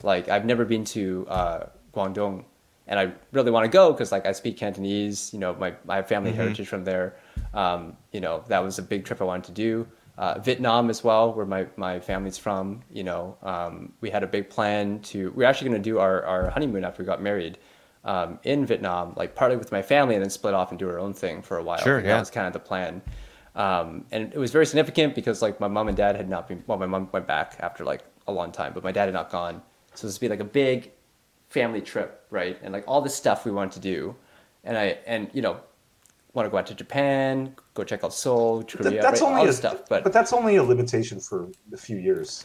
Like 0.02 0.28
I've 0.28 0.44
never 0.44 0.64
been 0.64 0.84
to 0.86 1.26
uh, 1.28 1.66
Guangdong, 1.94 2.44
and 2.86 3.00
I 3.00 3.12
really 3.32 3.50
want 3.50 3.64
to 3.64 3.70
go 3.70 3.92
because 3.92 4.12
like 4.12 4.26
I 4.26 4.32
speak 4.32 4.58
Cantonese. 4.58 5.32
You 5.32 5.38
know, 5.38 5.54
my 5.54 5.74
my 5.84 6.02
family 6.02 6.32
heritage 6.32 6.68
from 6.68 6.84
there. 6.84 7.16
Um, 7.54 7.96
you 8.12 8.20
know, 8.20 8.44
that 8.48 8.62
was 8.62 8.78
a 8.78 8.82
big 8.82 9.04
trip 9.04 9.22
I 9.22 9.24
wanted 9.24 9.44
to 9.44 9.52
do. 9.52 9.88
Uh, 10.18 10.38
Vietnam 10.38 10.88
as 10.88 11.04
well, 11.04 11.34
where 11.34 11.44
my, 11.44 11.66
my 11.76 12.00
family's 12.00 12.38
from. 12.38 12.82
You 12.90 13.04
know, 13.04 13.36
um, 13.42 13.92
we 14.00 14.08
had 14.08 14.22
a 14.22 14.26
big 14.26 14.48
plan 14.48 15.00
to. 15.00 15.30
We 15.32 15.44
are 15.44 15.48
actually 15.48 15.68
going 15.70 15.82
to 15.82 15.90
do 15.90 15.98
our, 15.98 16.24
our 16.24 16.50
honeymoon 16.50 16.84
after 16.84 17.02
we 17.02 17.06
got 17.06 17.20
married 17.20 17.58
um, 18.06 18.38
in 18.44 18.64
Vietnam, 18.64 19.12
like 19.16 19.34
partly 19.34 19.58
with 19.58 19.72
my 19.72 19.82
family, 19.82 20.14
and 20.14 20.22
then 20.22 20.30
split 20.30 20.54
off 20.54 20.70
and 20.70 20.78
do 20.78 20.88
our 20.88 20.98
own 20.98 21.12
thing 21.12 21.42
for 21.42 21.58
a 21.58 21.62
while. 21.62 21.78
Sure, 21.78 22.00
yeah. 22.00 22.06
That 22.06 22.20
was 22.20 22.30
kind 22.30 22.46
of 22.46 22.54
the 22.54 22.60
plan. 22.60 23.02
Um, 23.54 24.04
and 24.12 24.32
it 24.32 24.38
was 24.38 24.52
very 24.52 24.64
significant 24.64 25.14
because 25.14 25.42
like 25.42 25.60
my 25.60 25.68
mom 25.68 25.88
and 25.88 25.96
dad 25.96 26.16
had 26.16 26.28
not 26.28 26.48
been. 26.48 26.62
Well, 26.66 26.78
my 26.78 26.86
mom 26.86 27.08
went 27.12 27.26
back 27.26 27.56
after 27.60 27.84
like 27.84 28.02
a 28.26 28.32
long 28.32 28.52
time, 28.52 28.72
but 28.72 28.84
my 28.84 28.92
dad 28.92 29.06
had 29.06 29.14
not 29.14 29.30
gone. 29.30 29.60
So 29.94 30.06
this 30.06 30.16
would 30.16 30.20
be 30.20 30.28
like 30.28 30.40
a 30.40 30.44
big 30.44 30.92
family 31.48 31.80
trip, 31.80 32.26
right? 32.30 32.58
And 32.62 32.72
like 32.72 32.84
all 32.86 33.00
this 33.00 33.14
stuff 33.14 33.44
we 33.44 33.50
wanted 33.50 33.72
to 33.72 33.80
do, 33.80 34.14
and 34.62 34.78
I 34.78 34.98
and 35.06 35.28
you 35.32 35.42
know 35.42 35.60
want 36.32 36.46
to 36.46 36.50
go 36.50 36.58
out 36.58 36.66
to 36.66 36.74
Japan, 36.74 37.56
go 37.74 37.82
check 37.82 38.04
out 38.04 38.12
Seoul, 38.12 38.62
Korea, 38.62 39.00
that's 39.02 39.22
right? 39.22 39.26
only 39.26 39.40
all 39.40 39.44
a, 39.44 39.46
this 39.48 39.56
stuff. 39.56 39.88
But, 39.88 40.04
but 40.04 40.12
that's 40.12 40.34
only 40.34 40.56
a 40.56 40.62
limitation 40.62 41.18
for 41.18 41.48
a 41.72 41.78
few 41.78 41.96
years. 41.96 42.44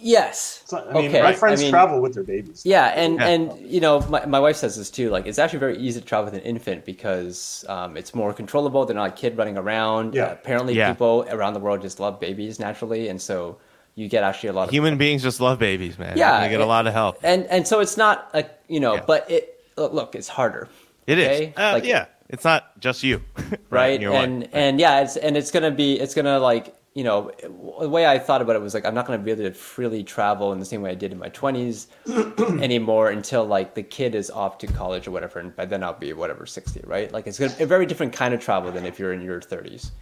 Yes, 0.00 0.60
It's 0.62 0.72
not- 0.72 0.88
I 0.90 0.92
mean, 0.94 1.06
Okay, 1.08 1.22
my 1.22 1.32
friends 1.32 1.60
I 1.60 1.64
mean- 1.64 1.70
travel 1.72 2.00
with 2.00 2.14
their 2.14 2.22
babies. 2.24 2.62
Yeah, 2.64 2.86
and 2.88 3.16
Yeah. 3.18 3.26
and 3.28 3.60
you 3.70 3.80
know, 3.80 4.00
my, 4.08 4.24
my 4.26 4.40
wife 4.40 4.56
says 4.56 4.76
this 4.76 4.90
too. 4.90 5.10
Like, 5.10 5.26
it's 5.26 5.38
actually 5.38 5.58
very 5.60 5.78
easy 5.78 6.00
to 6.00 6.06
travel 6.06 6.26
with 6.26 6.34
an 6.34 6.40
infant 6.46 6.84
because 6.84 7.64
um, 7.68 7.96
it's 7.96 8.14
more 8.14 8.32
controllable. 8.32 8.84
They're 8.86 8.96
not 8.96 9.08
a 9.10 9.12
kid 9.12 9.36
running 9.36 9.56
around. 9.58 10.14
Yeah. 10.14 10.26
Uh, 10.26 10.32
apparently, 10.32 10.74
Yeah. 10.74 10.92
people 10.92 11.26
around 11.30 11.54
the 11.54 11.60
world 11.60 11.82
just 11.82 12.00
love 12.00 12.18
babies 12.20 12.58
naturally, 12.58 13.08
and 13.08 13.20
so 13.20 13.58
you 13.94 14.08
get 14.08 14.22
actually 14.22 14.50
a 14.50 14.52
lot 14.52 14.64
of 14.68 14.70
Human 14.70 14.96
beings 14.96 15.22
just 15.22 15.40
love 15.40 15.58
babies, 15.58 15.98
man. 15.98 16.16
Yeah, 16.16 16.40
they 16.40 16.48
get 16.48 16.60
a 16.60 16.66
lot 16.66 16.86
of 16.86 16.92
help. 16.92 17.18
and 17.22 17.46
and 17.46 17.66
so 17.66 17.80
it's 17.80 17.96
not 17.96 18.28
a 18.34 18.44
you 18.68 18.80
know, 18.80 18.94
Yeah. 18.94 19.04
but 19.06 19.30
it 19.30 19.60
look, 19.76 19.92
look, 19.92 20.14
it's 20.14 20.28
harder. 20.28 20.68
It 21.06 21.18
is. 21.18 21.26
okay? 21.26 21.54
Uh, 21.56 21.72
Like- 21.74 21.84
yeah, 21.84 22.04
it's 22.28 22.44
not 22.44 22.78
just 22.80 23.02
you, 23.02 23.22
right 23.70 24.00
and 24.02 24.14
and 24.14 24.48
and 24.52 24.80
yeah 24.80 25.00
it's 25.00 25.16
and 25.16 25.36
it's 25.36 25.50
gonna 25.50 25.70
be 25.72 25.98
it's 25.98 26.14
gonna 26.14 26.38
like 26.38 26.74
you 26.98 27.04
know 27.04 27.30
the 27.78 27.88
way 27.88 28.08
i 28.08 28.18
thought 28.18 28.42
about 28.42 28.56
it 28.56 28.60
was 28.60 28.74
like 28.74 28.84
i'm 28.84 28.92
not 28.92 29.06
gonna 29.06 29.18
be 29.20 29.30
able 29.30 29.44
to 29.44 29.52
freely 29.52 30.02
travel 30.02 30.52
in 30.52 30.58
the 30.58 30.64
same 30.64 30.82
way 30.82 30.90
i 30.90 30.94
did 30.96 31.12
in 31.12 31.18
my 31.18 31.30
20s 31.30 31.86
anymore 32.60 33.10
until 33.10 33.44
like 33.44 33.74
the 33.74 33.84
kid 33.84 34.16
is 34.16 34.30
off 34.30 34.58
to 34.58 34.66
college 34.66 35.06
or 35.06 35.12
whatever 35.12 35.38
and 35.38 35.54
by 35.54 35.64
then 35.64 35.84
i'll 35.84 35.92
be 35.92 36.12
whatever 36.12 36.44
60 36.44 36.80
right? 36.86 37.12
Like 37.12 37.28
it's 37.28 37.38
a 37.38 37.66
very 37.66 37.86
different 37.86 38.12
kind 38.12 38.34
of 38.34 38.40
travel 38.40 38.72
than 38.72 38.84
if 38.84 38.98
you're 38.98 39.12
in 39.12 39.22
your 39.22 39.40
30s 39.40 39.92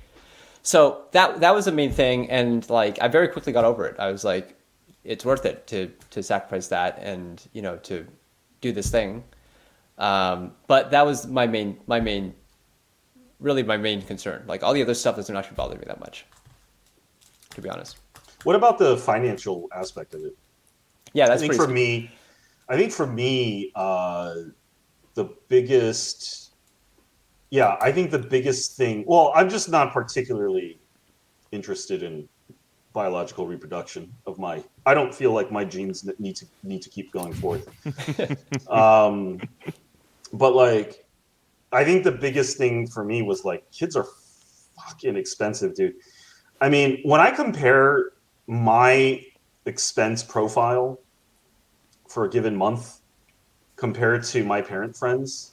so 0.63 1.03
that 1.13 1.41
that 1.41 1.55
was 1.55 1.67
the 1.67 1.73
main 1.73 1.93
thing 1.93 2.31
and 2.31 2.69
like 2.71 2.99
i 3.03 3.09
very 3.09 3.29
quickly 3.29 3.53
got 3.53 3.65
over 3.65 3.87
it. 3.87 3.97
I 3.99 4.11
was 4.11 4.25
like 4.25 4.57
it's 5.05 5.25
worth 5.25 5.45
it 5.45 5.67
to 5.69 5.93
to 6.13 6.23
sacrifice 6.23 6.69
that 6.69 6.99
and 7.01 7.47
you 7.53 7.61
know 7.61 7.77
to 7.89 8.07
do 8.63 8.73
this 8.73 8.91
thing. 8.91 9.23
Um, 9.99 10.53
but 10.67 10.91
that 10.93 11.05
was 11.05 11.27
my 11.27 11.47
main 11.47 11.79
my 11.87 12.01
main 12.01 12.35
really 13.39 13.63
my 13.63 13.77
main 13.77 14.03
concern. 14.03 14.45
Like 14.47 14.63
all 14.63 14.73
the 14.73 14.83
other 14.83 14.95
stuff 14.95 15.17
doesn't 15.17 15.37
actually 15.37 15.57
bother 15.57 15.77
me 15.77 15.85
that 15.87 16.01
much, 16.01 16.27
to 17.57 17.62
be 17.62 17.69
honest. 17.69 17.97
What 18.45 18.55
about 18.55 18.79
the 18.79 18.97
financial 18.97 19.69
aspect 19.75 20.14
of 20.14 20.23
it? 20.23 20.37
Yeah, 21.12 21.27
that's 21.27 21.42
I 21.42 21.49
think 21.49 21.55
for 21.55 21.66
me, 21.66 22.11
I 22.69 22.77
think 22.77 22.92
for 22.92 23.07
me, 23.07 23.73
uh, 23.75 24.35
the 25.14 25.25
biggest, 25.49 26.53
yeah, 27.51 27.77
I 27.81 27.90
think 27.90 28.11
the 28.11 28.19
biggest 28.19 28.77
thing. 28.77 29.05
Well, 29.07 29.33
I'm 29.35 29.49
just 29.49 29.71
not 29.71 29.92
particularly 29.92 30.79
interested 31.51 32.03
in 32.03 32.29
biological 32.92 33.47
reproduction 33.47 34.12
of 34.27 34.38
my. 34.38 34.62
I 34.85 34.92
don't 34.92 35.14
feel 35.14 35.33
like 35.33 35.51
my 35.51 35.64
genes 35.64 36.09
need 36.19 36.37
to 36.37 36.47
need 36.62 36.83
to 36.83 36.90
keep 36.90 37.11
going 37.12 37.33
forth. 37.33 37.66
um, 38.71 39.40
but 40.35 40.55
like, 40.55 41.07
I 41.73 41.85
think 41.85 42.05
the 42.05 42.12
biggest 42.12 42.59
thing 42.59 42.87
for 42.87 43.03
me 43.03 43.23
was 43.23 43.47
like, 43.47 43.71
kids 43.71 43.97
are 43.97 44.07
fucking 44.77 45.16
expensive, 45.16 45.75
dude. 45.75 45.95
I 46.61 46.69
mean, 46.69 47.01
when 47.03 47.21
I 47.21 47.31
compare 47.31 48.12
my 48.47 49.23
expense 49.66 50.23
profile 50.23 50.99
for 52.09 52.25
a 52.25 52.31
given 52.31 52.57
month 52.57 53.01
compared 53.77 54.25
to 54.25 54.45
my 54.45 54.62
parent 54.62 54.97
friends, 54.97 55.53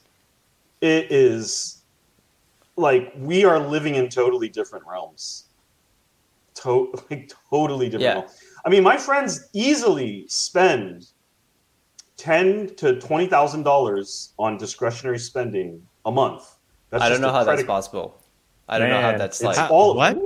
it 0.82 1.12
is 1.12 1.84
like 2.76 3.12
we 3.18 3.44
are 3.44 3.60
living 3.60 3.96
in 3.96 4.10
totally 4.10 4.50
different 4.50 4.86
realms. 4.88 5.46
To- 6.56 6.94
like 7.10 7.32
totally 7.50 7.88
different. 7.88 8.04
Yeah. 8.04 8.14
realms. 8.14 8.40
I 8.66 8.70
mean, 8.70 8.84
my 8.84 8.98
friends 8.98 9.50
easily 9.54 10.26
spend 10.30 11.08
ten 12.16 12.74
to 12.78 13.00
twenty 13.00 13.28
thousand 13.28 13.64
dollars 13.64 14.34
on 14.40 14.58
discretionary 14.58 15.20
spending 15.20 15.82
a 16.06 16.12
month. 16.12 16.44
That's 16.90 17.04
I 17.04 17.10
don't 17.10 17.22
know 17.22 17.30
a 17.30 17.34
how 17.34 17.44
that's 17.44 17.64
possible. 17.64 18.22
I 18.70 18.80
don't 18.80 18.90
know 18.90 19.02
how 19.02 19.18
that's 19.18 19.42
It's 19.42 19.58
like. 19.58 19.70
all 19.70 19.96
what? 19.96 20.18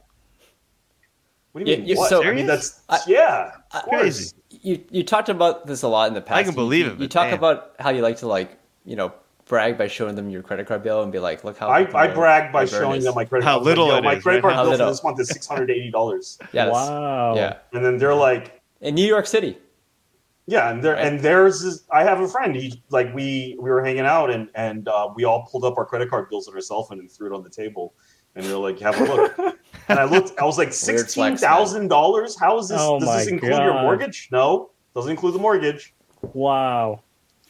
What 1.57 1.65
do 1.65 1.71
you 1.71 1.77
You- 1.77 1.81
mean? 1.83 1.89
you- 1.89 1.97
what? 1.97 2.09
so- 2.09 2.23
I 2.23 2.31
mean, 2.33 2.45
that's 2.45 2.81
I- 2.87 2.99
yeah. 3.07 3.51
I- 3.71 3.81
Crazy. 3.81 4.35
you 4.61 4.79
you 4.91 5.03
talked 5.03 5.29
about 5.29 5.65
this 5.65 5.81
a 5.81 5.87
lot 5.87 6.07
in 6.07 6.13
the 6.13 6.21
past. 6.21 6.37
I 6.37 6.43
can 6.43 6.51
You- 6.51 6.55
believe 6.55 6.85
you, 6.85 6.91
it, 6.91 6.99
You 6.99 6.99
but 7.07 7.11
talk 7.11 7.29
damn. 7.29 7.37
about 7.39 7.71
how 7.79 7.89
you 7.89 8.01
like 8.03 8.17
to 8.17 8.27
like 8.27 8.57
you 8.85 8.95
know 8.95 9.11
brag 9.45 9.75
by 9.77 9.87
showing 9.87 10.13
them 10.15 10.29
your 10.29 10.43
credit 10.43 10.67
card 10.67 10.83
bill 10.83 11.01
and 11.01 11.11
be 11.11 11.17
like, 11.19 11.43
look 11.43 11.57
how 11.57 11.69
I, 11.69 11.79
I 11.95 12.07
brag 12.13 12.51
by 12.51 12.65
showing 12.65 12.97
is. 12.99 13.05
them 13.05 13.15
my 13.15 13.25
credit 13.25 13.43
How 13.45 13.55
card. 13.55 13.55
I 13.55 13.57
was 13.59 13.65
like, 13.65 13.71
little 13.77 13.87
"Yo, 13.87 13.97
it 13.97 14.03
my 14.03 14.13
is, 14.17 14.23
credit 14.23 14.37
right? 14.37 14.41
card 14.43 14.53
How 14.53 14.63
bill 14.65 14.77
for 14.77 14.85
this 14.91 15.03
month 15.03 15.19
is 15.19 15.29
six 15.29 15.47
hundred 15.47 15.71
eighty 15.71 15.89
dollars, 15.89 16.37
Yeah, 16.53 16.69
Wow. 16.69 17.35
yeah. 17.35 17.55
and 17.73 17.83
then 17.83 17.97
they're 17.97 18.13
like, 18.13 18.61
In 18.81 18.93
New 18.93 19.05
York 19.07 19.25
City. 19.25 19.57
yeah, 20.45 20.69
and 20.69 20.83
there 20.83 20.93
Right. 20.93 21.07
and 21.07 21.19
there's 21.19 21.63
this, 21.63 21.83
I 21.91 22.03
have 22.03 22.19
a 22.19 22.27
friend. 22.27 22.55
He 22.55 22.83
like 22.91 23.11
we 23.15 23.55
we 23.59 23.69
were 23.71 23.83
hanging 23.83 24.05
out 24.05 24.29
and 24.29 24.49
and 24.53 24.87
uh, 24.87 25.09
we 25.15 25.23
all 25.23 25.47
pulled 25.49 25.63
up 25.65 25.75
our 25.77 25.85
credit 25.85 26.09
card 26.11 26.29
bills 26.29 26.47
on 26.47 26.53
our 26.53 26.61
cell 26.61 26.83
phone 26.83 26.99
and 26.99 27.09
threw 27.11 27.33
it 27.33 27.35
on 27.35 27.41
the 27.43 27.49
table, 27.49 27.93
and 28.35 28.45
we 28.45 28.53
were 28.53 28.59
like, 28.59 28.79
have 28.79 28.99
a 28.99 29.03
look. 29.03 29.37
and 29.87 29.99
I 29.99 30.03
looked, 30.03 30.39
I 30.39 30.45
was 30.45 30.57
like, 30.57 30.67
Weird 30.67 30.75
flex, 30.75 30.99
sixteen 30.99 31.37
thousand 31.37 31.87
dollars. 31.87 32.37
How 32.39 32.57
is 32.57 32.69
this? 32.69 32.79
Oh 32.81 32.99
does 32.99 33.09
this 33.09 33.27
my 33.27 33.33
include 33.33 33.63
your 33.63 33.81
mortgage? 33.81 34.29
No, 34.31 34.71
doesn't 34.93 35.11
include 35.11 35.33
the 35.33 35.39
mortgage. 35.39 35.93
Wow. 36.33 37.01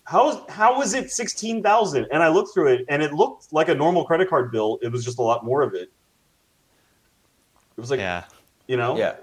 How 0.04 0.30
is 0.30 0.38
how 0.50 0.82
is 0.82 0.94
it 0.94 1.12
sixteen 1.12 1.62
thousand? 1.62 2.08
And 2.12 2.24
I 2.24 2.30
looked 2.30 2.54
through 2.54 2.74
it, 2.74 2.86
and 2.88 3.02
it 3.02 3.14
looked 3.14 3.52
like 3.52 3.68
a 3.68 3.76
normal 3.76 4.06
credit 4.06 4.30
card 4.30 4.52
bill. 4.52 4.80
It 4.82 4.92
was 4.92 5.04
just 5.04 5.20
a 5.20 5.22
lot 5.22 5.44
more 5.44 5.62
of 5.62 5.74
it. 5.74 5.92
It 7.78 7.82
was 7.82 7.92
like 7.92 8.00
yeah. 8.00 8.24
you 8.68 8.78
know, 8.78 8.98
Yeah. 8.98 9.16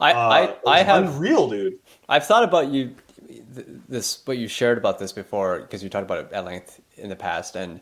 I 0.00 0.12
uh, 0.12 0.16
I, 0.16 0.70
I 0.70 0.78
was 0.78 0.86
have 0.86 1.04
unreal, 1.04 1.48
dude. 1.48 1.78
I've 2.08 2.26
thought 2.26 2.44
about 2.44 2.68
you, 2.68 2.94
this 3.88 4.22
what 4.26 4.38
you 4.38 4.48
shared 4.48 4.78
about 4.78 4.98
this 4.98 5.12
before 5.12 5.60
because 5.60 5.82
you 5.82 5.88
talked 5.88 6.04
about 6.04 6.18
it 6.18 6.32
at 6.32 6.44
length 6.44 6.80
in 6.96 7.08
the 7.08 7.16
past, 7.16 7.56
and 7.56 7.80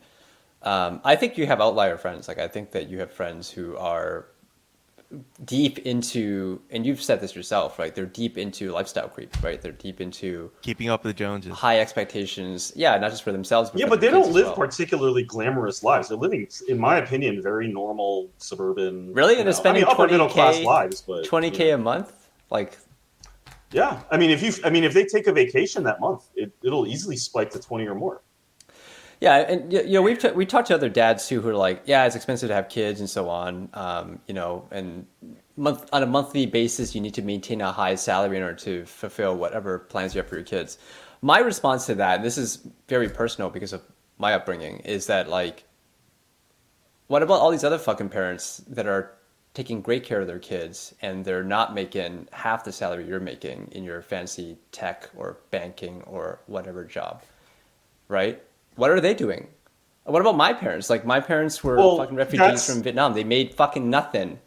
um, 0.65 1.01
I 1.05 1.15
think 1.17 1.39
you 1.39 1.47
have 1.47 1.61
outlier 1.61 1.97
friends. 1.97 2.27
Like 2.29 2.39
I 2.39 2.49
think 2.49 2.73
that 2.73 2.89
you 2.89 2.99
have 3.01 3.13
friends 3.13 3.51
who 3.51 3.77
are 3.77 4.27
deep 5.45 5.79
into, 5.81 6.61
and 6.71 6.85
you've 6.85 7.01
said 7.03 7.21
this 7.21 7.37
yourself, 7.37 7.79
right? 7.79 7.95
They're 7.95 8.07
deep 8.07 8.37
into 8.37 8.73
lifestyle 8.73 9.09
creep, 9.09 9.31
right? 9.45 9.61
They're 9.61 9.71
deep 9.71 10.01
into 10.01 10.51
Keeping 10.63 10.89
up 10.89 11.05
with 11.05 11.15
the 11.15 11.19
Joneses. 11.19 11.53
high 11.53 11.79
expectations. 11.79 12.73
Yeah, 12.75 12.97
not 12.99 13.11
just 13.11 13.23
for 13.23 13.31
themselves, 13.31 13.71
but 13.71 13.79
Yeah, 13.81 13.87
but 13.87 14.01
they 14.01 14.11
don't 14.11 14.33
live 14.33 14.47
well. 14.47 14.57
particularly 14.57 15.23
glamorous 15.23 15.85
lives. 15.85 16.09
They're 16.09 16.17
living, 16.19 16.49
in 16.69 16.79
my 16.79 16.97
opinion, 16.97 17.41
very 17.43 17.69
normal 17.69 18.29
suburban. 18.39 19.13
Really? 19.13 19.35
you 19.35 19.39
And 19.41 19.47
they're 19.47 19.53
spending 19.55 19.85
I 19.85 19.87
mean, 19.87 19.93
upper 19.95 20.09
middle 20.09 20.29
20K 20.29 20.33
class 20.33 20.61
lives, 20.63 21.03
but 21.03 21.25
Twenty 21.25 21.51
k 21.51 21.69
yeah. 21.69 21.75
a 21.75 21.79
month, 21.79 22.29
like 22.51 22.79
Yeah, 23.71 24.01
I 24.11 24.17
mean, 24.17 24.31
if 24.31 24.43
you, 24.43 24.53
I 24.65 24.71
mean, 24.71 24.83
if 24.83 24.95
they 24.95 25.05
take 25.05 25.27
a 25.29 25.33
vacation 25.33 25.85
that 25.85 26.01
month, 26.01 26.25
it, 26.35 26.51
it'll 26.65 26.87
easily 26.89 27.17
spike 27.17 27.51
to 27.51 27.61
twenty 27.61 27.87
or 27.87 27.95
more. 27.95 28.23
Yeah, 29.21 29.37
and 29.37 29.73
you 29.73 29.85
know 29.93 30.03
we've 30.03 30.19
t- 30.19 30.31
we 30.33 30.47
talked 30.47 30.69
to 30.69 30.75
other 30.75 30.89
dads 30.89 31.29
too 31.29 31.41
who 31.41 31.49
are 31.49 31.57
like, 31.57 31.83
yeah, 31.87 32.05
it's 32.05 32.17
expensive 32.17 32.49
to 32.49 32.55
have 32.55 32.69
kids 32.69 33.01
and 33.01 33.09
so 33.09 33.29
on. 33.29 33.69
Um, 33.75 34.21
you 34.27 34.35
know, 34.35 34.69
and 34.71 35.07
month 35.57 35.89
on 35.93 36.03
a 36.03 36.07
monthly 36.07 36.47
basis, 36.47 36.95
you 36.95 37.01
need 37.01 37.15
to 37.15 37.23
maintain 37.23 37.61
a 37.61 37.73
high 37.73 37.95
salary 37.95 38.37
in 38.37 38.43
order 38.43 38.57
to 38.57 38.85
fulfill 38.87 39.37
whatever 39.37 39.79
plans 39.79 40.15
you 40.15 40.21
have 40.21 40.29
for 40.29 40.37
your 40.37 40.45
kids. 40.45 40.79
My 41.23 41.39
response 41.39 41.87
to 41.87 41.95
that, 41.97 42.17
and 42.17 42.25
this 42.25 42.37
is 42.37 42.67
very 42.89 43.09
personal 43.09 43.51
because 43.51 43.73
of 43.73 43.83
my 44.19 44.35
upbringing, 44.35 44.81
is 44.81 45.07
that 45.07 45.29
like, 45.29 45.65
what 47.07 47.23
about 47.23 47.41
all 47.41 47.51
these 47.51 47.65
other 47.65 47.79
fucking 47.79 48.09
parents 48.09 48.59
that 48.69 48.87
are 48.87 49.13
taking 49.55 49.81
great 49.81 50.05
care 50.05 50.21
of 50.21 50.27
their 50.27 50.41
kids 50.41 50.95
and 51.01 51.25
they're 51.25 51.45
not 51.45 51.75
making 51.75 52.29
half 52.33 52.65
the 52.65 52.73
salary 52.73 53.07
you're 53.07 53.21
making 53.21 53.69
in 53.73 53.85
your 53.85 54.03
fancy 54.03 54.59
tech 54.73 55.09
or 55.17 55.39
banking 55.51 56.03
or 56.03 56.41
whatever 56.47 56.85
job, 56.85 57.23
right? 58.09 58.43
What 58.77 58.91
are 58.91 59.01
they 59.01 59.15
doing? 59.15 59.49
What 60.05 60.21
about 60.21 60.37
my 60.37 60.53
parents? 60.53 60.91
Like 60.91 61.07
my 61.07 61.21
parents 61.21 61.65
were 61.65 61.77
Well, 61.77 61.97
fucking 61.97 62.17
refugees 62.17 62.67
from 62.67 62.83
Vietnam. 62.83 63.15
They 63.15 63.25
made 63.25 63.55
fucking 63.55 63.89
nothing, 63.89 64.39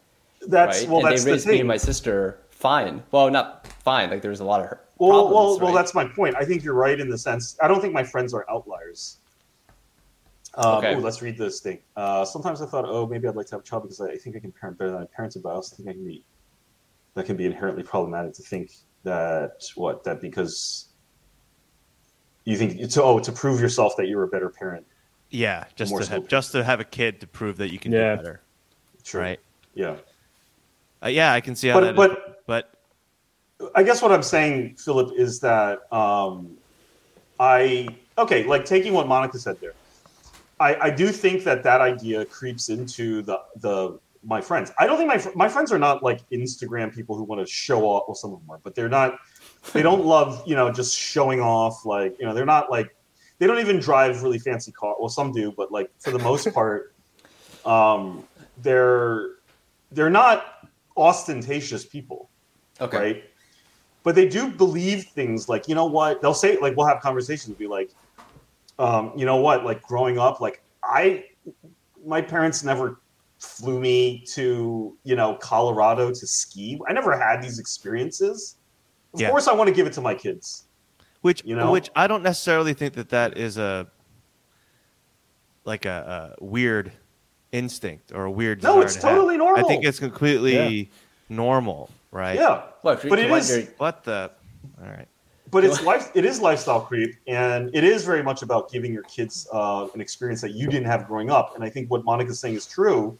That's 0.46 0.80
right? 0.80 0.88
well, 0.88 0.98
and 0.98 1.06
that's 1.06 1.24
they 1.24 1.30
the 1.30 1.34
raised 1.34 1.46
me 1.48 1.58
and 1.60 1.68
my 1.68 1.76
sister 1.76 2.38
fine. 2.50 3.02
Well, 3.10 3.30
not 3.30 3.66
fine. 3.82 4.10
Like 4.10 4.22
there 4.22 4.30
was 4.30 4.40
a 4.40 4.44
lot 4.44 4.60
of 4.60 4.66
her 4.66 4.80
well, 4.98 5.10
problems. 5.10 5.34
well, 5.34 5.52
right? 5.58 5.62
well, 5.64 5.72
that's 5.74 5.94
my 5.94 6.04
point. 6.04 6.36
I 6.36 6.44
think 6.44 6.62
you're 6.62 6.74
right 6.74 6.98
in 6.98 7.08
the 7.08 7.18
sense. 7.18 7.56
I 7.62 7.68
don't 7.68 7.80
think 7.80 7.92
my 7.92 8.04
friends 8.04 8.32
are 8.34 8.46
outliers. 8.50 9.18
Um, 10.54 10.76
Okay. 10.78 10.94
ooh, 10.94 11.00
let's 11.00 11.22
read 11.22 11.36
this 11.38 11.60
thing. 11.60 11.78
Uh, 11.96 12.24
sometimes 12.24 12.60
I 12.62 12.66
thought, 12.66 12.84
oh, 12.86 13.06
maybe 13.06 13.28
I'd 13.28 13.36
like 13.36 13.46
to 13.46 13.56
have 13.56 13.60
a 13.60 13.64
child 13.64 13.84
because 13.84 14.00
I 14.00 14.16
think 14.16 14.36
I 14.36 14.40
can 14.40 14.52
parent 14.52 14.78
better 14.78 14.90
than 14.90 15.02
I 15.02 15.06
parented, 15.06 15.42
but 15.42 15.50
I 15.50 15.54
also 15.54 15.76
think 15.76 15.88
I 15.88 15.92
can 15.92 16.04
be. 16.04 16.24
That 17.14 17.26
can 17.26 17.36
be 17.36 17.46
inherently 17.46 17.82
problematic 17.82 18.32
to 18.34 18.42
think 18.42 18.70
that 19.02 19.62
what 19.74 20.04
that 20.04 20.20
because 20.20 20.87
you 22.48 22.56
think 22.56 22.90
to 22.90 23.02
oh 23.02 23.18
to 23.18 23.30
prove 23.32 23.60
yourself 23.60 23.94
that 23.98 24.08
you're 24.08 24.22
a 24.22 24.28
better 24.28 24.48
parent. 24.48 24.86
Yeah, 25.30 25.64
just 25.76 25.90
More 25.90 26.00
to 26.00 26.10
have, 26.10 26.28
just 26.28 26.52
to 26.52 26.64
have 26.64 26.80
a 26.80 26.84
kid 26.84 27.20
to 27.20 27.26
prove 27.26 27.58
that 27.58 27.70
you 27.70 27.78
can 27.78 27.92
Yeah. 27.92 28.12
do 28.12 28.22
better, 28.22 28.40
Sure. 29.02 29.20
right? 29.20 29.40
Yeah. 29.74 29.96
Uh, 31.04 31.08
yeah, 31.08 31.34
I 31.34 31.42
can 31.42 31.54
see 31.54 31.68
how 31.68 31.74
But- 31.80 31.80
that. 31.80 31.90
is. 31.90 31.96
but- 31.96 32.46
but 32.46 32.70
I 33.74 33.82
guess 33.82 34.00
what 34.00 34.10
I'm 34.12 34.22
saying, 34.22 34.76
Philip, 34.76 35.12
is 35.18 35.40
that 35.40 35.80
um, 35.92 36.56
I 37.38 37.88
okay, 38.16 38.44
like 38.44 38.64
taking 38.64 38.94
what 38.94 39.06
Monica 39.06 39.38
said 39.38 39.60
there. 39.60 39.74
I, 40.60 40.74
I 40.86 40.90
do 40.90 41.08
think 41.08 41.44
that 41.44 41.62
that 41.64 41.80
idea 41.82 42.24
creeps 42.24 42.70
into 42.70 43.20
the 43.22 43.40
the 43.56 43.98
my 44.24 44.40
friends. 44.40 44.72
I 44.78 44.86
don't 44.86 44.96
think 44.96 45.08
my 45.08 45.20
my 45.34 45.48
friends 45.48 45.70
are 45.70 45.78
not 45.78 46.02
like 46.02 46.20
Instagram 46.30 46.94
people 46.94 47.16
who 47.16 47.24
want 47.24 47.40
to 47.46 47.52
show 47.52 47.84
off. 47.84 48.04
Well, 48.08 48.14
some 48.14 48.32
of 48.32 48.40
them 48.40 48.50
are, 48.50 48.58
but 48.64 48.74
they're 48.74 48.88
not. 48.88 49.18
They 49.72 49.82
don't 49.82 50.04
love 50.04 50.42
you 50.46 50.56
know 50.56 50.72
just 50.72 50.96
showing 50.96 51.40
off. 51.40 51.84
Like 51.84 52.16
you 52.18 52.26
know 52.26 52.34
they're 52.34 52.46
not 52.46 52.70
like 52.70 52.94
they 53.38 53.46
don't 53.46 53.58
even 53.58 53.78
drive 53.78 54.22
really 54.22 54.38
fancy 54.38 54.72
car. 54.72 54.96
Well, 54.98 55.08
some 55.08 55.32
do, 55.32 55.52
but 55.56 55.70
like 55.70 55.90
for 55.98 56.10
the 56.10 56.18
most 56.18 56.52
part, 56.52 56.94
um, 57.64 58.24
they're 58.62 59.36
they're 59.92 60.10
not 60.10 60.68
ostentatious 60.96 61.86
people 61.86 62.28
Okay. 62.80 62.96
right? 62.96 63.24
But 64.02 64.14
they 64.14 64.28
do 64.28 64.48
believe 64.50 65.04
things 65.06 65.48
like, 65.48 65.68
you 65.68 65.74
know 65.74 65.86
what? 65.86 66.22
They'll 66.22 66.34
say, 66.34 66.56
like, 66.58 66.76
we'll 66.76 66.86
have 66.86 67.00
conversations, 67.00 67.56
be 67.56 67.66
like, 67.66 67.90
um, 68.78 69.12
you 69.16 69.26
know 69.26 69.36
what? 69.36 69.64
Like, 69.64 69.82
growing 69.82 70.18
up, 70.18 70.40
like, 70.40 70.62
I, 70.82 71.24
my 72.06 72.22
parents 72.22 72.62
never 72.62 73.00
flew 73.38 73.80
me 73.80 74.24
to, 74.32 74.96
you 75.04 75.16
know, 75.16 75.34
Colorado 75.34 76.10
to 76.10 76.26
ski. 76.26 76.80
I 76.88 76.92
never 76.92 77.18
had 77.18 77.42
these 77.42 77.58
experiences. 77.58 78.56
Of 79.14 79.20
Yeah. 79.20 79.30
course, 79.30 79.48
I 79.48 79.54
want 79.54 79.68
to 79.68 79.74
give 79.74 79.86
it 79.86 79.92
to 79.94 80.00
my 80.00 80.14
kids. 80.14 80.64
which 81.22 81.42
You 81.44 81.56
know? 81.56 81.72
which 81.72 81.90
I 81.96 82.06
don't 82.06 82.22
necessarily 82.22 82.74
think 82.74 82.94
that 82.94 83.08
that 83.10 83.36
is 83.36 83.58
a 83.58 83.86
like 85.64 85.84
a, 85.84 86.34
a 86.40 86.44
weird 86.44 86.92
instinct 87.52 88.12
or 88.12 88.24
a 88.24 88.30
weird. 88.30 88.62
No, 88.62 88.80
it's 88.80 88.94
to 88.96 89.06
have. 89.06 89.10
totally 89.16 89.36
normal. 89.36 89.64
I 89.64 89.68
think 89.68 89.84
it's 89.84 89.98
completely 89.98 90.90
normal, 91.28 91.90
right? 92.10 92.36
Yeah. 92.36 92.62
What? 92.82 93.02
But 93.08 93.18
it 93.18 93.28
you 93.28 93.34
is- 93.34 93.50
wonder- 93.50 93.72
What 93.78 94.04
the? 94.04 94.30
All 94.82 94.88
right. 94.90 95.08
but 95.50 95.64
it's 95.64 95.82
life 95.82 96.10
it 96.14 96.24
is 96.26 96.40
lifestyle 96.40 96.80
creep 96.80 97.14
and 97.26 97.70
it 97.74 97.82
is 97.82 98.04
very 98.04 98.22
much 98.22 98.42
about 98.42 98.70
giving 98.70 98.92
your 98.92 99.02
kids 99.04 99.48
uh, 99.52 99.86
an 99.94 100.00
experience 100.00 100.40
that 100.42 100.52
you 100.52 100.66
didn't 100.68 100.86
have 100.86 101.06
growing 101.06 101.30
up 101.30 101.54
and 101.54 101.64
i 101.64 101.70
think 101.70 101.90
what 101.90 102.04
monica's 102.04 102.38
saying 102.38 102.54
is 102.54 102.66
true 102.66 103.16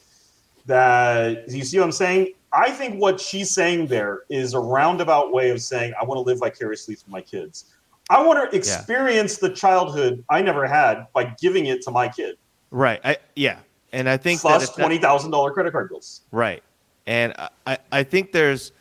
that 0.66 1.48
you 1.50 1.64
see 1.64 1.78
what 1.78 1.84
i'm 1.84 1.92
saying 1.92 2.34
i 2.52 2.70
think 2.70 3.00
what 3.00 3.20
she's 3.20 3.50
saying 3.50 3.86
there 3.86 4.22
is 4.28 4.54
a 4.54 4.58
roundabout 4.60 5.32
way 5.32 5.50
of 5.50 5.60
saying 5.60 5.92
i 6.00 6.04
want 6.04 6.16
to 6.16 6.22
live 6.22 6.38
vicariously 6.38 6.94
through 6.94 7.12
my 7.12 7.20
kids 7.20 7.74
i 8.10 8.22
want 8.22 8.50
to 8.50 8.56
experience 8.56 9.36
the 9.38 9.50
childhood 9.50 10.24
i 10.30 10.40
never 10.42 10.66
had 10.66 11.06
by 11.12 11.24
giving 11.40 11.66
it 11.66 11.82
to 11.82 11.90
my 11.90 12.08
kid 12.08 12.36
Right. 12.70 13.00
I 13.02 13.16
yeah. 13.34 13.60
And 13.94 14.10
I 14.10 14.18
think 14.18 14.42
plus 14.42 14.70
$20000 14.76 15.52
credit 15.54 15.72
card 15.72 15.88
bills 15.88 16.20
right. 16.32 16.62
And 17.06 17.32
I- 17.66 17.78
I 17.90 18.02
think 18.02 18.32
there's 18.32 18.72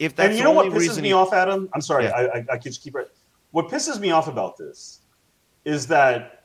if 0.00 0.16
that's 0.16 0.30
and 0.30 0.38
you 0.38 0.42
know 0.42 0.50
what 0.50 0.66
pisses 0.66 0.78
reason 0.80 1.02
me 1.04 1.12
off, 1.12 1.32
Adam? 1.32 1.68
I'm 1.72 1.80
sorry, 1.80 2.04
Yeah. 2.04 2.10
I, 2.16 2.38
I, 2.38 2.44
I 2.52 2.56
could 2.56 2.72
just 2.72 2.82
keep 2.82 2.96
it. 2.96 3.12
What 3.52 3.68
pisses 3.68 4.00
me 4.00 4.10
off 4.10 4.26
about 4.26 4.56
this 4.56 5.00
is 5.64 5.86
that 5.88 6.44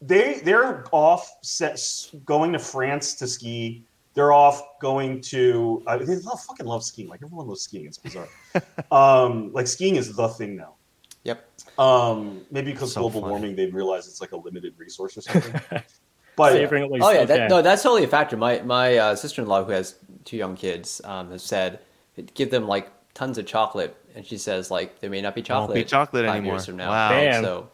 they 0.00 0.40
they're 0.44 0.84
off 0.92 1.28
set, 1.42 1.80
going 2.24 2.52
to 2.52 2.60
France 2.60 3.14
to 3.14 3.26
ski. 3.26 3.82
They're 4.14 4.32
off 4.32 4.62
going 4.80 5.20
to. 5.22 5.82
Uh, 5.86 5.96
they 5.98 6.16
love 6.16 6.40
fucking 6.42 6.66
love 6.66 6.84
skiing. 6.84 7.08
Like 7.08 7.20
everyone 7.24 7.48
loves 7.48 7.62
skiing. 7.62 7.86
It's 7.86 7.98
bizarre. 7.98 8.28
um, 8.90 9.52
like 9.52 9.66
skiing 9.66 9.96
is 9.96 10.14
the 10.14 10.28
thing 10.28 10.56
now. 10.56 10.74
Yep. 11.24 11.48
Um, 11.78 12.42
maybe 12.50 12.72
because 12.72 12.92
So 12.92 13.00
global 13.00 13.20
funny. 13.20 13.30
warming, 13.30 13.56
they've 13.56 13.74
realized 13.74 14.08
it's 14.08 14.20
like 14.20 14.32
a 14.32 14.36
limited 14.36 14.74
resource 14.76 15.16
or 15.16 15.20
something. 15.22 15.60
but 16.36 16.52
Savoring. 16.52 16.84
Oh 17.00 17.10
yeah, 17.10 17.20
okay. 17.20 17.24
that, 17.24 17.50
no, 17.50 17.62
that's 17.62 17.82
totally 17.82 18.04
a 18.04 18.08
factor. 18.08 18.36
My 18.36 18.60
my 18.62 18.96
uh, 18.96 19.14
sister 19.16 19.40
in 19.42 19.48
law 19.48 19.64
who 19.64 19.72
has 19.72 19.96
two 20.24 20.36
young 20.36 20.56
kids 20.56 21.00
um, 21.04 21.30
has 21.30 21.42
said 21.42 21.80
give 22.34 22.50
them 22.50 22.66
like 22.66 22.90
tons 23.14 23.38
of 23.38 23.46
chocolate, 23.46 23.96
and 24.14 24.26
she 24.26 24.36
says 24.36 24.70
like 24.70 25.00
there 25.00 25.10
may 25.10 25.22
not 25.22 25.34
be 25.34 25.40
Won't 25.40 25.46
chocolate. 25.46 25.74
be 25.76 25.84
chocolate 25.84 26.26
five 26.26 26.36
anymore. 26.36 26.54
Years 26.54 26.66
from 26.66 26.76
now. 26.76 26.90
Wow. 26.90 27.10
Damn. 27.10 27.42
So 27.44 27.68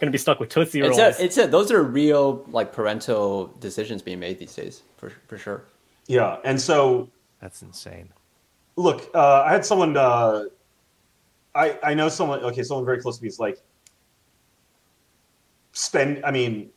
Gonna 0.00 0.12
be 0.12 0.18
stuck 0.18 0.40
with 0.40 0.48
Tootsie 0.48 0.80
it's 0.80 0.98
Rolls. 0.98 1.18
a, 1.18 1.24
it's 1.24 1.36
a, 1.36 1.46
those 1.46 1.70
are 1.70 1.82
real 1.82 2.42
like 2.48 2.72
parental 2.72 3.48
decisions 3.60 4.00
being 4.00 4.18
made 4.18 4.38
these 4.38 4.54
days 4.54 4.82
for 4.96 5.12
for 5.28 5.36
sure. 5.36 5.64
Yeah, 6.10 6.38
and 6.42 6.60
so 6.60 7.08
That's 7.40 7.62
insane. 7.62 8.08
look, 8.74 9.08
uh, 9.14 9.42
I 9.46 9.52
had 9.52 9.64
someone. 9.64 9.96
Uh, 9.96 10.44
I 11.54 11.78
I 11.84 11.94
know 11.94 12.08
someone. 12.08 12.40
Okay, 12.40 12.64
someone 12.64 12.84
very 12.84 13.00
close 13.00 13.18
to 13.18 13.22
me 13.22 13.28
is 13.28 13.38
like 13.38 13.58
spend. 15.70 16.24
I 16.24 16.32
mean, 16.32 16.70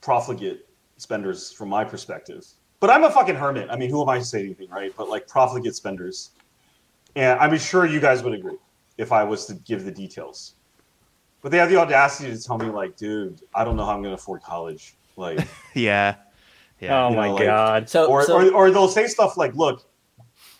profligate 0.00 0.66
spenders 0.96 1.52
from 1.52 1.68
my 1.68 1.84
perspective. 1.84 2.44
But 2.80 2.90
I'm 2.90 3.04
a 3.04 3.10
fucking 3.12 3.36
hermit. 3.36 3.68
I 3.70 3.76
mean, 3.76 3.90
who 3.90 4.02
am 4.02 4.08
I 4.08 4.18
to 4.18 4.24
say 4.24 4.40
anything, 4.40 4.68
right? 4.68 4.92
But 4.96 5.08
like 5.08 5.28
profligate 5.28 5.76
spenders, 5.76 6.32
and 7.14 7.38
I'm 7.38 7.56
sure 7.58 7.86
you 7.86 8.00
guys 8.00 8.24
would 8.24 8.34
agree 8.34 8.58
if 8.98 9.12
I 9.12 9.22
was 9.22 9.46
to 9.46 9.54
give 9.54 9.84
the 9.84 9.92
details. 9.92 10.54
But 11.42 11.52
they 11.52 11.58
have 11.58 11.70
the 11.70 11.76
audacity 11.76 12.32
to 12.36 12.42
tell 12.42 12.58
me, 12.58 12.66
like, 12.66 12.96
dude, 12.96 13.40
I 13.54 13.64
don't 13.64 13.76
know 13.76 13.84
how 13.84 13.92
I'm 13.92 14.02
going 14.02 14.14
to 14.16 14.20
afford 14.20 14.42
college. 14.42 14.96
Like, 15.16 15.46
Yeah. 15.74 16.16
Yeah. 16.82 17.06
oh 17.06 17.10
you 17.10 17.16
my 17.16 17.28
know, 17.28 17.34
like- 17.34 17.44
god. 17.46 17.88
So 17.88 18.06
or, 18.06 18.24
so, 18.24 18.36
or 18.48 18.52
or 18.52 18.70
they'll 18.70 18.88
say 18.88 19.06
stuff 19.06 19.36
like, 19.36 19.54
"Look, 19.54 19.84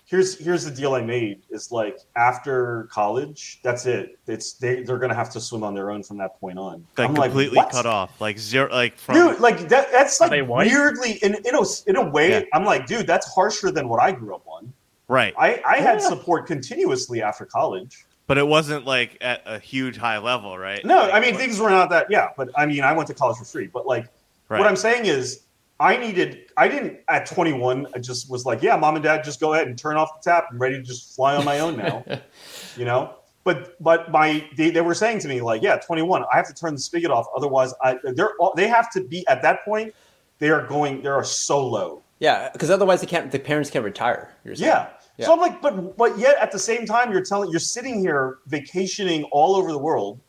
here's 0.07 0.39
here's 0.39 0.64
the 0.64 0.70
deal 0.70 0.95
I 0.95 1.03
made. 1.03 1.43
Is 1.51 1.73
like 1.73 1.99
after 2.16 2.89
college, 2.93 3.61
that's 3.62 3.87
it. 3.87 4.18
It's 4.27 4.53
they 4.55 4.83
they're 4.83 4.99
gonna 4.99 5.14
have 5.14 5.31
to 5.31 5.41
swim 5.41 5.64
on 5.64 5.75
their 5.75 5.91
own 5.91 6.03
from 6.03 6.18
that 6.18 6.39
point 6.39 6.59
on. 6.59 6.87
like 6.97 7.09
I'm 7.09 7.14
completely 7.14 7.57
what? 7.57 7.70
cut 7.70 7.87
off. 7.87 8.20
Like 8.20 8.39
zero 8.39 8.70
like 8.70 8.97
from 8.99 9.14
Dude, 9.16 9.41
like 9.41 9.68
that, 9.68 9.91
that's 9.91 10.20
like 10.20 10.31
weirdly 10.49 11.12
in 11.23 11.35
in 11.45 11.55
a, 11.55 11.62
in 11.87 11.97
a 11.97 12.09
way. 12.11 12.31
Yeah. 12.31 12.43
I'm 12.53 12.64
like, 12.64 12.87
dude, 12.87 13.07
that's 13.07 13.27
harsher 13.35 13.70
than 13.70 13.89
what 13.89 14.01
I 14.01 14.12
grew 14.12 14.35
up 14.35 14.47
on. 14.47 14.73
right. 15.09 15.35
I 15.37 15.61
I 15.66 15.77
had 15.79 16.01
Yeah. 16.01 16.09
support 16.09 16.47
continuously 16.47 17.20
after 17.23 17.45
college. 17.45 18.05
But 18.29 18.39
it 18.39 18.47
wasn't 18.47 18.87
like 18.87 19.18
at 19.20 19.43
a 19.45 19.59
huge 19.59 19.97
high 19.97 20.18
level, 20.18 20.57
right? 20.57 20.83
No, 20.85 20.99
Like, 21.01 21.12
I 21.14 21.20
mean 21.20 21.31
like- 21.35 21.41
things 21.41 21.59
were 21.59 21.68
not 21.70 21.91
that. 21.91 22.07
Yeah, 22.11 22.29
but 22.37 22.49
I 22.55 22.66
mean 22.66 22.83
I 22.85 22.93
went 22.93 23.09
to 23.09 23.14
college 23.14 23.39
for 23.39 23.45
free. 23.45 23.66
But 23.66 23.87
like 23.87 24.07
right. 24.49 24.59
what 24.61 24.68
I'm 24.68 24.77
saying 24.77 25.07
is, 25.07 25.41
I 25.83 25.97
needed. 25.97 26.51
I 26.57 26.68
didn't 26.68 27.01
at 27.09 27.26
21. 27.26 27.89
I 27.95 27.99
just 27.99 28.30
was 28.30 28.47
like, 28.47 28.62
yeah, 28.62 28.76
mom 28.76 28.95
and 28.95 29.03
dad, 29.03 29.24
just 29.24 29.41
go 29.41 29.53
ahead 29.53 29.66
and 29.66 29.76
turn 29.76 29.97
off 29.97 30.11
the 30.22 30.30
tap. 30.30 30.47
I'm 30.51 30.59
ready 30.59 30.76
to 30.76 30.83
just 30.83 31.16
fly 31.16 31.35
on 31.37 31.45
my 31.45 31.59
own 31.59 31.76
now. 31.76 32.05
you 32.76 32.85
know. 32.85 33.14
But 33.45 33.74
but 33.83 34.12
my 34.12 34.49
they, 34.57 34.70
they 34.70 34.80
were 34.80 34.95
saying 34.95 35.18
to 35.20 35.28
me 35.28 35.41
like, 35.41 35.61
yeah, 35.62 35.76
21. 35.76 36.22
I 36.33 36.37
have 36.37 36.47
to 36.47 36.55
turn 36.55 36.74
the 36.74 36.80
spigot 36.80 37.11
off. 37.11 37.26
Otherwise, 37.37 37.74
I 37.83 37.97
they're 38.14 38.35
all- 38.39 38.55
they 38.55 38.68
have 38.68 38.91
to 38.93 39.03
be 39.03 39.26
at 39.26 39.43
that 39.43 39.64
point. 39.64 39.93
They 40.39 40.51
are 40.51 40.64
going. 40.66 41.03
They 41.03 41.09
are 41.09 41.24
so 41.24 41.66
low. 41.66 42.03
yeah, 42.20 42.51
because 42.53 42.70
otherwise 42.70 43.01
they 43.01 43.09
can't. 43.09 43.33
The 43.33 43.41
parents 43.41 43.68
can't 43.68 43.85
retire. 43.85 44.33
You're. 44.45 44.55
Yeah. 44.55 44.91
Yeah. 45.18 45.26
So 45.26 45.33
I'm 45.33 45.41
like, 45.41 45.61
but 45.61 45.97
but 45.97 46.16
yet 46.16 46.37
at 46.39 46.53
the 46.53 46.59
same 46.61 46.87
time, 46.87 47.11
you're 47.12 47.24
telling 47.24 47.51
you're 47.51 47.59
sitting 47.61 47.99
here 47.99 48.39
vacationing 48.47 49.24
all 49.33 49.57
over 49.57 49.72
the 49.72 49.78
world. 49.78 50.20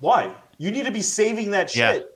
Why? 0.00 0.34
You 0.58 0.70
need 0.70 0.84
to 0.84 0.92
be 0.92 1.02
saving 1.02 1.50
that 1.52 1.70
shit 1.70 2.02
Yeah. 2.02 2.13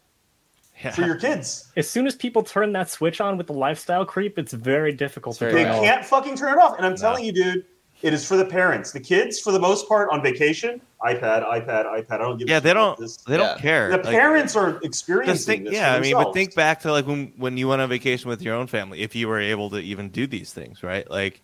For 0.94 1.02
your 1.04 1.16
kids. 1.16 1.70
As 1.76 1.88
soon 1.88 2.06
as 2.06 2.14
people 2.14 2.42
turn 2.42 2.72
that 2.72 2.90
switch 2.90 3.20
on 3.20 3.36
with 3.36 3.46
the 3.48 3.52
lifestyle 3.54 4.04
creep, 4.04 4.38
it's 4.38 4.52
very 4.52 4.92
difficult 4.92 5.34
It's 5.34 5.38
to 5.40 5.44
very 5.46 5.54
They 5.54 5.64
turn 5.64 5.72
bad. 5.72 5.78
off. 5.78 5.84
can't 5.84 6.04
fucking 6.06 6.36
turn 6.36 6.52
it 6.54 6.58
off. 6.60 6.76
And 6.76 6.86
I'm 6.86 6.96
telling 6.96 7.24
you, 7.24 7.32
dude, 7.32 7.64
it 8.02 8.14
is 8.14 8.24
for 8.26 8.36
the 8.36 8.44
parents. 8.44 8.92
The 8.92 9.00
kids, 9.00 9.40
for 9.40 9.50
the 9.50 9.58
most 9.58 9.88
part, 9.88 10.08
on 10.12 10.22
vacation, 10.22 10.80
iPad, 11.02 11.44
iPad, 11.44 11.84
iPad. 11.86 12.12
I 12.12 12.18
don't 12.18 12.38
give. 12.38 12.46
a 12.46 12.50
yeah, 12.52 12.56
shit 12.58 12.62
they 12.62 12.70
about 12.70 12.96
don't 12.96 12.98
This. 13.00 13.16
they 13.18 13.36
don't 13.36 13.56
Yeah. 13.56 13.60
care. 13.60 13.90
The 13.90 13.96
Like, 13.96 14.06
parents 14.06 14.54
are 14.54 14.78
experiencing 14.84 15.46
think 15.46 15.64
this. 15.64 15.74
yeah, 15.74 15.92
for 15.92 15.98
I 15.98 16.00
mean, 16.00 16.14
but 16.14 16.32
think 16.32 16.54
back 16.54 16.80
to 16.82 16.92
like 16.92 17.06
when 17.08 17.32
when 17.36 17.56
you 17.56 17.66
went 17.66 17.82
on 17.82 17.88
vacation 17.88 18.28
with 18.30 18.40
your 18.40 18.54
own 18.54 18.68
family, 18.68 19.00
if 19.00 19.16
you 19.16 19.26
were 19.26 19.40
able 19.40 19.70
to 19.70 19.78
even 19.80 20.10
do 20.10 20.28
these 20.28 20.52
things, 20.52 20.84
right? 20.84 21.10
Like 21.10 21.42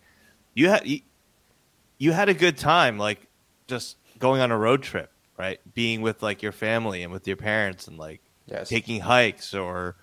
you 0.53 0.69
had 0.69 0.87
you, 0.87 1.01
you 1.97 2.13
had 2.13 2.29
a 2.29 2.33
good 2.33 2.57
time 2.57 2.97
like 2.97 3.27
just 3.67 3.97
going 4.19 4.39
on 4.39 4.49
a 4.51 4.57
road 4.57 4.81
trip, 4.81 5.11
right? 5.37 5.59
Being 5.73 6.01
with 6.01 6.23
like 6.23 6.41
your 6.41 6.53
family 6.53 7.03
and 7.03 7.11
with 7.11 7.27
your 7.27 7.35
parents 7.37 7.87
and 7.89 7.97
like 7.97 8.21
Yes. 8.47 8.69
taking 8.69 9.01
hikes 9.01 9.53
or 9.53 9.95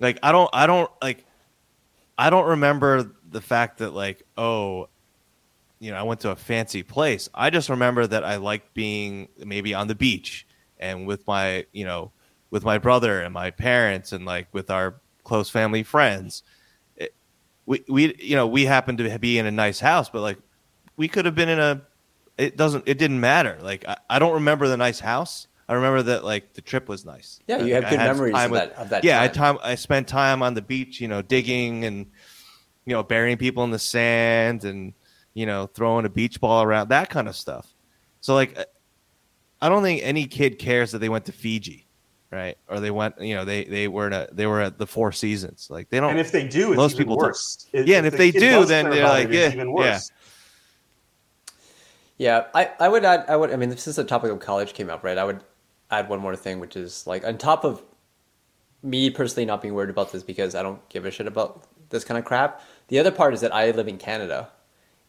like 0.00 0.18
I 0.22 0.32
don't 0.32 0.50
I 0.52 0.66
don't 0.66 0.90
like 1.02 1.24
I 2.16 2.30
don't 2.30 2.48
remember 2.48 3.10
the 3.30 3.40
fact 3.40 3.78
that 3.78 3.92
like 3.92 4.22
oh 4.36 4.88
you 5.78 5.90
know 5.90 5.96
I 5.96 6.02
went 6.02 6.20
to 6.20 6.30
a 6.30 6.36
fancy 6.36 6.82
place. 6.82 7.28
I 7.34 7.50
just 7.50 7.68
remember 7.68 8.06
that 8.06 8.24
I 8.24 8.36
liked 8.36 8.74
being 8.74 9.28
maybe 9.38 9.74
on 9.74 9.86
the 9.86 9.94
beach 9.94 10.46
and 10.78 11.06
with 11.06 11.26
my 11.26 11.66
you 11.72 11.84
know 11.84 12.12
with 12.50 12.64
my 12.64 12.78
brother 12.78 13.20
and 13.20 13.32
my 13.32 13.50
parents 13.50 14.12
and 14.12 14.24
like 14.24 14.48
with 14.52 14.70
our 14.70 15.00
close 15.24 15.50
family 15.50 15.82
friends. 15.82 16.42
We 17.66 17.84
we 17.88 18.14
you 18.18 18.34
know 18.34 18.46
we 18.46 18.64
happened 18.64 18.98
to 18.98 19.18
be 19.18 19.38
in 19.38 19.46
a 19.46 19.50
nice 19.50 19.78
house, 19.78 20.08
but 20.08 20.22
like 20.22 20.38
we 20.96 21.06
could 21.06 21.26
have 21.26 21.34
been 21.34 21.50
in 21.50 21.58
a 21.58 21.82
it 22.38 22.56
doesn't 22.56 22.84
it 22.86 22.98
didn't 22.98 23.20
matter. 23.20 23.58
Like 23.60 23.86
I, 23.86 23.96
I 24.08 24.18
don't 24.18 24.34
remember 24.34 24.68
the 24.68 24.76
nice 24.76 25.00
house. 25.00 25.47
I 25.68 25.74
remember 25.74 26.02
that 26.04 26.24
like 26.24 26.54
the 26.54 26.62
trip 26.62 26.88
was 26.88 27.04
nice. 27.04 27.40
Yeah, 27.46 27.58
you 27.62 27.74
have 27.74 27.84
I 27.84 27.90
good 27.90 27.98
had 27.98 28.06
memories 28.06 28.34
time 28.34 28.44
of 28.46 28.50
with- 28.52 28.60
that- 28.60 28.72
of 28.78 28.88
that 28.88 29.04
Yeah, 29.04 29.20
I 29.22 29.28
time. 29.28 29.56
time 29.56 29.58
I 29.62 29.74
spent 29.74 30.08
time 30.08 30.42
on 30.42 30.54
the 30.54 30.62
beach, 30.62 31.00
you 31.00 31.08
know, 31.08 31.20
digging 31.22 31.84
and 31.84 32.06
you 32.86 32.94
know 32.94 33.02
burying 33.02 33.36
people 33.36 33.64
in 33.64 33.70
the 33.70 33.78
sand 33.78 34.64
and 34.64 34.94
you 35.34 35.44
know 35.44 35.66
throwing 35.66 36.06
a 36.06 36.08
beach 36.08 36.40
ball 36.40 36.62
around 36.62 36.88
that 36.88 37.10
kind 37.10 37.28
of 37.28 37.36
stuff. 37.36 37.74
So 38.20 38.34
like, 38.34 38.58
uh, 38.58 38.64
I 39.60 39.68
don't 39.68 39.82
think 39.82 40.00
any 40.02 40.26
kid 40.26 40.58
cares 40.58 40.92
that 40.92 40.98
they 41.00 41.08
went 41.10 41.26
to 41.26 41.32
Fiji, 41.32 41.86
right? 42.32 42.56
Or 42.68 42.80
they 42.80 42.90
went, 42.90 43.20
you 43.20 43.34
know, 43.34 43.44
they 43.44 43.64
they 43.64 43.88
were 43.88 44.06
in 44.06 44.14
a, 44.14 44.26
they 44.32 44.46
were 44.46 44.62
at 44.62 44.78
the 44.78 44.86
Four 44.86 45.12
Seasons. 45.12 45.68
Like 45.70 45.90
they 45.90 46.00
don't. 46.00 46.10
And 46.12 46.18
if 46.18 46.32
they 46.32 46.48
do, 46.48 46.68
it's 46.72 46.76
Most 46.78 46.94
even 46.94 47.04
people 47.04 47.16
do. 47.16 47.26
worse. 47.26 47.66
It- 47.72 47.86
Yeah, 47.86 47.98
and 47.98 48.06
if 48.06 48.12
the 48.12 48.18
they 48.18 48.32
kid 48.32 48.40
do, 48.40 48.64
then 48.64 48.88
they're 48.88 49.04
like, 49.06 49.28
it, 49.28 49.34
yeah, 49.34 49.52
even 49.52 49.70
worse. 49.72 50.10
Yeah, 52.16 52.46
I, 52.54 52.70
I 52.80 52.88
would 52.88 53.04
add 53.04 53.26
I 53.28 53.36
would 53.36 53.52
I 53.52 53.56
mean 53.56 53.76
since 53.76 53.96
the 53.96 54.02
topic 54.04 54.30
of 54.32 54.40
college 54.40 54.72
came 54.72 54.90
up, 54.90 55.04
right? 55.04 55.16
I 55.18 55.24
would 55.24 55.40
add 55.90 56.08
one 56.08 56.20
more 56.20 56.36
thing, 56.36 56.60
which 56.60 56.76
is 56.76 57.06
like 57.06 57.24
on 57.24 57.38
top 57.38 57.64
of 57.64 57.82
me 58.82 59.10
personally 59.10 59.44
not 59.44 59.60
being 59.62 59.74
worried 59.74 59.90
about 59.90 60.12
this 60.12 60.22
because 60.22 60.54
I 60.54 60.62
don't 60.62 60.86
give 60.88 61.04
a 61.04 61.10
shit 61.10 61.26
about 61.26 61.64
this 61.90 62.04
kind 62.04 62.18
of 62.18 62.24
crap. 62.24 62.62
The 62.88 62.98
other 62.98 63.10
part 63.10 63.34
is 63.34 63.40
that 63.40 63.54
I 63.54 63.70
live 63.70 63.88
in 63.88 63.98
Canada, 63.98 64.48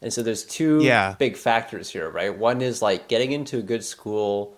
and 0.02 0.12
so 0.12 0.22
there's 0.22 0.44
two 0.44 0.82
Yeah. 0.82 1.14
big 1.18 1.36
factors 1.36 1.90
here, 1.90 2.10
right? 2.10 2.36
One 2.36 2.62
is 2.62 2.82
like 2.82 3.06
getting 3.08 3.32
into 3.32 3.58
a 3.58 3.62
good 3.62 3.84
school 3.84 4.56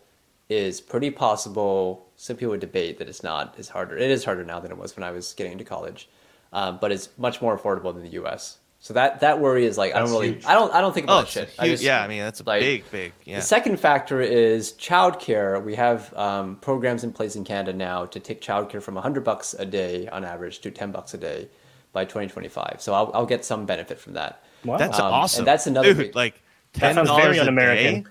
is 0.48 0.80
pretty 0.80 1.10
possible. 1.10 2.06
Some 2.16 2.36
people 2.36 2.50
would 2.50 2.60
debate 2.60 2.98
that 2.98 3.08
it's 3.08 3.22
not. 3.22 3.54
It's 3.58 3.68
harder. 3.68 3.96
It 3.96 4.10
is 4.10 4.24
harder 4.24 4.44
now 4.44 4.60
than 4.60 4.70
it 4.70 4.78
was 4.78 4.96
when 4.96 5.02
I 5.04 5.10
was 5.10 5.32
getting 5.34 5.52
into 5.52 5.64
college, 5.64 6.08
um, 6.52 6.78
but 6.80 6.92
it's 6.92 7.08
much 7.18 7.40
more 7.42 7.56
affordable 7.58 7.92
than 7.92 8.02
the 8.02 8.10
U.S. 8.10 8.58
So 8.84 8.94
that 8.94 9.20
that 9.20 9.38
worry 9.38 9.64
is 9.64 9.78
like 9.78 9.94
I 9.94 10.00
don't 10.00 10.10
really. 10.10 10.32
huge. 10.32 10.44
I 10.44 10.54
don't. 10.54 10.74
I 10.74 10.80
don't 10.80 10.92
think 10.92 11.04
about 11.06 11.18
Oh, 11.18 11.22
that 11.22 11.28
shit. 11.28 11.48
a 11.56 11.62
I 11.62 11.66
huge- 11.66 11.74
just- 11.74 11.84
yeah. 11.84 12.02
I 12.02 12.08
mean, 12.08 12.18
that's 12.18 12.40
a 12.40 12.44
like, 12.44 12.60
big, 12.62 12.90
big. 12.90 13.12
Yeah. 13.24 13.36
the 13.36 13.42
second 13.42 13.78
factor 13.78 14.20
is 14.20 14.72
childcare. 14.72 15.62
We 15.64 15.76
have 15.76 16.12
um, 16.14 16.56
programs 16.56 17.04
in 17.04 17.12
place 17.12 17.36
in 17.36 17.44
Canada 17.44 17.72
now 17.78 18.06
to 18.06 18.18
take 18.18 18.40
childcare 18.40 18.82
from 18.82 18.94
100 18.96 19.22
bucks 19.22 19.54
a 19.56 19.64
day 19.64 20.08
on 20.08 20.24
average 20.24 20.58
to 20.62 20.72
10 20.72 20.90
bucks 20.90 21.14
a 21.14 21.18
day 21.18 21.48
by 21.92 22.04
2025. 22.04 22.78
So 22.80 22.92
I'll, 22.92 23.12
I'll 23.14 23.24
get 23.26 23.44
some 23.44 23.66
benefit 23.66 24.00
from 24.00 24.14
that. 24.14 24.42
Wow. 24.64 24.78
That's 24.78 24.98
Um, 24.98 25.06
and 25.06 25.14
awesome. 25.14 25.44
that's 25.44 25.68
another 25.68 25.94
Dude, 25.94 25.98
big- 25.98 26.16
like 26.16 26.42
ten 26.72 26.94
sounds 26.96 27.08
dollars 27.08 27.24
very 27.24 27.38
a 27.38 27.42
un-American. 27.42 28.02
day. 28.02 28.10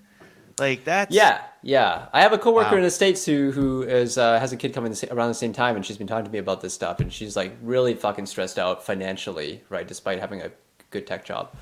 Like 0.60 0.84
that's 0.84 1.14
Yeah, 1.14 1.42
yeah. 1.62 2.08
I 2.14 2.22
have 2.22 2.34
a 2.34 2.38
coworker 2.38 2.72
Wow. 2.72 2.78
in 2.78 2.84
the 2.84 2.92
states 2.92 3.26
who 3.26 3.52
who 3.52 3.84
is 3.84 4.18
uh, 4.18 4.40
has 4.40 4.52
a 4.52 4.58
kid 4.58 4.74
coming 4.74 4.94
around 5.10 5.30
the 5.30 5.34
same 5.34 5.54
time, 5.54 5.76
and 5.76 5.86
she's 5.86 5.98
been 5.98 6.08
talking 6.08 6.26
to 6.26 6.32
me 6.32 6.40
about 6.40 6.62
this 6.62 6.74
stuff, 6.74 7.00
and 7.00 7.12
she's 7.12 7.36
like 7.36 7.56
really 7.62 7.94
fucking 7.94 8.26
stressed 8.26 8.60
out 8.60 8.84
financially, 8.86 9.64
right? 9.70 9.88
Despite 9.88 10.20
having 10.20 10.42
a 10.42 10.52
good 10.90 11.08
tech 11.08 11.24
job, 11.26 11.54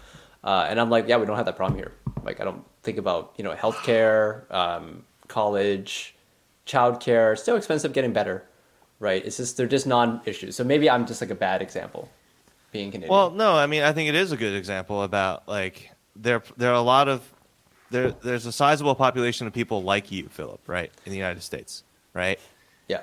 uh, 0.44 0.68
and 0.70 0.80
I'm 0.80 0.90
like, 0.90 1.08
yeah, 1.08 1.18
we 1.18 1.26
don't 1.26 1.38
have 1.38 1.46
that 1.46 1.56
problem 1.58 1.78
here. 1.78 1.92
Like, 2.24 2.42
I 2.42 2.44
don't 2.44 2.64
think 2.84 2.98
about 2.98 3.34
you 3.38 3.44
know 3.44 3.54
healthcare, 3.54 4.52
um, 4.54 5.04
college, 5.28 6.16
childcare. 6.66 7.38
Still 7.38 7.56
expensive, 7.56 7.94
getting 7.94 8.14
better, 8.14 8.44
right? 9.00 9.24
It's 9.26 9.38
just 9.38 9.58
they're 9.58 9.68
just 9.68 9.88
non-issues. 9.88 10.56
So 10.56 10.64
maybe 10.64 10.90
I'm 10.90 11.06
just 11.06 11.22
like 11.22 11.30
a 11.30 11.36
bad 11.36 11.62
example, 11.62 12.10
being 12.72 12.92
Canadian. 12.92 13.12
Well, 13.12 13.32
no, 13.32 13.54
I 13.56 13.68
mean, 13.68 13.84
I 13.84 13.94
think 13.94 14.10
it 14.10 14.16
is 14.16 14.32
a 14.32 14.38
good 14.38 14.56
example 14.56 15.04
about 15.04 15.48
like 15.48 15.92
there 16.16 16.42
there 16.58 16.72
are 16.72 16.76
a 16.76 16.82
lot 16.82 17.08
of 17.08 17.22
there 17.92 18.12
there's 18.12 18.46
a 18.46 18.52
sizable 18.52 18.96
population 18.96 19.48
of 19.48 19.54
people 19.54 19.84
like 19.84 20.12
you, 20.12 20.28
Philip, 20.30 20.62
right, 20.68 20.92
in 21.06 21.12
the 21.12 21.18
United 21.18 21.42
States, 21.42 21.84
right? 22.14 22.40
yeah, 22.88 23.02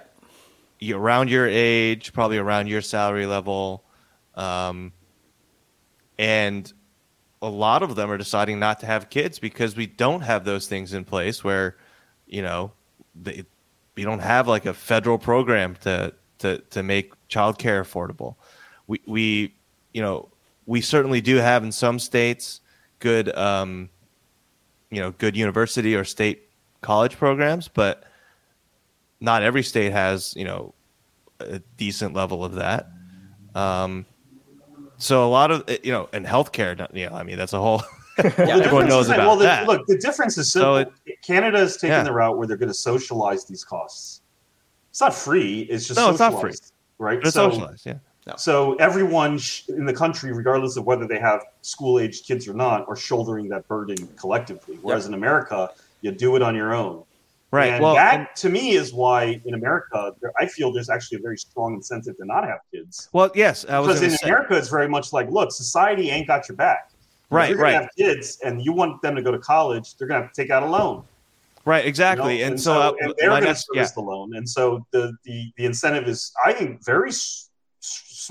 You 0.79 0.97
around 0.97 1.31
your 1.31 1.47
age, 1.47 2.13
probably 2.13 2.39
around 2.39 2.69
your 2.69 2.81
salary 2.81 3.27
level, 3.27 3.85
um, 4.35 4.93
and 6.19 6.73
a 7.43 7.49
lot 7.49 7.83
of 7.83 7.95
them 7.95 8.11
are 8.11 8.19
deciding 8.19 8.59
not 8.59 8.81
to 8.81 8.87
have 8.87 9.11
kids 9.11 9.39
because 9.39 9.77
we 9.77 9.87
don't 9.87 10.23
have 10.23 10.45
those 10.45 10.67
things 10.67 10.95
in 10.95 11.05
place 11.05 11.45
where, 11.45 11.77
you 12.27 12.43
know, 12.43 12.73
they, 13.15 13.45
we 13.95 14.05
don't 14.05 14.21
have 14.21 14.49
like 14.49 14.67
a 14.67 14.75
federal 14.75 15.19
program 15.19 15.77
to 15.83 16.13
to 16.39 16.59
to 16.71 16.83
make 16.83 17.13
childcare 17.29 17.81
affordable. 17.83 18.37
We 18.87 19.01
we 19.07 19.55
you 19.93 20.03
know 20.03 20.29
we 20.67 20.81
certainly 20.81 21.21
do 21.21 21.37
have 21.37 21.65
in 21.65 21.73
some 21.73 21.99
states 21.99 22.61
good 22.99 23.35
um, 23.37 23.89
you 24.91 25.01
know 25.01 25.13
good 25.13 25.37
university 25.37 25.95
or 25.95 26.05
state 26.05 26.49
college 26.83 27.17
programs, 27.17 27.69
but 27.69 28.05
not 29.21 29.43
every 29.43 29.63
state 29.63 29.93
has 29.93 30.35
you 30.37 30.45
know 30.45 30.75
a 31.41 31.59
decent 31.77 32.15
level 32.15 32.45
of 32.45 32.55
that. 32.55 32.89
Um, 33.55 34.07
so 34.99 35.27
a 35.27 35.31
lot 35.31 35.51
of 35.51 35.65
you 35.85 35.93
know, 35.93 36.09
and 36.13 36.25
healthcare, 36.27 36.89
you 36.95 37.09
know, 37.09 37.15
I 37.17 37.23
mean, 37.23 37.37
that's 37.37 37.53
a 37.53 37.59
whole. 37.61 37.83
yeah. 38.25 38.33
Everyone 38.39 38.89
knows 38.89 38.89
Difference 38.89 39.01
is 39.03 39.09
that- 39.09 39.15
about 39.17 39.27
well, 39.27 39.37
the, 39.37 39.45
that. 39.45 39.67
Look, 39.67 39.87
the 39.87 39.99
difference 39.99 40.39
is 40.39 40.51
So 40.51 40.77
simple. 40.79 40.95
Canada 41.23 41.59
is 41.59 41.75
taking 41.77 41.91
Yeah. 41.91 42.03
the 42.03 42.13
route 42.13 42.39
where 42.39 42.47
they're 42.47 42.57
going 42.57 42.71
to 42.71 42.75
socialize 42.75 43.45
these 43.45 43.63
costs. 43.63 44.23
It's 44.89 45.03
not 45.03 45.15
free. 45.15 45.63
It's 45.69 45.87
just 45.87 45.99
No, 46.01 46.09
it's 46.09 46.19
not 46.19 46.31
free. 46.41 46.53
socialized, 46.53 46.73
right? 46.97 47.19
But 47.21 47.27
it's 47.27 47.35
so, 47.35 47.51
socialized, 47.51 47.85
yeah. 47.85 47.99
So 48.37 48.75
everyone 48.77 49.39
in 49.69 49.85
the 49.87 49.93
country, 49.95 50.33
regardless 50.33 50.77
of 50.77 50.85
whether 50.85 51.07
they 51.07 51.19
have 51.21 51.43
school-aged 51.63 52.27
kids 52.27 52.49
or 52.49 52.55
not, 52.55 52.89
are 52.89 52.97
shouldering 52.97 53.49
that 53.51 53.69
burden 53.69 53.97
collectively. 54.17 54.79
Whereas 54.83 55.07
in 55.07 55.15
America, 55.15 55.71
you 56.01 56.11
do 56.11 56.35
it 56.35 56.43
on 56.43 56.55
your 56.57 56.75
own. 56.75 57.05
Right. 57.53 57.75
And 57.75 57.83
well, 57.83 57.95
that 57.95 58.15
and- 58.15 58.29
to 58.37 58.49
me 58.49 58.73
is 58.73 58.93
why 58.93 59.41
in 59.45 59.55
America, 59.55 60.13
I 60.41 60.47
feel 60.47 60.73
there's 60.73 60.91
actually 60.91 61.19
a 61.19 61.23
very 61.23 61.39
strong 61.39 61.75
incentive 61.75 62.17
to 62.17 62.25
not 62.25 62.45
have 62.45 62.59
kids. 62.73 63.09
well, 63.13 63.31
yes, 63.35 63.65
I 63.69 63.79
was 63.79 64.01
Because 64.01 64.03
in 64.03 64.11
say. 64.19 64.29
America, 64.29 64.57
it's 64.57 64.69
very 64.69 64.89
much 64.89 65.13
like, 65.13 65.31
look, 65.31 65.53
society 65.53 66.11
ain't 66.11 66.27
got 66.27 66.49
your 66.49 66.57
back. 66.57 66.91
If 66.91 66.97
Right, 67.31 67.49
you're 67.51 67.59
gonna 67.59 67.73
right. 67.73 67.83
Have 67.83 67.91
kids, 67.97 68.39
and 68.45 68.65
you 68.65 68.73
want 68.73 69.01
them 69.03 69.15
to 69.17 69.23
go 69.23 69.31
to 69.31 69.39
college, 69.39 69.97
they're 69.97 70.09
gonna 70.09 70.23
have 70.23 70.33
to 70.33 70.43
take 70.43 70.51
out 70.51 70.63
a 70.65 70.67
loan. 70.67 71.05
Right, 71.65 71.85
you 71.85 71.89
exactly. 71.89 72.39
know? 72.39 72.45
and, 72.47 72.61
so, 72.61 72.73
uh, 72.73 72.93
and 73.01 73.15
they're 73.19 73.31
going 73.31 73.43
to 73.43 73.55
service 73.55 73.67
yeah, 73.75 73.89
the 73.95 74.01
loan, 74.01 74.37
and 74.37 74.49
so 74.49 74.87
the, 74.93 75.13
the 75.25 75.51
the 75.57 75.65
incentive 75.65 76.07
is, 76.07 76.33
I 76.45 76.53
think, 76.53 76.85
very 76.85 77.11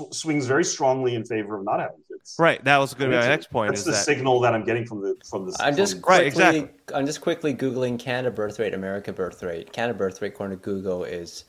s- 0.10 0.16
swings 0.18 0.46
very 0.46 0.64
strongly 0.64 1.14
in 1.14 1.24
favor 1.24 1.56
of 1.58 1.64
not 1.64 1.80
having 1.80 1.98
kids. 2.08 2.36
right. 2.38 2.62
That 2.64 2.78
was 2.78 2.94
going 2.94 3.10
to 3.10 3.16
be 3.16 3.20
my 3.20 3.28
next 3.28 3.50
point. 3.50 3.70
That's 3.70 3.80
Is 3.80 3.84
the 3.86 3.90
that 3.92 4.04
signal 4.04 4.40
that 4.40 4.54
I'm 4.54 4.64
getting 4.64 4.84
from 4.86 5.00
the 5.02 5.16
from 5.28 5.46
the. 5.46 5.56
I'm 5.60 5.76
just 5.76 6.00
from- 6.00 6.10
Right, 6.10 6.32
quickly, 6.32 6.58
exactly. 6.58 6.94
I'm 6.96 7.06
just 7.06 7.20
quickly 7.20 7.54
googling 7.54 7.98
Canada 7.98 8.30
birth 8.34 8.58
rate, 8.58 8.74
America 8.74 9.12
birth 9.12 9.42
rate. 9.42 9.72
Canada 9.72 9.98
birth 9.98 10.20
rate, 10.22 10.32
according 10.34 10.58
to 10.58 10.62
Google, 10.64 11.04
is 11.04 11.44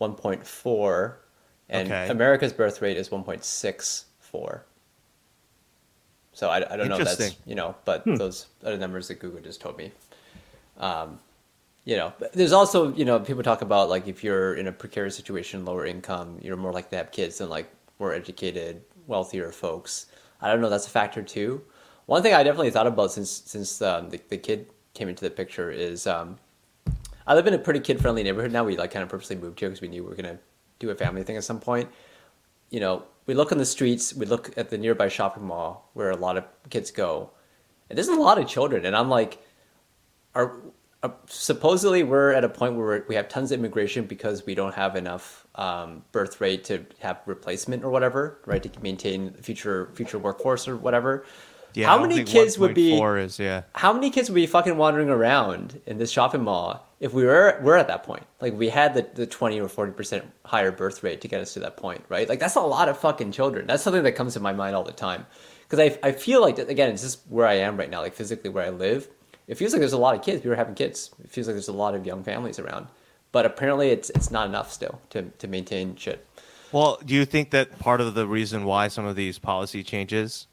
1.4, 0.00 1.14
and 1.68 1.88
Okay. 1.88 2.08
America's 2.08 2.52
birth 2.52 2.80
rate 2.82 2.96
is 2.96 3.08
1.64. 3.10 4.60
So 6.32 6.48
I, 6.48 6.56
I 6.72 6.76
don't 6.76 6.88
know 6.88 6.98
if 6.98 7.04
that's 7.18 7.36
you 7.46 7.54
know, 7.56 7.74
but 7.84 8.04
those 8.04 8.46
are 8.64 8.70
the 8.70 8.78
numbers 8.78 9.08
that 9.08 9.18
Google 9.18 9.40
just 9.40 9.60
told 9.60 9.76
me. 9.76 9.90
Um, 10.78 11.18
you 11.84 11.96
know, 11.96 12.12
but 12.20 12.32
there's 12.32 12.52
also 12.52 12.92
you 12.94 13.04
know 13.04 13.18
people 13.18 13.42
talk 13.42 13.62
about 13.62 13.88
like 13.88 14.06
if 14.06 14.22
you're 14.22 14.54
in 14.54 14.66
a 14.68 14.72
precarious 14.72 15.16
situation, 15.16 15.64
lower 15.64 15.84
income, 15.86 16.38
you're 16.40 16.56
more 16.56 16.72
likely 16.72 16.90
to 16.90 16.96
have 16.98 17.10
kids 17.10 17.38
than 17.38 17.48
like 17.48 17.68
more 17.98 18.14
educated, 18.14 18.82
wealthier 19.06 19.50
folks. 19.52 20.06
I 20.40 20.50
don't 20.50 20.60
know. 20.60 20.70
That's 20.70 20.86
a 20.86 20.90
factor 20.90 21.22
too. 21.22 21.62
One 22.06 22.22
thing 22.22 22.34
I 22.34 22.42
definitely 22.42 22.70
thought 22.70 22.86
about 22.86 23.12
since 23.12 23.30
since 23.30 23.82
um, 23.82 24.10
the, 24.10 24.20
the 24.28 24.38
kid 24.38 24.70
came 24.94 25.08
into 25.08 25.24
the 25.24 25.30
picture 25.30 25.70
is 25.70 26.06
um, 26.06 26.38
I 27.26 27.34
live 27.34 27.46
in 27.46 27.54
a 27.54 27.58
pretty 27.58 27.80
kid 27.80 28.00
friendly 28.00 28.22
neighborhood 28.22 28.52
now. 28.52 28.64
We 28.64 28.76
like 28.76 28.90
kind 28.90 29.02
of 29.02 29.08
purposely 29.08 29.36
moved 29.36 29.60
here 29.60 29.68
because 29.68 29.82
we 29.82 29.88
knew 29.88 30.02
we 30.02 30.08
were 30.08 30.16
gonna 30.16 30.38
do 30.78 30.90
a 30.90 30.94
family 30.94 31.22
thing 31.22 31.36
at 31.36 31.44
some 31.44 31.60
point. 31.60 31.88
You 32.70 32.80
know, 32.80 33.04
we 33.26 33.34
look 33.34 33.52
on 33.52 33.58
the 33.58 33.66
streets, 33.66 34.14
we 34.14 34.26
look 34.26 34.56
at 34.56 34.70
the 34.70 34.78
nearby 34.78 35.08
shopping 35.08 35.44
mall 35.44 35.90
where 35.94 36.10
a 36.10 36.16
lot 36.16 36.36
of 36.36 36.44
kids 36.70 36.90
go, 36.90 37.30
and 37.88 37.96
there's 37.96 38.08
a 38.08 38.14
lot 38.14 38.38
of 38.38 38.46
children, 38.46 38.84
and 38.84 38.96
I'm 38.96 39.08
like, 39.08 39.38
are 40.34 40.56
uh, 41.02 41.10
supposedly 41.26 42.02
we're 42.02 42.32
at 42.32 42.44
a 42.44 42.48
point 42.48 42.74
where 42.74 43.04
we 43.08 43.14
have 43.14 43.28
tons 43.28 43.52
of 43.52 43.60
immigration 43.60 44.04
because 44.06 44.44
we 44.46 44.54
don't 44.54 44.74
have 44.74 44.96
enough 44.96 45.46
um, 45.54 46.02
birth 46.12 46.40
rate 46.40 46.64
to 46.64 46.84
have 47.00 47.20
replacement 47.26 47.84
or 47.84 47.90
whatever, 47.90 48.40
right? 48.46 48.62
To 48.62 48.82
maintain 48.82 49.32
future 49.34 49.90
future 49.94 50.18
workforce 50.18 50.66
or 50.66 50.76
whatever. 50.76 51.24
yeah, 51.74 51.86
How 51.86 52.00
many 52.00 52.24
kids 52.24 52.58
would 52.58 52.74
be 52.74 52.92
1.4 52.92 53.24
Is 53.24 53.38
yeah. 53.38 53.62
how 53.74 53.92
many 53.92 54.10
kids 54.10 54.28
would 54.28 54.34
be 54.34 54.46
fucking 54.46 54.76
wandering 54.76 55.08
around 55.08 55.80
in 55.86 55.98
this 55.98 56.10
shopping 56.10 56.42
mall 56.42 56.84
if 56.98 57.12
we 57.14 57.24
were 57.24 57.60
we're 57.62 57.76
at 57.76 57.86
that 57.88 58.02
point? 58.02 58.24
Like 58.40 58.54
we 58.54 58.68
had 58.68 58.94
the, 58.94 59.06
the 59.14 59.26
twenty 59.26 59.60
or 59.60 59.68
forty 59.68 59.92
percent 59.92 60.24
higher 60.44 60.72
birth 60.72 61.02
rate 61.04 61.20
to 61.20 61.28
get 61.28 61.40
us 61.40 61.54
to 61.54 61.60
that 61.60 61.76
point, 61.76 62.04
right? 62.08 62.28
Like 62.28 62.40
that's 62.40 62.56
a 62.56 62.60
lot 62.60 62.88
of 62.88 62.98
fucking 62.98 63.30
children. 63.32 63.66
That's 63.68 63.82
something 63.84 64.02
that 64.02 64.12
comes 64.12 64.34
to 64.34 64.40
my 64.40 64.52
mind 64.52 64.74
all 64.74 64.84
the 64.84 64.92
time 64.92 65.26
because 65.68 65.78
I 65.78 65.98
I 66.08 66.12
feel 66.12 66.40
like 66.40 66.56
that, 66.56 66.68
again, 66.68 66.90
it's 66.90 67.02
just 67.02 67.20
where 67.28 67.46
I 67.46 67.54
am 67.54 67.76
right 67.76 67.90
now, 67.90 68.00
like 68.00 68.14
physically 68.14 68.50
where 68.50 68.64
I 68.66 68.70
live. 68.70 69.08
It 69.48 69.56
feels 69.56 69.72
like 69.72 69.80
there's 69.80 69.94
a 69.94 69.98
lot 69.98 70.14
of 70.14 70.22
kids. 70.22 70.42
People 70.42 70.52
are 70.52 70.56
having 70.56 70.74
kids. 70.74 71.10
It 71.24 71.30
feels 71.30 71.46
like 71.46 71.54
there's 71.54 71.68
a 71.68 71.72
lot 71.72 71.94
of 71.94 72.06
young 72.06 72.22
families 72.22 72.58
around, 72.58 72.86
but 73.32 73.46
apparently 73.46 73.88
it's 73.88 74.10
it's 74.10 74.30
not 74.30 74.46
enough 74.46 74.72
still 74.72 75.00
to 75.10 75.22
to 75.22 75.48
maintain 75.48 75.96
shit. 75.96 76.24
Well, 76.70 76.98
do 77.04 77.14
you 77.14 77.24
think 77.24 77.50
that 77.50 77.78
part 77.78 78.02
of 78.02 78.14
the 78.14 78.26
reason 78.26 78.64
why 78.64 78.88
some 78.88 79.06
of 79.06 79.16
these 79.16 79.38
policy 79.38 79.82
changes 79.82 80.46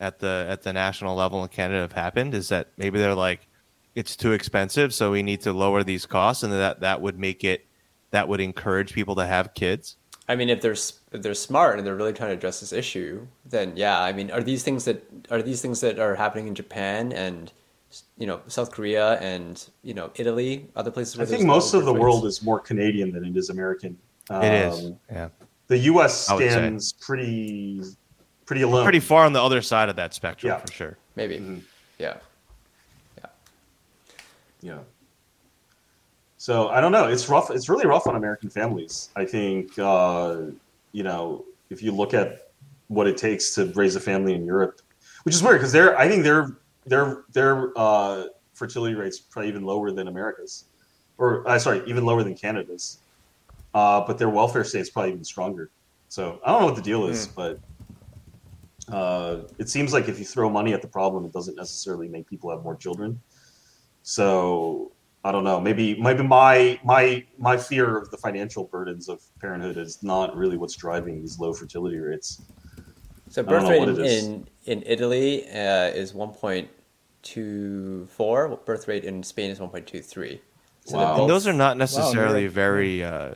at 0.00 0.18
the 0.18 0.46
at 0.48 0.62
the 0.62 0.72
national 0.72 1.14
level 1.14 1.42
in 1.42 1.48
Canada 1.48 1.80
have 1.80 1.92
happened 1.92 2.34
is 2.34 2.48
that 2.48 2.68
maybe 2.76 2.98
they're 2.98 3.14
like, 3.14 3.46
it's 3.94 4.16
too 4.16 4.32
expensive, 4.32 4.92
so 4.92 5.12
we 5.12 5.22
need 5.22 5.42
to 5.42 5.52
lower 5.52 5.84
these 5.84 6.06
costs, 6.06 6.42
and 6.42 6.52
that 6.52 6.80
that 6.80 7.00
would 7.00 7.18
make 7.18 7.44
it 7.44 7.66
that 8.10 8.26
would 8.26 8.40
encourage 8.40 8.92
people 8.92 9.14
to 9.14 9.26
have 9.26 9.54
kids. 9.54 9.96
I 10.28 10.36
mean, 10.36 10.48
if 10.48 10.60
they're 10.60 10.72
if 10.72 11.22
they're 11.22 11.34
smart 11.34 11.78
and 11.78 11.86
they're 11.86 11.94
really 11.94 12.12
trying 12.12 12.30
to 12.30 12.34
address 12.34 12.60
this 12.60 12.72
issue, 12.72 13.26
then 13.44 13.76
yeah. 13.76 14.00
I 14.00 14.12
mean, 14.12 14.30
are 14.32 14.42
these 14.42 14.64
things 14.64 14.86
that 14.86 15.04
are 15.30 15.42
these 15.42 15.62
things 15.62 15.80
that 15.82 16.00
are 16.00 16.16
happening 16.16 16.48
in 16.48 16.54
Japan 16.54 17.12
and 17.12 17.52
you 18.18 18.26
know 18.26 18.40
South 18.46 18.70
Korea 18.70 19.14
and 19.20 19.68
you 19.82 19.94
know 19.94 20.10
Italy, 20.16 20.68
other 20.76 20.90
places? 20.90 21.18
I 21.20 21.24
think 21.24 21.44
most 21.44 21.74
of 21.74 21.84
the 21.84 21.92
birth 21.92 22.00
world 22.00 22.26
is 22.26 22.42
more 22.42 22.60
Canadian 22.60 23.12
than 23.12 23.24
it 23.24 23.36
is 23.36 23.50
American. 23.50 23.96
Um, 24.28 24.42
It 24.42 24.52
is, 24.68 24.92
yeah, 25.10 25.28
The 25.66 25.78
U.S. 25.78 26.28
I 26.30 26.34
would 26.34 26.44
say. 26.44 26.50
stands 26.50 26.92
pretty 26.92 27.82
pretty 28.46 28.62
alone. 28.62 28.84
pretty 28.84 29.00
far 29.00 29.24
on 29.24 29.32
the 29.32 29.42
other 29.42 29.60
side 29.62 29.88
of 29.88 29.96
that 29.96 30.14
spectrum 30.14 30.50
Yeah. 30.52 30.58
for 30.58 30.72
sure. 30.72 30.96
maybe, 31.16 31.38
Mhm. 31.38 31.62
yeah. 31.98 32.16
Yeah. 34.62 34.78
So 36.36 36.68
I 36.68 36.80
don't 36.82 36.92
know. 36.92 37.06
It's 37.06 37.28
rough. 37.30 37.50
It's 37.50 37.68
really 37.70 37.86
rough 37.86 38.06
on 38.06 38.14
American 38.16 38.50
families. 38.50 39.08
I 39.16 39.24
think 39.24 39.78
uh, 39.78 40.42
you 40.92 41.02
know 41.02 41.44
if 41.70 41.82
you 41.82 41.92
look 41.92 42.12
at 42.14 42.48
what 42.88 43.06
it 43.06 43.16
takes 43.16 43.54
to 43.54 43.66
raise 43.74 43.96
a 43.96 44.00
family 44.00 44.34
in 44.34 44.44
Europe, 44.44 44.80
which 45.22 45.34
is 45.34 45.42
weird 45.42 45.56
because 45.58 45.72
they're 45.72 45.96
I 45.98 46.08
think 46.08 46.24
their 46.24 46.58
their 46.86 47.24
their 47.32 47.72
uh, 47.76 48.24
fertility 48.54 48.94
rates 48.94 49.18
probably 49.18 49.48
even 49.48 49.64
lower 49.64 49.90
than 49.90 50.08
America's, 50.08 50.64
or 51.18 51.46
uh, 51.48 51.58
sorry, 51.58 51.82
even 51.86 52.04
lower 52.04 52.22
than 52.22 52.34
Canada's. 52.34 52.98
Uh, 53.72 54.00
but 54.04 54.18
their 54.18 54.28
welfare 54.28 54.64
state's 54.64 54.90
probably 54.90 55.12
even 55.12 55.24
stronger. 55.24 55.70
So 56.08 56.40
I 56.44 56.50
don't 56.50 56.60
know 56.60 56.66
what 56.66 56.76
the 56.76 56.82
deal 56.82 57.06
is, 57.06 57.28
but 57.28 57.60
uh, 58.90 59.42
it 59.58 59.68
seems 59.68 59.92
like 59.92 60.08
if 60.08 60.18
you 60.18 60.24
throw 60.24 60.50
money 60.50 60.72
at 60.72 60.82
the 60.82 60.88
problem, 60.88 61.24
it 61.24 61.32
doesn't 61.32 61.54
necessarily 61.54 62.08
make 62.08 62.26
people 62.28 62.50
have 62.50 62.64
more 62.64 62.74
children. 62.74 63.20
So 64.02 64.90
I 65.24 65.32
don't 65.32 65.44
know. 65.44 65.60
Maybe 65.60 66.00
maybe 66.00 66.22
my 66.22 66.80
my 66.82 67.24
my 67.38 67.56
fear 67.56 67.96
of 67.96 68.10
the 68.10 68.16
financial 68.16 68.64
burdens 68.64 69.08
of 69.08 69.22
parenthood 69.40 69.76
is 69.76 70.02
not 70.02 70.34
really 70.36 70.56
what's 70.56 70.74
driving 70.74 71.20
these 71.20 71.38
low 71.38 71.52
fertility 71.52 71.98
rates. 71.98 72.42
So 73.28 73.42
birth 73.42 73.68
rate 73.68 73.82
in, 73.82 74.00
in 74.04 74.48
in 74.66 74.82
Italy 74.86 75.46
uh, 75.48 75.88
is 75.88 76.14
one 76.14 76.30
point 76.30 76.68
two 77.22 78.06
four. 78.10 78.48
Birth 78.64 78.88
rate 78.88 79.04
in 79.04 79.22
Spain 79.22 79.50
is 79.50 79.60
one 79.60 79.70
point 79.70 79.86
two 79.86 80.00
three. 80.02 80.40
So 80.84 80.96
Wow. 80.96 81.12
both- 81.12 81.20
And 81.22 81.30
those 81.30 81.46
are 81.46 81.52
not 81.52 81.76
necessarily 81.76 82.42
you're- 82.42 82.52
very 82.54 83.04
uh, 83.04 83.34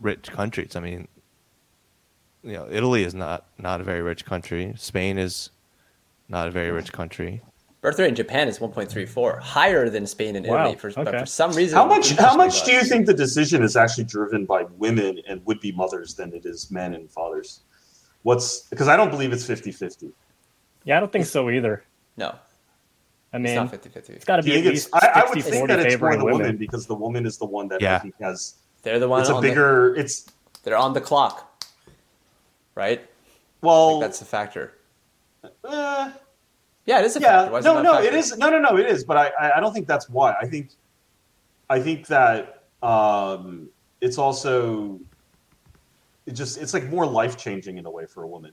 rich 0.00 0.30
countries. 0.30 0.76
I 0.76 0.80
mean, 0.80 1.08
you 2.42 2.52
know, 2.52 2.68
Italy 2.70 3.04
is 3.04 3.14
not 3.14 3.46
not 3.58 3.80
a 3.80 3.84
very 3.84 4.02
rich 4.02 4.24
country. 4.24 4.74
Spain 4.76 5.18
is 5.18 5.50
not 6.28 6.48
a 6.48 6.50
very 6.50 6.70
rich 6.70 6.92
country. 6.92 7.42
birth 7.80 7.98
rate 7.98 8.08
in 8.08 8.14
Japan 8.14 8.48
is 8.48 8.60
one 8.60 8.72
point 8.72 8.90
three 8.90 9.06
four, 9.06 9.38
higher 9.40 9.88
than 9.90 10.06
Spain 10.06 10.36
and 10.36 10.46
Wow, 10.46 10.62
Italy. 10.70 10.76
For, 10.76 10.90
But 11.04 11.18
for 11.20 11.26
some 11.26 11.52
reason, 11.52 11.76
How 11.76 11.86
much 11.86 12.10
how 12.12 12.34
much 12.36 12.64
do 12.64 12.72
you 12.72 12.82
think 12.82 13.06
the 13.06 13.14
decision 13.14 13.62
is 13.62 13.76
actually 13.76 14.04
driven 14.04 14.44
by 14.46 14.64
women 14.78 15.20
and 15.28 15.44
would 15.46 15.60
be 15.60 15.72
mothers 15.72 16.14
than 16.14 16.32
it 16.32 16.44
is 16.46 16.70
men 16.70 16.94
and 16.94 17.10
fathers? 17.10 17.60
What's 18.22 18.60
because 18.70 18.88
I 18.88 18.96
don't 18.96 19.10
believe 19.10 19.32
it's 19.34 19.46
50-50. 19.46 20.12
Yeah, 20.84 20.96
I 20.96 21.00
don't 21.00 21.10
think 21.12 21.26
so 21.26 21.50
either. 21.50 21.82
No, 22.16 22.28
I 23.32 23.36
it's 23.38 23.42
mean, 23.42 23.54
not 23.56 23.72
50-50. 23.72 24.10
it's 24.10 24.24
got 24.24 24.36
to 24.36 24.42
be 24.42 24.50
at 24.50 24.54
think 24.62 24.66
it's, 24.66 24.92
least 24.92 24.94
I, 24.94 25.22
I 25.22 25.24
would 25.24 25.32
60 25.34 25.50
think 25.50 25.68
that 25.68 25.80
it's 25.80 26.00
more 26.00 26.16
the 26.16 26.24
women. 26.24 26.40
woman 26.40 26.56
because 26.56 26.86
the 26.86 26.94
woman 26.94 27.26
is 27.26 27.38
the 27.38 27.46
one 27.46 27.68
that 27.68 27.80
Yeah. 27.80 28.02
Has 28.20 28.54
They're 28.82 28.98
the 28.98 29.08
one. 29.08 29.20
it's 29.22 29.30
a 29.30 29.34
on 29.34 29.42
the- 29.42 29.48
bigger 29.48 29.94
it's 29.96 30.26
they're 30.62 30.76
on 30.76 30.92
the 30.94 31.00
clock, 31.00 31.64
right? 32.74 33.04
well 33.62 33.98
That's 34.00 34.20
a 34.20 34.24
factor. 34.24 34.74
uh, 35.64 36.10
Yeah, 36.86 37.00
it 37.00 37.06
is 37.06 37.16
a 37.16 37.20
yeah 37.20 37.38
factor. 37.40 37.52
Why 37.52 37.60
no 37.60 37.82
no 37.82 37.92
factor? 37.94 38.08
it 38.08 38.14
is 38.14 38.36
no 38.38 38.50
no 38.50 38.58
no 38.60 38.76
it 38.76 38.86
is 38.86 39.04
but 39.04 39.16
I, 39.16 39.26
I 39.40 39.56
I 39.56 39.60
don't 39.60 39.72
think 39.72 39.86
that's 39.86 40.08
why 40.08 40.34
I 40.40 40.46
think 40.46 40.70
I 41.70 41.80
think 41.80 42.06
that 42.08 42.62
um 42.82 43.68
it's 44.00 44.18
also 44.18 45.00
it 46.26 46.32
just 46.32 46.58
it's 46.58 46.72
like 46.74 46.84
more 46.88 47.06
life 47.06 47.36
changing 47.36 47.78
in 47.78 47.86
a 47.86 47.90
way 47.90 48.06
for 48.06 48.22
a 48.22 48.26
woman 48.28 48.52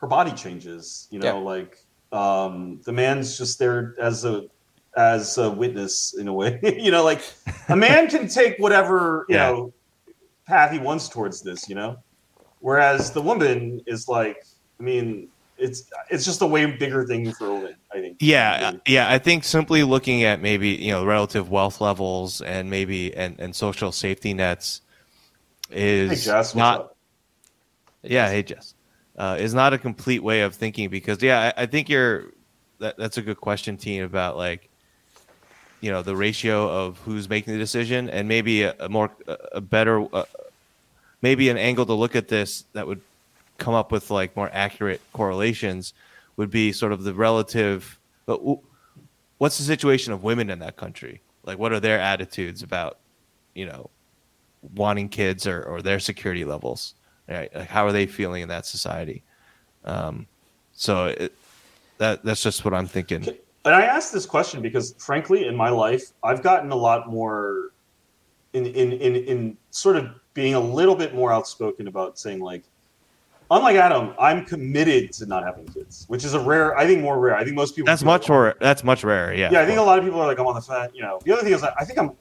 her 0.00 0.06
body 0.06 0.32
changes 0.32 1.06
you 1.10 1.18
know 1.18 1.26
Yeah. 1.26 1.32
like 1.54 1.76
um 2.12 2.80
the 2.84 2.92
man's 2.92 3.36
just 3.38 3.58
there 3.58 3.94
as 4.00 4.24
a 4.24 4.42
as 4.96 5.38
a 5.38 5.50
witness 5.50 6.14
in 6.18 6.26
a 6.28 6.32
way 6.32 6.58
you 6.78 6.90
know 6.90 7.04
like 7.04 7.22
a 7.68 7.76
man 7.76 8.08
can 8.08 8.28
take 8.28 8.58
whatever 8.58 9.26
you 9.28 9.36
Yeah. 9.36 9.50
know 9.50 9.74
path 10.46 10.72
he 10.72 10.78
wants 10.78 11.08
towards 11.08 11.42
this 11.42 11.68
you 11.68 11.74
know 11.74 11.96
whereas 12.58 13.12
the 13.12 13.22
woman 13.22 13.80
is 13.86 14.08
like 14.08 14.36
i 14.80 14.82
mean 14.82 15.28
it's 15.56 15.84
it's 16.10 16.24
just 16.24 16.40
a 16.42 16.46
way 16.46 16.64
bigger 16.66 17.06
thing 17.06 17.30
for 17.32 17.48
a 17.50 17.54
woman 17.54 17.74
i 17.92 18.00
think 18.00 18.16
Yeah, 18.20 18.72
yeah. 18.86 19.08
I 19.10 19.18
think 19.18 19.44
simply 19.44 19.82
looking 19.84 20.24
at 20.24 20.40
maybe 20.40 20.70
you 20.70 20.90
know 20.90 21.04
relative 21.04 21.50
wealth 21.50 21.80
levels 21.80 22.40
and 22.40 22.68
maybe 22.70 23.14
and, 23.14 23.38
and 23.38 23.54
social 23.54 23.92
safety 23.92 24.34
nets 24.34 24.80
hey 25.70 26.06
is 26.06 26.24
Jess, 26.24 26.54
not 26.56 26.80
up? 26.80 26.96
yeah. 28.02 28.28
Hey 28.30 28.42
Jess, 28.42 28.74
uh, 29.20 29.36
is 29.38 29.52
not 29.52 29.74
a 29.74 29.78
complete 29.78 30.22
way 30.22 30.40
of 30.40 30.54
thinking 30.54 30.88
because 30.88 31.22
yeah, 31.22 31.52
I, 31.54 31.64
I 31.64 31.66
think 31.66 31.90
you're 31.90 32.24
that, 32.78 32.96
that's 32.96 33.18
a 33.18 33.22
good 33.22 33.36
question, 33.36 33.76
team 33.76 34.02
about 34.02 34.38
like 34.38 34.70
you 35.82 35.90
know 35.90 36.00
the 36.00 36.16
ratio 36.16 36.66
of 36.70 36.96
who's 37.00 37.28
making 37.28 37.52
the 37.52 37.58
decision 37.58 38.08
and 38.08 38.26
maybe 38.28 38.62
a, 38.62 38.74
a 38.80 38.88
more 38.88 39.10
a, 39.52 39.60
better 39.60 40.06
uh, 40.14 40.24
maybe 41.20 41.50
an 41.50 41.58
angle 41.58 41.84
to 41.84 41.92
look 41.92 42.16
at 42.16 42.28
this 42.28 42.64
that 42.72 42.86
would 42.86 43.02
come 43.58 43.74
up 43.74 43.92
with 43.92 44.10
like 44.10 44.34
more 44.36 44.48
accurate 44.54 45.02
correlations 45.12 45.92
would 46.38 46.50
be 46.50 46.72
sort 46.72 46.90
of 46.90 47.04
the 47.04 47.12
relative 47.12 47.98
but 48.24 48.40
what's 49.36 49.58
the 49.58 49.64
situation 49.64 50.14
of 50.14 50.22
women 50.22 50.48
in 50.48 50.60
that 50.60 50.76
country? 50.76 51.20
Like 51.44 51.58
what 51.58 51.72
are 51.74 51.80
their 51.80 52.00
attitudes 52.00 52.62
about 52.62 52.96
you 53.52 53.66
know 53.66 53.90
wanting 54.74 55.10
kids 55.10 55.46
or, 55.46 55.62
or 55.62 55.82
their 55.82 56.00
security 56.00 56.46
levels 56.46 56.94
right 57.30 57.54
like 57.54 57.68
how 57.68 57.86
are 57.86 57.92
they 57.92 58.06
feeling 58.06 58.42
in 58.42 58.48
that 58.48 58.66
society 58.66 59.22
um, 59.84 60.26
so 60.72 61.06
it, 61.06 61.32
that 61.98 62.24
that's 62.24 62.42
just 62.42 62.64
what 62.64 62.74
i'm 62.74 62.86
thinking 62.86 63.26
And 63.64 63.74
I 63.74 63.82
ask 63.82 64.10
this 64.10 64.24
question 64.24 64.62
because, 64.62 64.94
frankly, 64.96 65.46
in 65.46 65.54
my 65.54 65.68
life, 65.68 66.12
I've 66.24 66.42
gotten 66.42 66.70
a 66.70 66.76
lot 66.76 67.10
more 67.10 67.72
in 68.54 68.64
in 68.64 68.92
in, 68.92 69.16
in 69.16 69.56
sort 69.70 69.96
of 69.96 70.08
being 70.32 70.54
a 70.54 70.60
little 70.60 70.94
bit 70.94 71.14
more 71.14 71.30
outspoken 71.30 71.86
about 71.86 72.18
saying 72.18 72.40
like, 72.40 72.62
unlike 73.50 73.76
Adam, 73.76 74.14
I'm 74.18 74.46
committed 74.46 75.12
to 75.12 75.26
not 75.26 75.44
having 75.44 75.66
kids, 75.66 76.06
which 76.08 76.24
is 76.24 76.32
a 76.32 76.40
rare. 76.40 76.74
I 76.78 76.86
think 76.86 77.02
more 77.02 77.18
rare. 77.18 77.36
I 77.36 77.44
think 77.44 77.54
most 77.54 77.76
people. 77.76 77.84
that's 77.84 78.02
much 78.02 78.22
like, 78.22 78.28
more 78.30 78.56
that's 78.60 78.82
much 78.82 79.04
rarer 79.04 79.34
yeah 79.34 79.50
Yeah, 79.52 79.60
I 79.60 79.66
think 79.66 79.78
a 79.78 79.82
lot 79.82 79.98
of 79.98 80.06
people 80.06 80.20
are 80.20 80.26
like, 80.26 80.38
I'm 80.38 80.46
on 80.46 80.54
the 80.54 80.62
fence. 80.62 80.92
You 80.94 81.02
know, 81.02 81.20
the 81.22 81.32
other 81.32 81.42
thing 81.42 81.52
is, 81.52 81.62
I 81.62 81.84
think 81.84 81.98
I'm 81.98 82.12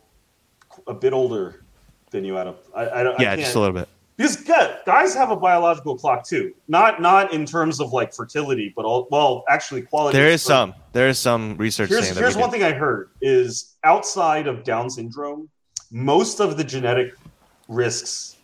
a 0.88 0.94
bit 0.94 1.14
older 1.14 1.64
than 2.12 2.26
you, 2.26 2.38
Adam. 2.38 2.56
I, 2.76 2.90
I 2.90 3.04
don't. 3.04 3.18
I 3.18 3.24
yeah 3.24 3.30
can't- 3.30 3.42
just 3.44 3.56
a 3.56 3.60
little 3.62 3.76
bit 3.80 3.88
because 4.20 4.36
good 4.36 4.76
guys 4.86 5.16
have 5.16 5.32
a 5.32 5.36
biological 5.38 5.98
clock 5.98 6.28
too. 6.28 6.54
Not 6.68 7.02
not 7.02 7.34
in 7.34 7.46
terms 7.46 7.80
of 7.80 7.94
like 7.94 8.14
fertility, 8.14 8.74
but 8.76 8.84
all, 8.84 9.08
well, 9.10 9.46
actually 9.48 9.84
quality. 9.84 10.18
there 10.18 10.34
of 10.34 10.42
some 10.42 10.74
there 10.92 11.08
is 11.08 11.18
some 11.18 11.56
research 11.56 11.88
Here's, 11.90 12.04
saying 12.04 12.16
that 12.16 12.20
here's 12.22 12.36
we 12.36 12.42
one 12.42 12.52
can- 12.52 12.60
thing 12.60 12.68
I 12.68 12.74
heard 12.78 13.12
is 13.22 13.78
outside 13.86 14.46
of 14.48 14.66
Down 14.66 14.90
syndrome, 14.90 15.48
most 15.90 16.42
of 16.42 16.58
the 16.58 16.66
genetic 16.66 17.14
risks 17.70 18.36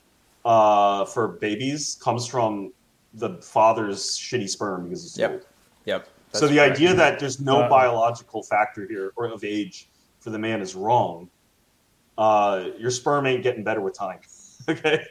uh, 0.45 1.03
for 1.05 1.27
babies 1.27 1.97
comes 2.01 2.25
from 2.25 2.71
the 3.15 3.41
father's 3.41 4.17
shitty 4.17 4.47
sperm 4.47 4.85
because 4.85 5.03
it's 5.05 5.17
Yep. 5.17 5.31
old. 5.31 5.45
Yep. 5.85 6.07
So 6.33 6.47
the 6.47 6.55
correct. 6.55 6.75
idea 6.75 6.93
that 6.93 7.19
there's 7.19 7.39
no 7.41 7.61
Uh, 7.63 7.69
biological 7.69 8.43
factor 8.43 8.87
here 8.87 9.11
or 9.17 9.25
of 9.25 9.43
age 9.43 9.89
for 10.21 10.29
the 10.29 10.39
man 10.39 10.61
is 10.61 10.73
wrong. 10.75 11.29
Uh, 12.17 12.65
your 12.77 12.91
sperm 12.91 13.25
ain't 13.25 13.43
getting 13.43 13.63
better 13.63 13.81
with 13.81 13.93
time. 13.93 14.19
okay. 14.69 15.05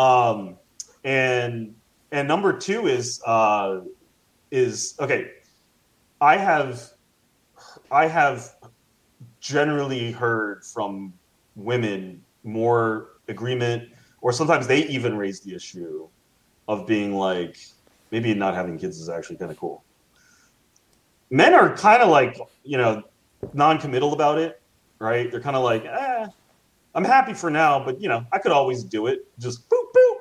Um, 0.00 0.56
and 1.04 1.74
and 2.12 2.26
number 2.26 2.56
two 2.56 2.86
is 2.86 3.22
uh, 3.26 3.80
is 4.50 4.94
okay. 5.00 5.32
I 6.20 6.36
have 6.36 6.90
I 7.90 8.06
have 8.06 8.54
generally 9.40 10.12
heard 10.12 10.64
from 10.64 11.12
women 11.56 12.22
more 12.44 13.08
agreement, 13.28 13.90
or 14.20 14.32
sometimes 14.32 14.66
they 14.66 14.86
even 14.86 15.16
raise 15.16 15.40
the 15.40 15.54
issue 15.54 16.08
of 16.68 16.86
being 16.86 17.14
like 17.14 17.58
maybe 18.10 18.32
not 18.34 18.54
having 18.54 18.78
kids 18.78 19.00
is 19.00 19.08
actually 19.08 19.36
kind 19.36 19.50
of 19.50 19.58
cool 19.58 19.84
men 21.30 21.54
are 21.54 21.74
kind 21.76 22.02
of 22.02 22.08
like 22.08 22.38
you 22.64 22.76
know 22.76 23.02
non-committal 23.54 24.12
about 24.12 24.38
it 24.38 24.60
right 24.98 25.30
they're 25.30 25.40
kind 25.40 25.56
of 25.56 25.62
like 25.62 25.84
eh, 25.84 26.26
i'm 26.94 27.04
happy 27.04 27.32
for 27.32 27.50
now 27.50 27.82
but 27.82 28.00
you 28.00 28.08
know 28.08 28.24
i 28.32 28.38
could 28.38 28.52
always 28.52 28.82
do 28.82 29.06
it 29.06 29.26
just 29.38 29.68
boop 29.70 29.79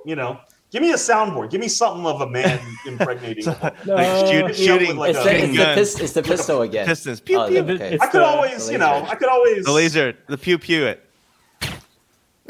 you 0.10 0.16
know 0.16 0.40
give 0.72 0.82
me 0.82 0.92
a 0.92 0.96
soundboard 0.96 1.50
give 1.52 1.62
me 1.62 1.68
something 1.68 2.06
of 2.06 2.22
a 2.22 2.30
man 2.30 2.60
impregnating 2.88 3.48
a. 3.48 3.74
No, 3.86 3.96
like 3.96 4.28
shoot, 4.28 4.48
hit 4.48 4.56
shooting 4.56 4.88
with, 4.98 4.98
like, 4.98 5.10
It's 5.16 5.20
a- 5.20 5.24
the, 5.24 5.30
shooting 5.30 5.50
it's, 5.50 5.58
the 5.58 5.98
gun. 5.98 6.04
it's 6.06 6.14
the 6.14 6.24
pistol 6.24 6.62
again. 6.64 6.86
Pistons. 6.86 7.20
Pew, 7.20 7.38
Oh, 7.40 7.48
pew. 7.48 7.60
okay. 7.64 7.98
I 8.02 8.08
could 8.08 8.22
the- 8.22 8.26
always 8.26 8.66
the 8.68 8.74
you 8.74 8.78
know 8.78 9.06
i 9.10 9.16
could 9.16 9.30
always 9.30 9.66
the 9.66 9.72
laser 9.72 10.16
the 10.28 10.38
pew 10.38 10.58
pew 10.58 10.86
it 10.86 11.00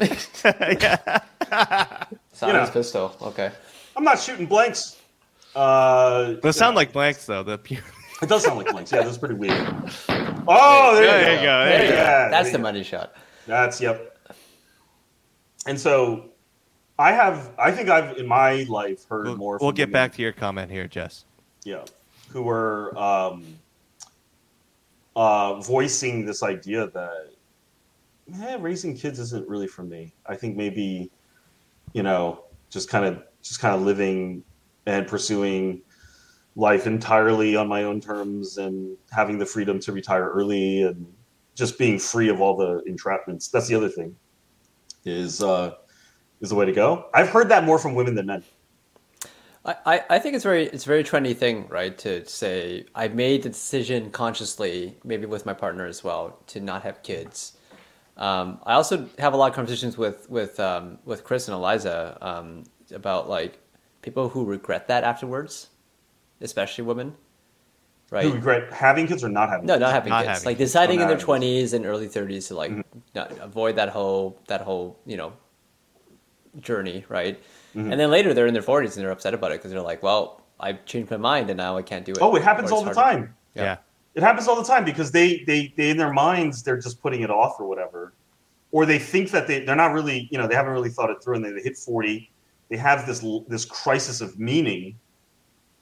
yeah. 0.00 0.96
Silence 2.32 2.42
you 2.42 2.48
know. 2.52 2.70
pistol. 2.72 3.16
Okay. 3.22 3.50
i'm 3.96 4.04
not 4.04 4.18
shooting 4.18 4.46
blanks 4.46 4.96
uh 5.54 6.34
Those 6.42 6.56
sound 6.56 6.76
like 6.76 6.92
blanks 6.92 7.26
though. 7.26 7.42
The 7.42 7.58
pew. 7.58 7.78
it 8.22 8.28
does 8.28 8.44
sound 8.44 8.56
like 8.58 8.70
blanks 8.70 8.92
yeah 8.92 9.02
that's 9.02 9.18
pretty 9.18 9.34
weird 9.34 9.52
oh 10.48 10.94
there, 10.94 11.04
There 11.06 11.32
you 11.34 11.40
you 11.40 11.40
go, 11.40 11.42
go. 11.44 11.64
There 11.64 11.68
There 11.68 11.78
you 11.78 11.84
you 11.84 11.90
go. 11.90 11.96
go. 11.96 12.02
Yeah, 12.02 12.28
That's 12.30 12.44
there 12.48 12.52
the 12.52 12.58
money 12.62 12.82
shot. 12.84 13.12
That's 13.46 13.80
yep. 13.80 14.16
And 15.66 15.78
so 15.78 16.29
I 17.00 17.12
have 17.12 17.50
I 17.58 17.72
think 17.72 17.88
I've 17.88 18.18
in 18.18 18.26
my 18.26 18.64
life 18.68 19.08
heard 19.08 19.24
We'll, 19.24 19.36
more 19.38 19.58
we'll 19.58 19.72
get 19.72 19.90
back 19.90 20.12
to 20.16 20.22
your 20.22 20.32
comment 20.32 20.70
here, 20.70 20.86
Jess. 20.86 21.24
yeah, 21.64 21.84
who 22.28 22.42
were 22.42 22.96
um 22.98 23.46
uh 25.16 25.54
voicing 25.60 26.26
this 26.26 26.42
idea 26.42 26.88
that 26.88 27.30
eh, 28.42 28.56
raising 28.60 28.94
kids 28.94 29.18
isn't 29.18 29.48
really 29.48 29.66
for 29.66 29.82
me. 29.82 30.12
I 30.26 30.36
think 30.36 30.58
maybe 30.58 31.10
you 31.94 32.02
know, 32.02 32.44
just 32.68 32.90
kind 32.90 33.06
of 33.06 33.22
just 33.42 33.60
kind 33.60 33.74
of 33.74 33.80
living 33.80 34.44
and 34.84 35.06
pursuing 35.06 35.80
life 36.54 36.86
entirely 36.86 37.56
on 37.56 37.66
my 37.66 37.84
own 37.84 38.02
terms 38.02 38.58
and 38.58 38.94
having 39.10 39.38
the 39.38 39.46
freedom 39.46 39.80
to 39.80 39.92
retire 39.92 40.28
early 40.28 40.82
and 40.82 41.06
just 41.54 41.78
being 41.78 41.98
free 41.98 42.28
of 42.28 42.42
all 42.42 42.56
the 42.58 42.82
entrapments. 42.86 43.50
That's 43.50 43.68
the 43.68 43.74
other 43.74 43.88
thing. 43.88 44.14
Is 45.06 45.42
uh 45.42 45.76
is 46.40 46.48
the 46.50 46.54
way 46.54 46.66
to 46.66 46.72
go. 46.72 47.06
I've 47.14 47.28
heard 47.28 47.48
that 47.50 47.64
more 47.64 47.78
from 47.78 47.94
women 47.94 48.14
than 48.14 48.26
men. 48.26 48.44
I, 49.64 49.74
I 49.86 50.00
I 50.10 50.18
think 50.18 50.34
it's 50.34 50.44
very 50.44 50.66
it's 50.66 50.84
a 50.84 50.88
very 50.88 51.04
trendy 51.04 51.36
thing, 51.36 51.66
right? 51.68 51.96
To 51.98 52.24
say 52.26 52.86
I 52.94 53.08
made 53.08 53.42
the 53.42 53.50
decision 53.50 54.10
consciously, 54.10 54.96
maybe 55.04 55.26
with 55.26 55.44
my 55.46 55.52
partner 55.54 55.86
as 55.86 56.02
well, 56.02 56.38
to 56.48 56.60
not 56.60 56.82
have 56.82 57.02
kids. 57.02 57.56
Um, 58.16 58.60
I 58.64 58.74
also 58.74 59.08
have 59.18 59.32
a 59.34 59.36
lot 59.36 59.50
of 59.50 59.54
conversations 59.54 59.98
with 59.98 60.28
with 60.30 60.58
um, 60.60 60.98
with 61.04 61.24
Chris 61.24 61.48
and 61.48 61.54
Eliza 61.54 62.16
um, 62.22 62.64
about 62.92 63.28
like 63.28 63.58
people 64.02 64.28
who 64.30 64.44
regret 64.44 64.88
that 64.88 65.04
afterwards. 65.04 65.68
especially 66.40 66.84
women, 66.84 67.14
right? 68.10 68.24
Who 68.24 68.32
regret 68.32 68.72
having 68.72 69.06
kids 69.06 69.22
or 69.24 69.28
not 69.28 69.50
having 69.50 69.66
No, 69.66 69.74
kids? 69.74 69.80
not 69.80 69.92
having 69.92 70.10
Not 70.10 70.24
kids. 70.24 70.28
having 70.38 70.46
like 70.46 70.58
kids. 70.58 70.70
deciding 70.70 70.98
Not 70.98 71.02
in 71.04 71.08
their 71.08 71.18
twenties 71.18 71.72
and 71.74 71.84
early 71.86 72.08
thirties 72.08 72.48
to 72.48 72.54
like 72.56 72.72
Mm-hmm. 72.72 72.98
not, 73.14 73.32
avoid 73.40 73.76
that 73.76 73.90
whole 73.90 74.38
that 74.48 74.62
whole 74.62 74.98
you 75.06 75.16
know 75.18 75.32
journey, 76.58 77.04
right? 77.08 77.40
Mm-hmm. 77.74 77.92
And 77.92 78.00
then 78.00 78.10
later 78.10 78.34
they're 78.34 78.46
in 78.46 78.54
their 78.54 78.62
forties 78.62 78.96
and 78.96 79.04
they're 79.04 79.12
upset 79.12 79.34
about 79.34 79.52
it 79.52 79.58
because 79.58 79.70
they're 79.70 79.80
like, 79.80 80.02
well, 80.02 80.42
I've 80.58 80.84
changed 80.84 81.10
my 81.10 81.16
mind 81.16 81.50
and 81.50 81.56
now 81.56 81.76
I 81.76 81.82
can't 81.82 82.04
do 82.04 82.12
it. 82.12 82.18
Oh, 82.20 82.34
it 82.34 82.42
happens 82.42 82.70
all 82.70 82.82
the 82.82 82.92
harder. 82.92 83.00
time. 83.00 83.34
Yeah. 83.54 83.62
Yeah. 83.62 83.76
It 84.14 84.22
happens 84.22 84.48
all 84.48 84.56
the 84.56 84.66
time 84.66 84.84
because 84.84 85.12
they, 85.12 85.44
they, 85.44 85.72
they 85.76 85.90
in 85.90 85.96
their 85.96 86.12
minds 86.12 86.62
they're 86.62 86.80
just 86.80 87.00
putting 87.00 87.20
it 87.20 87.30
off 87.30 87.60
or 87.60 87.66
whatever, 87.66 88.12
or 88.72 88.84
they 88.84 88.98
think 88.98 89.30
that 89.30 89.46
they 89.46 89.64
they're 89.64 89.76
not 89.76 89.92
really 89.92 90.28
you 90.30 90.38
know 90.38 90.46
they 90.46 90.54
haven't 90.54 90.72
really 90.72 90.90
thought 90.90 91.10
it 91.10 91.22
through 91.22 91.36
and 91.36 91.44
they, 91.44 91.52
they 91.52 91.60
hit 91.60 91.76
forty, 91.76 92.30
they 92.68 92.76
have 92.76 93.06
this 93.06 93.24
this 93.48 93.64
crisis 93.64 94.20
of 94.20 94.38
meaning, 94.38 94.98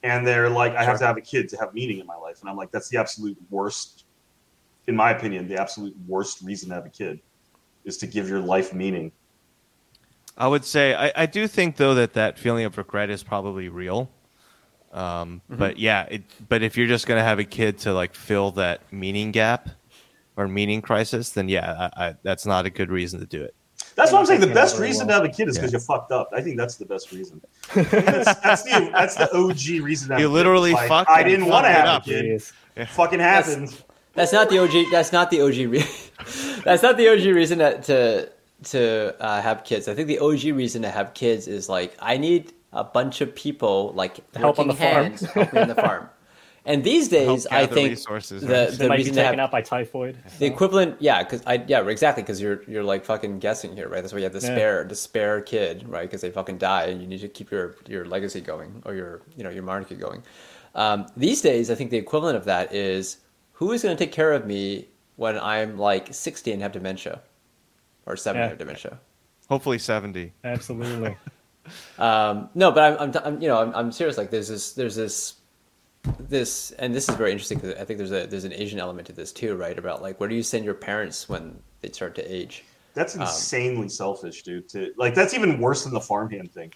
and 0.03 0.25
they're 0.25 0.49
like 0.49 0.75
I 0.75 0.83
have 0.83 0.99
to 0.99 1.05
have 1.05 1.17
a 1.17 1.21
kid 1.21 1.49
to 1.49 1.57
have 1.57 1.73
meaning 1.73 1.99
in 1.99 2.05
my 2.05 2.15
life, 2.15 2.41
and 2.41 2.49
I'm 2.49 2.55
like 2.55 2.71
that's 2.71 2.89
the 2.89 2.97
absolute 2.97 3.37
worst, 3.49 4.05
in 4.87 4.95
my 4.95 5.11
opinion, 5.11 5.47
the 5.47 5.59
absolute 5.59 5.95
worst 6.07 6.41
reason 6.41 6.69
to 6.69 6.75
have 6.75 6.85
a 6.85 6.89
kid, 6.89 7.19
is 7.83 7.97
to 7.97 8.07
give 8.07 8.29
your 8.29 8.39
life 8.41 8.73
meaning. 8.73 9.11
I 10.39 10.47
would 10.47 10.63
say 10.65 10.95
I, 10.95 11.11
I 11.15 11.25
do 11.25 11.47
think 11.47 11.75
though 11.75 11.93
that 11.95 12.13
that 12.13 12.39
feeling 12.39 12.65
of 12.65 12.77
regret 12.77 13.09
is 13.09 13.21
probably 13.23 13.69
real. 13.69 14.09
Um, 14.91 15.41
But 15.49 15.77
yeah, 15.77 16.03
it, 16.09 16.23
but 16.47 16.63
if 16.63 16.75
you're 16.77 16.87
just 16.87 17.05
gonna 17.05 17.23
have 17.23 17.37
a 17.39 17.43
kid 17.43 17.77
to 17.79 17.93
like 17.93 18.15
fill 18.15 18.51
that 18.51 18.81
meaning 18.91 19.31
gap 19.31 19.69
or 20.37 20.47
meaning 20.47 20.81
crisis, 20.81 21.31
then 21.31 21.49
yeah, 21.49 21.89
I, 21.95 22.05
I, 22.05 22.15
that's 22.23 22.45
not 22.45 22.65
a 22.65 22.69
good 22.69 22.89
reason 22.89 23.19
to 23.19 23.25
do 23.25 23.43
it. 23.43 23.53
That's 23.95 24.11
what 24.13 24.19
I'm 24.19 24.25
saying. 24.25 24.39
The 24.39 24.47
best 24.47 24.79
reason 24.79 25.07
to 25.07 25.13
have 25.13 25.25
a 25.25 25.29
kid 25.29 25.49
is 25.49 25.57
because 25.57 25.73
you 25.73 25.79
fucked 25.79 26.11
up. 26.13 26.29
I 26.33 26.41
think 26.41 26.57
that's 26.57 26.75
the 26.75 26.85
best 26.85 27.11
reason. 27.11 27.41
that's, 27.75 28.39
that's 28.39 28.63
the 28.63 28.89
that's 28.93 29.15
the 29.15 29.29
OG 29.35 29.83
reason. 29.83 30.09
To 30.15 30.19
You 30.21 30.29
literally 30.29 30.71
Like, 30.71 30.87
fucked 30.87 31.09
I 31.09 31.21
didn't 31.23 31.47
want 31.47 31.65
to 31.65 31.71
have 31.71 31.85
up. 31.85 32.01
a 32.03 32.05
kid. 32.05 32.41
Jeez. 32.77 32.87
Fucking 32.87 33.19
happened. 33.19 33.83
That's 34.13 34.31
not 34.31 34.49
the 34.49 34.59
OG. 34.59 34.91
That's 34.91 35.11
not 35.11 35.29
the 35.29 35.41
OG. 35.41 35.55
Re- 35.71 35.83
that's 36.63 36.81
not 36.81 36.97
the 36.97 37.09
OG 37.09 37.35
reason 37.35 37.59
to 37.59 37.81
to, 37.81 38.29
to 38.65 39.15
uh, 39.19 39.41
have 39.41 39.63
kids. 39.63 39.87
I 39.87 39.93
think 39.95 40.07
the 40.07 40.19
OG 40.19 40.43
reason 40.55 40.81
to 40.83 40.89
have 40.89 41.13
kids 41.13 41.47
is 41.47 41.69
like 41.69 41.95
I 41.99 42.17
need 42.17 42.53
a 42.73 42.83
bunch 42.83 43.21
of 43.21 43.33
people 43.35 43.91
like 43.95 44.19
Help 44.35 44.59
on 44.59 44.67
working 44.67 44.67
the 44.67 44.73
farm. 44.75 45.05
hands 45.05 45.21
help 45.31 45.53
me 45.53 45.61
on 45.61 45.67
the 45.67 45.75
farm. 45.75 46.09
And 46.65 46.83
these 46.83 47.07
days, 47.07 47.47
I 47.47 47.65
think 47.65 47.89
resources, 47.91 48.43
the, 48.43 48.53
right? 48.53 48.77
The 48.77 48.87
might 48.89 48.97
be 48.97 48.97
reason 48.99 49.15
to 49.15 49.21
taken 49.21 49.39
have 49.39 49.45
out 49.47 49.51
by 49.51 49.61
typhoid. 49.61 50.17
the 50.37 50.45
equivalent, 50.45 50.97
yeah, 50.99 51.23
because 51.23 51.41
I 51.47 51.63
yeah 51.67 51.87
exactly 51.87 52.21
because 52.21 52.41
you're 52.41 52.61
you're 52.67 52.83
like 52.83 53.05
fucking 53.05 53.39
guessing 53.39 53.75
here, 53.75 53.87
right? 53.87 54.01
That's 54.01 54.13
why 54.13 54.19
you 54.19 54.25
have 54.25 54.33
the 54.33 54.39
Yeah. 54.41 54.53
spare 54.55 54.83
the 54.83 54.95
spare 54.95 55.41
kid, 55.41 55.87
right? 55.87 56.03
Because 56.03 56.21
they 56.21 56.29
fucking 56.29 56.57
die, 56.57 56.83
and 56.87 57.01
you 57.01 57.07
need 57.07 57.21
to 57.21 57.29
keep 57.29 57.49
your 57.49 57.75
your 57.87 58.05
legacy 58.05 58.41
going 58.41 58.83
or 58.85 58.93
your 58.93 59.21
you 59.37 59.43
know 59.43 59.49
your 59.49 59.63
monarchy 59.63 59.95
going. 59.95 60.21
Um, 60.75 61.07
these 61.17 61.41
days, 61.41 61.71
I 61.71 61.75
think 61.75 61.89
the 61.91 61.97
equivalent 61.97 62.37
of 62.37 62.45
that 62.45 62.73
is 62.73 63.17
who 63.53 63.71
is 63.71 63.81
going 63.81 63.95
to 63.95 64.03
take 64.05 64.11
care 64.13 64.33
of 64.33 64.45
me 64.45 64.89
when 65.15 65.39
I'm 65.39 65.77
like 65.77 66.13
60 66.13 66.51
and 66.51 66.61
have 66.61 66.71
dementia, 66.73 67.21
or 68.09 68.17
70 68.17 68.43
Yeah. 68.43 68.49
and 68.49 68.59
dementia. 68.59 68.99
Hopefully 69.47 69.79
seventy. 69.79 70.33
Absolutely. 70.43 71.15
Um, 71.99 72.49
no, 72.55 72.71
but 72.71 72.99
I'm, 72.99 73.11
I'm, 73.15 73.21
I'm 73.23 73.41
you 73.41 73.47
know 73.47 73.61
I'm, 73.61 73.75
I'm 73.75 73.91
serious. 73.91 74.17
Like 74.17 74.31
there's 74.31 74.47
this 74.47 74.73
there's 74.73 74.95
this 74.95 75.35
this 76.19 76.71
and 76.79 76.95
this 76.95 77.07
is 77.07 77.15
very 77.15 77.31
interesting 77.31 77.59
because 77.59 77.75
I 77.79 77.83
think 77.85 77.99
there's 77.99 78.11
a 78.11 78.25
there's 78.25 78.45
an 78.45 78.53
Asian 78.53 78.79
element 78.79 79.05
to 79.07 79.13
this 79.13 79.31
too, 79.31 79.55
right? 79.55 79.77
About 79.77 80.01
like 80.01 80.19
where 80.19 80.27
do 80.27 80.33
you 80.33 80.41
send 80.41 80.65
your 80.65 80.73
parents 80.73 81.29
when 81.29 81.59
they 81.81 81.91
start 81.91 82.15
to 82.15 82.23
age? 82.33 82.63
That's 82.95 83.15
Um, 83.15 83.21
insanely 83.21 83.89
selfish, 83.89 84.41
dude. 84.41 84.67
To 84.69 84.91
like, 84.97 85.13
that's 85.13 85.35
even 85.35 85.59
worse 85.59 85.83
than 85.83 85.93
the 85.93 86.01
farmhand 86.01 86.51
thing. 86.51 86.73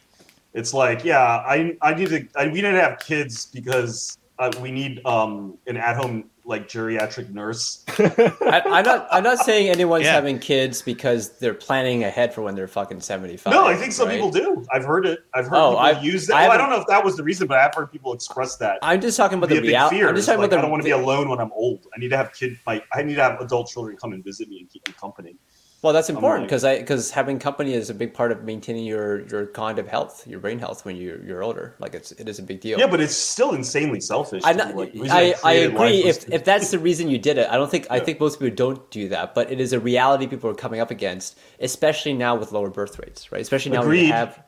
It's 0.54 0.76
like, 0.76 1.04
yeah, 1.04 1.22
I 1.24 1.76
I 1.82 1.96
need 1.96 2.10
to. 2.10 2.28
I, 2.36 2.46
we 2.48 2.54
need 2.62 2.62
to 2.62 2.82
have 2.82 3.00
kids 3.00 3.48
because 3.48 4.16
uh, 4.38 4.52
we 4.62 4.70
need 4.72 5.04
um 5.06 5.58
an 5.66 5.78
at 5.78 5.96
home 5.96 6.30
like 6.46 6.68
geriatric 6.68 7.30
nurse. 7.30 7.84
I, 7.98 8.62
I'm 8.66 8.84
not. 8.84 9.08
I'm 9.12 9.24
not 9.24 9.40
saying 9.40 9.70
anyone's 9.70 10.04
Yeah. 10.04 10.12
having 10.14 10.40
kids 10.40 10.82
because 10.82 11.38
they're 11.38 11.54
planning 11.54 12.04
ahead 12.04 12.34
for 12.34 12.42
when 12.42 12.54
they're 12.56 12.68
fucking 12.68 13.00
seventy 13.00 13.38
five. 13.38 13.54
no, 13.54 13.66
I 13.66 13.76
think 13.76 13.94
some 13.94 14.08
right? 14.10 14.16
people 14.16 14.30
do. 14.32 14.66
I've 14.72 14.84
heard 14.84 15.06
it. 15.06 15.20
I've 15.34 15.46
heard 15.46 15.56
Oh, 15.56 15.70
people 15.72 15.80
I've- 15.80 16.06
use 16.06 16.28
that. 16.28 16.36
I 16.36 16.44
well, 16.48 16.52
I 16.52 16.58
don't 16.58 16.70
know 16.70 16.82
if 16.82 16.88
that 16.88 17.04
was 17.04 17.16
the 17.16 17.24
reason, 17.24 17.48
but 17.48 17.60
I've 17.60 17.74
heard 17.74 17.92
people 17.92 18.14
express 18.14 18.58
that. 18.58 18.80
I'm 18.82 19.00
just 19.00 19.16
talking 19.16 19.38
about 19.38 19.50
the 19.50 19.62
reality. 19.62 19.98
fear. 19.98 20.10
I'm 20.10 20.16
just 20.16 20.28
talking 20.28 20.40
like, 20.42 20.48
about 20.50 20.56
the. 20.56 20.60
I 20.60 20.62
don't 20.64 20.72
want 20.72 20.82
to 20.84 20.86
be 20.86 20.92
alone 20.92 21.30
when 21.30 21.40
I'm 21.40 21.52
old. 21.54 21.88
I 21.96 22.00
need 22.00 22.10
to 22.10 22.18
have 22.18 22.34
kid. 22.34 22.58
My 22.66 22.84
I 22.94 23.04
need 23.04 23.16
to 23.16 23.24
have 23.24 23.40
adult 23.40 23.70
children 23.70 23.96
come 23.96 24.12
and 24.14 24.24
visit 24.24 24.50
me 24.50 24.60
and 24.60 24.70
keep 24.70 24.86
me 24.88 24.94
company. 25.00 25.38
Well, 25.84 25.92
that's 25.92 26.10
important 26.10 26.44
like- 26.44 26.48
because 26.50 26.64
I 26.64 26.80
because 26.80 27.12
having 27.12 27.40
company 27.40 27.74
is 27.74 27.90
a 27.90 27.94
big 27.94 28.14
part 28.14 28.32
of 28.32 28.44
maintaining 28.46 28.86
your 28.86 29.28
your 29.28 29.46
cognitive 29.46 29.88
health, 29.88 30.26
your 30.26 30.40
brain 30.40 30.58
health 30.58 30.86
when 30.86 30.96
you 30.96 31.22
you're 31.28 31.44
older. 31.44 31.76
Like 31.78 31.94
it's 31.94 32.14
it 32.14 32.30
is 32.30 32.40
a 32.40 32.42
big 32.42 32.62
deal. 32.62 32.80
Yeah, 32.80 32.88
but 32.88 33.02
it's 33.02 33.14
still 33.14 33.52
insanely 33.54 34.00
selfish. 34.00 34.44
I, 34.46 34.54
not, 34.54 34.76
like, 34.78 34.94
I, 35.12 35.36
I 35.44 35.54
agree 35.54 36.06
if, 36.06 36.30
if 36.30 36.46
that's 36.46 36.72
the 36.72 36.80
reason 36.80 37.10
you 37.10 37.18
did 37.18 37.38
it. 37.38 37.50
I 37.50 37.58
don't 37.58 37.70
think 37.70 37.88
I 37.90 38.00
think 38.00 38.22
most 38.22 38.40
people 38.40 38.56
don't 38.56 38.90
do 38.92 39.10
that, 39.10 39.36
but 39.36 39.52
it 39.52 39.60
is 39.60 39.74
a 39.74 39.80
reality 39.80 40.26
people 40.26 40.50
are 40.50 40.56
coming 40.56 40.80
up 40.80 40.90
against, 40.90 41.38
especially 41.60 42.14
now 42.14 42.36
with 42.36 42.54
lower 42.54 42.70
birth 42.70 42.98
rates, 43.00 43.30
right? 43.34 43.42
Especially 43.42 43.74
now 43.74 43.82
Agreed. 43.82 44.08
you 44.08 44.14
have 44.14 44.42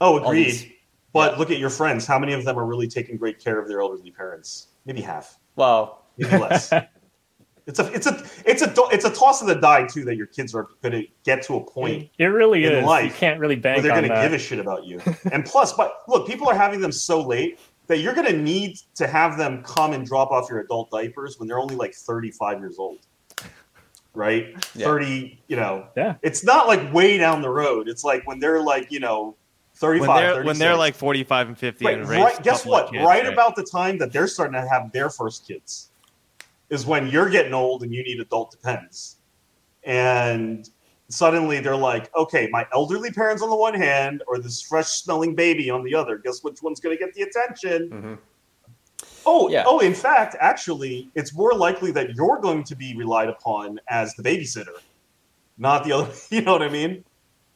Oh, 0.00 0.18
agreed. 0.24 0.44
these- 0.44 0.66
but 1.12 1.32
yeah. 1.32 1.38
look 1.38 1.50
at 1.50 1.58
your 1.58 1.70
friends. 1.70 2.06
How 2.06 2.20
many 2.20 2.34
of 2.34 2.44
them 2.44 2.56
are 2.56 2.64
really 2.66 2.86
taking 2.86 3.16
great 3.16 3.42
care 3.42 3.58
of 3.58 3.66
their 3.66 3.80
elderly 3.80 4.12
parents? 4.12 4.68
Maybe 4.86 5.00
half, 5.00 5.40
well, 5.56 6.04
maybe 6.18 6.36
less. 6.38 6.72
it's 7.68 7.78
a 7.78 7.92
it's 7.92 8.06
a 8.06 8.24
it's 8.46 8.62
a 8.62 8.74
it's 8.90 9.04
a 9.04 9.10
toss 9.10 9.42
of 9.42 9.46
the 9.46 9.54
die 9.54 9.86
too 9.86 10.04
that 10.06 10.16
your 10.16 10.26
kids 10.26 10.54
are 10.54 10.68
going 10.82 10.92
to 10.92 11.06
get 11.22 11.42
to 11.42 11.56
a 11.56 11.60
point 11.60 12.08
It 12.18 12.24
really 12.24 12.64
in 12.64 12.72
is. 12.72 12.84
life 12.84 13.04
you 13.04 13.10
can't 13.18 13.38
really 13.38 13.56
where 13.56 13.62
bank 13.62 13.82
they're 13.82 13.92
going 13.94 14.08
to 14.08 14.22
give 14.22 14.32
a 14.32 14.38
shit 14.38 14.58
about 14.58 14.84
you. 14.86 15.00
and 15.32 15.44
plus, 15.44 15.74
but 15.74 15.98
look, 16.08 16.26
people 16.26 16.48
are 16.48 16.54
having 16.56 16.80
them 16.80 16.90
so 16.92 17.20
late 17.20 17.60
that 17.86 17.98
you're 17.98 18.14
going 18.14 18.26
to 18.26 18.36
need 18.36 18.78
to 18.94 19.06
have 19.06 19.36
them 19.36 19.62
come 19.62 19.92
and 19.92 20.06
drop 20.06 20.30
off 20.30 20.48
your 20.48 20.60
adult 20.60 20.90
diapers 20.90 21.38
when 21.38 21.46
they're 21.46 21.58
only 21.58 21.76
like 21.76 21.94
35 21.94 22.58
years 22.58 22.78
old. 22.78 22.98
Right? 24.14 24.54
Yeah. 24.74 24.86
30, 24.86 25.38
you 25.48 25.56
know. 25.56 25.86
Yeah. 25.96 26.14
It's 26.22 26.42
not 26.42 26.66
like 26.66 26.92
way 26.92 27.18
down 27.18 27.42
the 27.42 27.50
road. 27.50 27.88
It's 27.88 28.02
like 28.02 28.26
when 28.26 28.40
they're 28.40 28.62
like, 28.62 28.90
you 28.90 29.00
know, 29.00 29.36
35, 29.76 30.08
When 30.08 30.16
they're 30.16 30.44
when 30.44 30.58
they're 30.58 30.76
like 30.76 30.96
forty 30.96 31.22
five 31.22 31.46
and 31.46 31.56
fifty 31.56 31.84
Right, 31.84 31.98
and 31.98 32.08
right. 32.08 32.42
Guess 32.42 32.66
what? 32.66 32.90
kids, 32.90 33.04
right, 33.04 33.24
about 33.26 33.54
the 33.54 33.62
time 33.62 33.96
that 33.98 34.12
they're 34.12 34.26
starting 34.26 34.60
to 34.60 34.68
have 34.68 34.90
their 34.90 35.08
first 35.08 35.46
kids 35.46 35.87
is 36.70 36.86
when 36.86 37.08
you're 37.08 37.30
getting 37.30 37.54
old 37.54 37.82
and 37.82 37.94
you 37.94 38.02
need 38.02 38.20
adult 38.20 38.50
depends. 38.50 39.16
And 39.84 40.68
suddenly 41.08 41.60
they're 41.60 41.76
like, 41.76 42.14
okay, 42.14 42.48
my 42.50 42.66
elderly 42.74 43.10
parents 43.10 43.42
on 43.42 43.48
the 43.50 43.56
one 43.56 43.74
hand, 43.74 44.22
or 44.26 44.38
this 44.38 44.60
fresh 44.60 44.88
smelling 44.88 45.34
baby 45.34 45.70
on 45.70 45.82
the 45.82 45.94
other. 45.94 46.18
Guess 46.18 46.42
which 46.42 46.62
one's 46.62 46.80
going 46.80 46.96
to 46.96 47.02
get 47.02 47.14
the 47.14 47.22
attention? 47.22 47.90
Mhm. 47.90 48.18
Oh, 49.24 49.48
Yeah. 49.48 49.64
oh, 49.66 49.78
in 49.80 49.94
fact, 49.94 50.36
actually, 50.40 51.10
it's 51.14 51.34
more 51.34 51.54
likely 51.54 51.90
that 51.92 52.14
you're 52.14 52.38
going 52.40 52.64
to 52.64 52.74
be 52.76 52.94
relied 52.96 53.28
upon 53.28 53.80
as 53.88 54.14
the 54.14 54.22
babysitter, 54.22 54.76
not 55.56 55.84
the 55.84 55.92
other. 55.92 56.12
You 56.30 56.42
know 56.42 56.52
what 56.52 56.62
I 56.62 56.68
mean? 56.68 57.04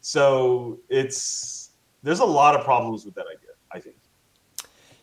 So 0.00 0.78
it's 0.88 1.70
there's 2.02 2.20
a 2.20 2.24
lot 2.24 2.56
of 2.56 2.64
problems 2.64 3.04
with 3.04 3.14
that 3.14 3.26
idea. 3.26 3.50
I 3.70 3.80
think. 3.80 3.96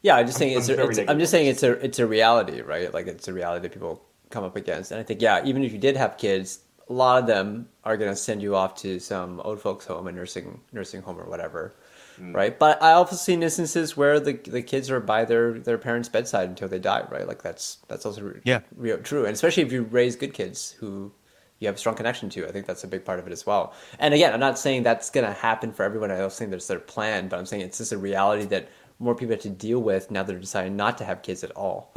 Yeah, 0.01 0.15
I'm 0.15 0.25
just 0.25 0.37
saying 0.37 0.53
I'm 0.53 0.59
it's, 0.59 0.69
a, 0.69 0.87
it's 0.87 0.99
I'm 1.09 1.19
just 1.19 1.31
saying 1.31 1.47
it's 1.47 1.63
a 1.63 1.71
it's 1.73 1.99
a 1.99 2.07
reality, 2.07 2.61
right? 2.61 2.93
Like 2.93 3.07
it's 3.07 3.27
a 3.27 3.33
reality 3.33 3.63
that 3.63 3.71
people 3.73 4.03
come 4.29 4.43
up 4.43 4.55
against, 4.55 4.91
and 4.91 4.99
I 4.99 5.03
think 5.03 5.21
yeah, 5.21 5.43
even 5.45 5.63
if 5.63 5.71
you 5.71 5.79
did 5.79 5.97
have 5.97 6.17
kids, 6.17 6.59
a 6.87 6.93
lot 6.93 7.21
of 7.21 7.27
them 7.27 7.67
are 7.83 7.97
going 7.97 8.11
to 8.11 8.15
send 8.15 8.41
you 8.41 8.55
off 8.55 8.75
to 8.81 8.99
some 8.99 9.39
old 9.41 9.61
folks 9.61 9.85
home, 9.85 10.07
a 10.07 10.11
nursing 10.11 10.61
nursing 10.71 11.01
home 11.01 11.19
or 11.19 11.25
whatever. 11.29 11.75
Mm. 12.19 12.35
Right, 12.35 12.59
but 12.59 12.81
I 12.83 12.91
also 12.93 13.15
seen 13.15 13.43
instances 13.43 13.95
where 13.95 14.19
the 14.19 14.33
the 14.33 14.61
kids 14.61 14.89
are 14.91 14.99
by 14.99 15.25
their 15.25 15.53
their 15.59 15.77
parents' 15.77 16.09
bedside 16.09 16.49
until 16.49 16.67
they 16.67 16.79
die. 16.79 17.05
Right, 17.09 17.27
like 17.27 17.41
that's 17.41 17.77
that's 17.87 18.05
also 18.05 18.21
re- 18.21 18.41
Yeah. 18.43 18.59
real, 18.75 18.97
true, 18.97 19.25
and 19.25 19.33
especially 19.33 19.63
if 19.63 19.71
you 19.71 19.83
raise 19.83 20.15
good 20.17 20.33
kids 20.33 20.71
who 20.79 21.13
you 21.59 21.67
have 21.67 21.75
a 21.75 21.77
strong 21.77 21.95
connection 21.95 22.29
to. 22.29 22.47
I 22.47 22.51
think 22.51 22.65
that's 22.65 22.83
a 22.83 22.87
big 22.87 23.03
part 23.05 23.19
of 23.19 23.27
it 23.27 23.33
as 23.33 23.45
well. 23.45 23.73
And 23.99 24.13
again, 24.13 24.33
I'm 24.33 24.39
not 24.39 24.57
saying 24.57 24.83
that's 24.83 25.09
going 25.09 25.25
to 25.27 25.33
happen 25.33 25.73
for 25.73 25.83
everyone. 25.83 26.09
I 26.09 26.17
don't 26.17 26.31
think 26.31 26.51
that's 26.51 26.67
their 26.67 26.79
plan, 26.79 27.27
but 27.27 27.37
I'm 27.37 27.45
saying 27.45 27.63
it's 27.63 27.77
just 27.77 27.91
a 27.91 27.97
reality 27.97 28.45
that 28.45 28.69
more 28.99 29.15
people 29.15 29.33
have 29.33 29.41
to 29.43 29.49
deal 29.49 29.79
with 29.79 30.11
now 30.11 30.23
that 30.23 30.31
they're 30.31 30.39
deciding 30.39 30.75
not 30.75 30.97
to 30.99 31.05
have 31.05 31.21
kids 31.21 31.43
at 31.43 31.51
all. 31.51 31.93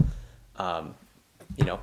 Um, 0.57 0.95
you 1.57 1.65
know, 1.65 1.81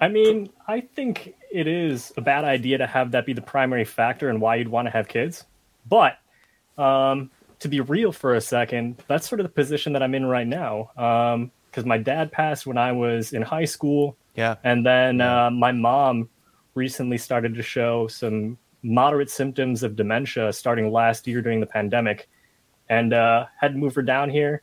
I 0.00 0.08
mean, 0.08 0.50
I 0.68 0.80
think 0.80 1.34
it 1.50 1.66
is 1.66 2.12
a 2.16 2.20
bad 2.20 2.44
idea 2.44 2.78
to 2.78 2.86
have 2.86 3.10
that 3.10 3.26
be 3.26 3.32
the 3.32 3.42
primary 3.42 3.84
factor 3.84 4.30
in 4.30 4.40
why 4.40 4.56
you'd 4.56 4.68
want 4.68 4.86
to 4.86 4.90
have 4.90 5.08
kids. 5.08 5.44
But 5.88 6.18
um, 6.78 7.30
to 7.58 7.68
be 7.68 7.80
real 7.80 8.12
for 8.12 8.34
a 8.34 8.40
second, 8.40 9.02
that's 9.08 9.28
sort 9.28 9.40
of 9.40 9.44
the 9.44 9.52
position 9.52 9.92
that 9.92 10.02
I'm 10.02 10.14
in 10.14 10.24
right 10.26 10.46
now. 10.46 10.90
Because 11.70 11.84
my 11.84 11.98
dad 11.98 12.32
passed 12.32 12.66
when 12.66 12.78
I 12.78 12.92
was 12.92 13.32
in 13.32 13.42
high 13.42 13.64
school, 13.66 14.16
Yeah. 14.34 14.56
and 14.64 14.86
then 14.86 15.20
uh, 15.20 15.50
my 15.50 15.72
mom 15.72 16.28
recently 16.74 17.18
started 17.18 17.54
to 17.56 17.62
show 17.62 18.06
some 18.06 18.56
moderate 18.82 19.28
symptoms 19.30 19.82
of 19.82 19.96
dementia 19.96 20.52
starting 20.52 20.90
last 20.90 21.26
year 21.26 21.42
during 21.42 21.60
the 21.60 21.66
pandemic, 21.66 22.28
and 22.90 23.14
uh, 23.14 23.46
had 23.58 23.72
to 23.72 23.78
move 23.78 23.94
her 23.94 24.02
down 24.02 24.28
here. 24.28 24.62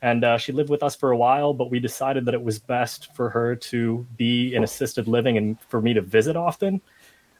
And 0.00 0.24
uh, 0.24 0.38
she 0.38 0.52
lived 0.52 0.70
with 0.70 0.82
us 0.82 0.94
for 0.94 1.10
a 1.10 1.16
while, 1.16 1.52
but 1.52 1.70
we 1.70 1.80
decided 1.80 2.24
that 2.26 2.34
it 2.34 2.42
was 2.42 2.58
best 2.58 3.14
for 3.14 3.28
her 3.30 3.56
to 3.56 4.06
be 4.16 4.54
in 4.54 4.62
assisted 4.62 5.08
living 5.08 5.36
and 5.36 5.60
for 5.68 5.82
me 5.82 5.92
to 5.94 6.00
visit 6.00 6.36
often 6.36 6.80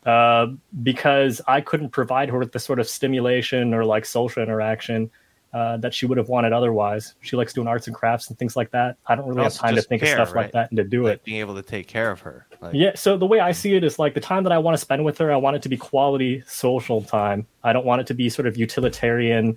uh, 0.04 0.48
because 0.82 1.40
I 1.46 1.60
couldn't 1.60 1.90
provide 1.90 2.28
her 2.30 2.38
with 2.38 2.52
the 2.52 2.58
sort 2.58 2.78
of 2.78 2.88
stimulation 2.88 3.74
or 3.74 3.84
like 3.84 4.04
social 4.04 4.42
interaction 4.42 5.10
uh, 5.52 5.76
that 5.76 5.94
she 5.94 6.04
would 6.04 6.18
have 6.18 6.28
wanted 6.28 6.52
otherwise. 6.52 7.14
She 7.20 7.36
likes 7.36 7.52
doing 7.52 7.68
arts 7.68 7.86
and 7.86 7.94
crafts 7.94 8.28
and 8.28 8.38
things 8.38 8.56
like 8.56 8.72
that. 8.72 8.96
I 9.06 9.14
don't 9.14 9.28
really 9.28 9.44
have 9.44 9.54
time 9.54 9.76
to 9.76 9.82
think 9.82 10.02
care, 10.02 10.18
of 10.18 10.26
stuff 10.26 10.34
right? 10.34 10.44
like 10.44 10.52
that 10.52 10.70
and 10.70 10.78
to 10.78 10.84
do 10.84 11.04
like 11.04 11.12
it. 11.12 11.24
being 11.24 11.38
able 11.38 11.54
to 11.54 11.62
take 11.62 11.86
care 11.86 12.10
of 12.10 12.20
her. 12.20 12.46
Like, 12.60 12.74
Yeah, 12.74 12.92
so 12.96 13.16
the 13.16 13.26
way 13.26 13.40
I 13.40 13.52
see 13.52 13.76
it 13.76 13.84
is 13.84 13.98
like 13.98 14.14
the 14.14 14.20
time 14.20 14.42
that 14.44 14.52
I 14.52 14.58
want 14.58 14.74
to 14.74 14.78
spend 14.78 15.04
with 15.04 15.16
her, 15.18 15.32
I 15.32 15.36
want 15.36 15.54
it 15.54 15.62
to 15.62 15.68
be 15.68 15.76
quality 15.76 16.42
social 16.46 17.02
time. 17.02 17.46
I 17.62 17.72
don't 17.72 17.86
want 17.86 18.00
it 18.00 18.08
to 18.08 18.14
be 18.14 18.28
sort 18.28 18.48
of 18.48 18.56
utilitarian, 18.56 19.56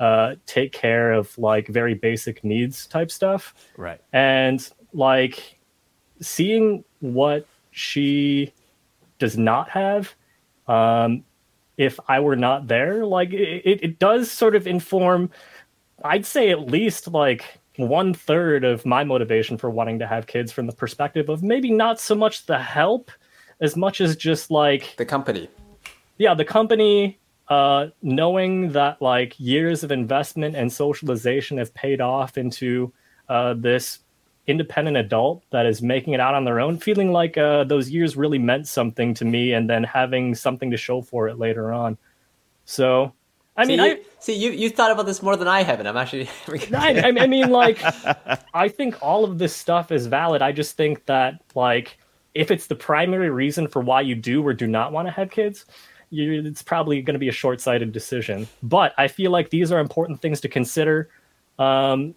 uh, 0.00 0.34
take 0.46 0.72
care 0.72 1.12
of 1.12 1.36
like 1.38 1.68
very 1.68 1.94
basic 1.94 2.44
needs 2.44 2.86
type 2.86 3.10
stuff. 3.10 3.54
right. 3.76 4.00
And 4.12 4.68
like 4.92 5.58
seeing 6.20 6.84
what 7.00 7.46
she 7.70 8.52
does 9.18 9.36
not 9.36 9.68
have, 9.70 10.14
um, 10.66 11.24
if 11.76 11.98
I 12.08 12.20
were 12.20 12.36
not 12.36 12.68
there, 12.68 13.04
like 13.06 13.32
it, 13.32 13.62
it, 13.64 13.82
it 13.82 13.98
does 13.98 14.30
sort 14.30 14.54
of 14.56 14.66
inform, 14.66 15.30
I'd 16.04 16.26
say 16.26 16.50
at 16.50 16.70
least 16.70 17.08
like 17.08 17.58
one 17.76 18.12
third 18.14 18.64
of 18.64 18.84
my 18.84 19.04
motivation 19.04 19.56
for 19.56 19.70
wanting 19.70 19.98
to 20.00 20.06
have 20.06 20.26
kids 20.26 20.50
from 20.50 20.66
the 20.66 20.72
perspective 20.72 21.28
of 21.28 21.42
maybe 21.42 21.70
not 21.70 22.00
so 22.00 22.14
much 22.14 22.46
the 22.46 22.58
help 22.58 23.10
as 23.60 23.76
much 23.76 24.00
as 24.00 24.16
just 24.16 24.50
like 24.50 24.94
The 24.96 25.04
company. 25.06 25.48
yeah 26.16 26.34
the 26.34 26.44
company 26.44 27.18
uh 27.48 27.86
knowing 28.02 28.72
that 28.72 29.00
like 29.00 29.38
years 29.38 29.82
of 29.82 29.90
investment 29.90 30.54
and 30.54 30.72
socialization 30.72 31.58
have 31.58 31.72
paid 31.74 32.00
off 32.00 32.36
into 32.36 32.92
uh 33.28 33.54
this 33.54 34.00
independent 34.46 34.96
adult 34.96 35.42
that 35.50 35.66
is 35.66 35.82
making 35.82 36.14
it 36.14 36.20
out 36.20 36.34
on 36.34 36.44
their 36.44 36.60
own 36.60 36.78
feeling 36.78 37.12
like 37.12 37.36
uh 37.38 37.64
those 37.64 37.90
years 37.90 38.16
really 38.16 38.38
meant 38.38 38.66
something 38.66 39.14
to 39.14 39.24
me 39.24 39.52
and 39.52 39.68
then 39.68 39.84
having 39.84 40.34
something 40.34 40.70
to 40.70 40.76
show 40.76 41.00
for 41.00 41.28
it 41.28 41.38
later 41.38 41.72
on 41.72 41.96
so 42.64 43.12
i 43.56 43.64
mean 43.64 43.78
see, 43.78 43.84
I, 43.84 43.86
you, 43.88 44.04
see, 44.18 44.34
you 44.34 44.50
you 44.50 44.70
thought 44.70 44.90
about 44.90 45.06
this 45.06 45.22
more 45.22 45.36
than 45.36 45.48
I 45.48 45.62
have, 45.62 45.78
and 45.78 45.88
I'm 45.88 45.96
actually. 45.96 46.28
I, 46.74 47.12
I 47.20 47.26
mean, 47.26 47.50
like, 47.50 47.80
I 48.54 48.68
think 48.68 49.02
all 49.02 49.24
of 49.24 49.38
this 49.38 49.54
stuff 49.54 49.92
is 49.92 50.06
valid. 50.06 50.42
I 50.42 50.52
just 50.52 50.76
think 50.76 51.06
that, 51.06 51.40
like, 51.54 51.98
if 52.34 52.50
it's 52.50 52.66
the 52.66 52.74
primary 52.74 53.30
reason 53.30 53.68
for 53.68 53.80
why 53.80 54.00
you 54.02 54.14
do 54.14 54.46
or 54.46 54.54
do 54.54 54.66
not 54.66 54.92
want 54.92 55.08
to 55.08 55.12
have 55.12 55.30
kids, 55.30 55.64
you, 56.10 56.42
it's 56.44 56.62
probably 56.62 57.02
going 57.02 57.14
to 57.14 57.18
be 57.18 57.28
a 57.28 57.32
short 57.32 57.60
sighted 57.60 57.92
decision. 57.92 58.48
But 58.62 58.94
I 58.98 59.08
feel 59.08 59.30
like 59.30 59.50
these 59.50 59.72
are 59.72 59.78
important 59.78 60.20
things 60.20 60.40
to 60.42 60.48
consider. 60.48 61.08
Um, 61.58 62.14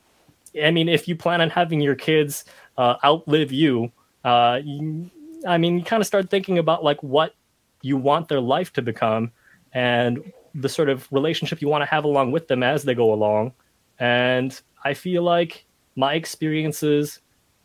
I 0.62 0.72
mean, 0.72 0.90
if 0.90 1.08
you 1.08 1.16
plan 1.16 1.42
on 1.42 1.50
having 1.50 1.82
your 1.82 1.96
kids 1.96 2.46
uh, 2.78 2.96
outlive 3.04 3.52
you, 3.52 3.92
uh, 4.24 4.60
you, 4.64 5.10
I 5.48 5.58
mean, 5.58 5.80
you 5.80 5.84
kind 5.84 6.02
of 6.02 6.08
start 6.08 6.30
thinking 6.30 6.58
about 6.58 6.84
like 6.84 7.02
what 7.02 7.36
you 7.82 7.98
want 7.98 8.28
their 8.28 8.42
life 8.42 8.72
to 8.74 8.82
become 8.82 9.32
and 9.74 10.32
the 10.54 10.70
sort 10.70 10.90
of 10.90 11.08
relationship 11.12 11.62
you 11.62 11.68
want 11.68 11.82
to 11.82 11.86
have 11.86 12.04
along 12.04 12.32
with 12.32 12.48
them 12.48 12.64
as 12.64 12.84
they 12.84 12.94
go 12.94 13.14
along. 13.14 13.54
And 14.00 14.60
I 14.84 14.94
feel 14.94 15.24
like 15.24 15.66
my 15.96 16.14
experiences 16.14 17.20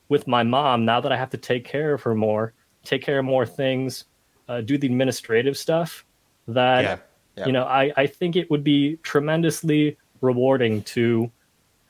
with 0.09 0.27
my 0.27 0.43
mom, 0.43 0.85
now 0.85 1.01
that 1.01 1.13
I 1.13 1.17
have 1.17 1.31
to 1.31 1.37
take 1.37 1.65
care 1.65 1.95
of 1.95 2.03
her 2.03 2.15
more, 2.15 2.53
take 2.85 3.03
care 3.03 3.19
of 3.19 3.25
more 3.25 3.45
things, 3.45 4.05
uh, 4.49 4.61
do 4.61 4.79
the 4.79 4.87
administrative 4.87 5.57
stuff, 5.57 6.06
that, 6.49 6.83
Yeah, 6.83 6.97
yeah. 7.37 7.47
you 7.47 7.53
know, 7.53 7.65
I, 7.65 7.93
I 7.97 8.07
think 8.07 8.37
it 8.37 8.51
would 8.51 8.65
be 8.65 8.97
tremendously 9.03 9.97
rewarding 10.21 10.83
to. 10.83 11.31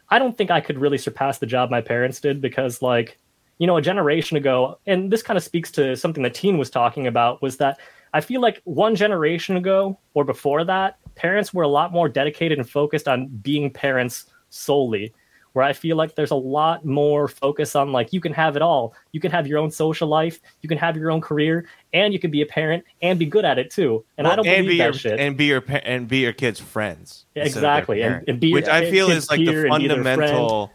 I 0.08 0.18
don't 0.18 0.36
think 0.36 0.50
I 0.50 0.60
could 0.60 0.78
really 0.78 0.98
surpass 0.98 1.38
the 1.38 1.46
job 1.46 1.70
my 1.70 1.80
parents 1.80 2.20
did 2.20 2.40
because, 2.40 2.80
like, 2.80 3.18
you 3.58 3.66
know, 3.66 3.76
a 3.76 3.82
generation 3.82 4.36
ago, 4.36 4.78
and 4.86 5.10
this 5.10 5.22
kind 5.22 5.36
of 5.36 5.42
speaks 5.42 5.70
to 5.72 5.96
something 5.96 6.22
that 6.22 6.34
Teen 6.34 6.58
was 6.58 6.70
talking 6.70 7.06
about, 7.06 7.42
was 7.42 7.56
that 7.56 7.80
I 8.12 8.20
feel 8.20 8.40
like 8.40 8.60
one 8.64 8.94
generation 8.94 9.56
ago 9.56 9.98
or 10.14 10.24
before 10.24 10.64
that, 10.64 10.98
parents 11.16 11.52
were 11.52 11.64
a 11.64 11.68
lot 11.68 11.92
more 11.92 12.08
dedicated 12.08 12.58
and 12.58 12.68
focused 12.68 13.08
on 13.08 13.26
being 13.28 13.70
parents 13.70 14.26
solely. 14.50 15.12
Where 15.56 15.64
I 15.64 15.72
feel 15.72 15.96
like 15.96 16.14
there's 16.14 16.32
a 16.32 16.34
lot 16.36 16.84
more 16.84 17.28
focus 17.28 17.74
on 17.74 17.90
like 17.90 18.12
you 18.12 18.20
can 18.20 18.34
have 18.34 18.56
it 18.56 18.62
all. 18.62 18.94
You 19.12 19.20
can 19.20 19.30
have 19.30 19.46
your 19.46 19.58
own 19.58 19.70
social 19.70 20.06
life, 20.06 20.38
you 20.60 20.68
can 20.68 20.76
have 20.76 20.98
your 20.98 21.10
own 21.10 21.22
career, 21.22 21.66
and 21.94 22.12
you 22.12 22.18
can 22.18 22.30
be 22.30 22.42
a 22.42 22.46
parent 22.46 22.84
and 23.00 23.18
be 23.18 23.24
good 23.24 23.46
at 23.46 23.58
it 23.58 23.70
too. 23.70 24.04
And 24.18 24.28
I 24.28 24.36
don't 24.36 24.46
and 24.46 24.66
believe 24.66 24.68
be 24.68 24.76
that 24.76 24.84
your, 24.84 24.92
shit. 24.92 25.18
and 25.18 25.34
be 25.34 25.46
your 25.46 25.64
and 25.66 26.06
be 26.06 26.18
your 26.18 26.34
kids' 26.34 26.60
friends. 26.60 27.24
instead 27.34 27.46
of 27.46 27.52
their 27.54 27.72
Exactly, 27.72 28.02
and- 28.02 28.28
and 28.28 28.38
be 28.38 28.52
which 28.52 28.66
your 28.66 28.74
I 28.74 28.90
feel 28.90 29.06
kids' 29.06 29.24
is 29.24 29.30
like 29.30 29.38
the 29.38 29.46
and 29.46 29.78
be 29.78 29.88
their 29.88 29.96
fundamental 29.96 30.72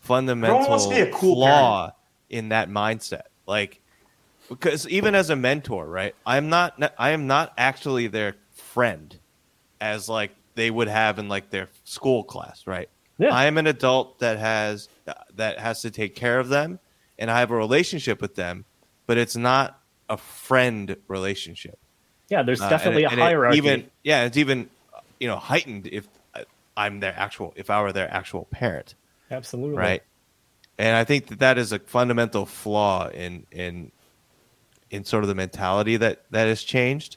fundamental 0.00 0.70
wants 0.70 0.86
to 0.86 0.94
be 0.96 1.00
a 1.02 1.12
cool 1.12 1.36
flaw 1.36 1.92
in 2.28 2.48
that 2.48 2.68
mindset. 2.68 3.26
Like 3.46 3.80
because 4.48 4.88
even 4.88 5.14
as 5.14 5.30
a 5.30 5.36
mentor, 5.36 5.86
right? 5.86 6.16
I'm 6.26 6.48
not 6.48 6.82
I 6.98 7.10
am 7.10 7.28
not 7.28 7.52
actually 7.56 8.08
their 8.08 8.34
friend 8.50 9.16
as 9.80 10.08
like 10.08 10.32
they 10.56 10.68
would 10.68 10.88
have 10.88 11.20
in 11.20 11.28
like 11.28 11.50
their 11.50 11.68
school 11.84 12.24
class, 12.24 12.66
right? 12.66 12.88
Yeah. 13.18 13.34
I 13.34 13.46
am 13.46 13.56
an 13.58 13.66
adult 13.66 14.18
that 14.18 14.38
has 14.38 14.88
that 15.34 15.58
has 15.58 15.82
to 15.82 15.90
take 15.90 16.14
care 16.14 16.38
of 16.38 16.48
them 16.48 16.78
and 17.18 17.30
I 17.30 17.40
have 17.40 17.50
a 17.50 17.56
relationship 17.56 18.20
with 18.20 18.34
them, 18.34 18.64
but 19.06 19.16
it's 19.16 19.36
not 19.36 19.80
a 20.08 20.16
friend 20.16 20.96
relationship. 21.08 21.78
yeah, 22.28 22.42
there's 22.42 22.60
Uh, 22.60 22.68
definitely 22.68 23.04
and- 23.04 23.12
a 23.12 23.14
and 23.14 23.20
hierarchy. 23.22 23.56
even 23.58 23.90
yeah, 24.04 24.24
it's 24.24 24.36
even 24.36 24.68
you 25.20 25.28
know 25.28 25.36
heightened 25.36 25.86
if 25.86 26.06
uh, 26.34 26.42
I'm 26.76 27.00
their 27.00 27.14
actual 27.18 27.52
if 27.56 27.70
I 27.70 27.80
were 27.82 27.92
their 27.92 28.12
actual 28.12 28.44
parent, 28.50 28.94
Absolutely. 29.30 29.76
right? 29.78 30.02
And 30.78 30.94
I 30.94 31.04
think 31.04 31.28
that 31.28 31.38
that 31.38 31.56
is 31.56 31.72
a 31.72 31.78
fundamental 31.78 32.44
flaw 32.44 33.08
in 33.08 33.46
in 33.50 33.92
in 34.90 35.04
sort 35.04 35.24
of 35.24 35.28
the 35.28 35.34
mentality 35.34 35.96
that 35.96 36.24
that 36.32 36.48
has 36.48 36.62
changed, 36.62 37.16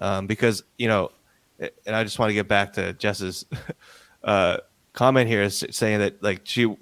um, 0.00 0.26
because 0.26 0.62
you 0.78 0.88
know, 0.88 1.10
and 1.58 1.94
I 1.94 2.02
just 2.04 2.18
want 2.18 2.30
to 2.30 2.34
get 2.34 2.48
back 2.48 2.72
to 2.74 2.92
Jess's 2.94 3.44
uh, 4.24 4.58
comment 4.96 5.28
here, 5.28 5.42
is 5.42 5.64
saying 5.70 6.00
that 6.00 6.20
like 6.20 6.40
she, 6.42 6.76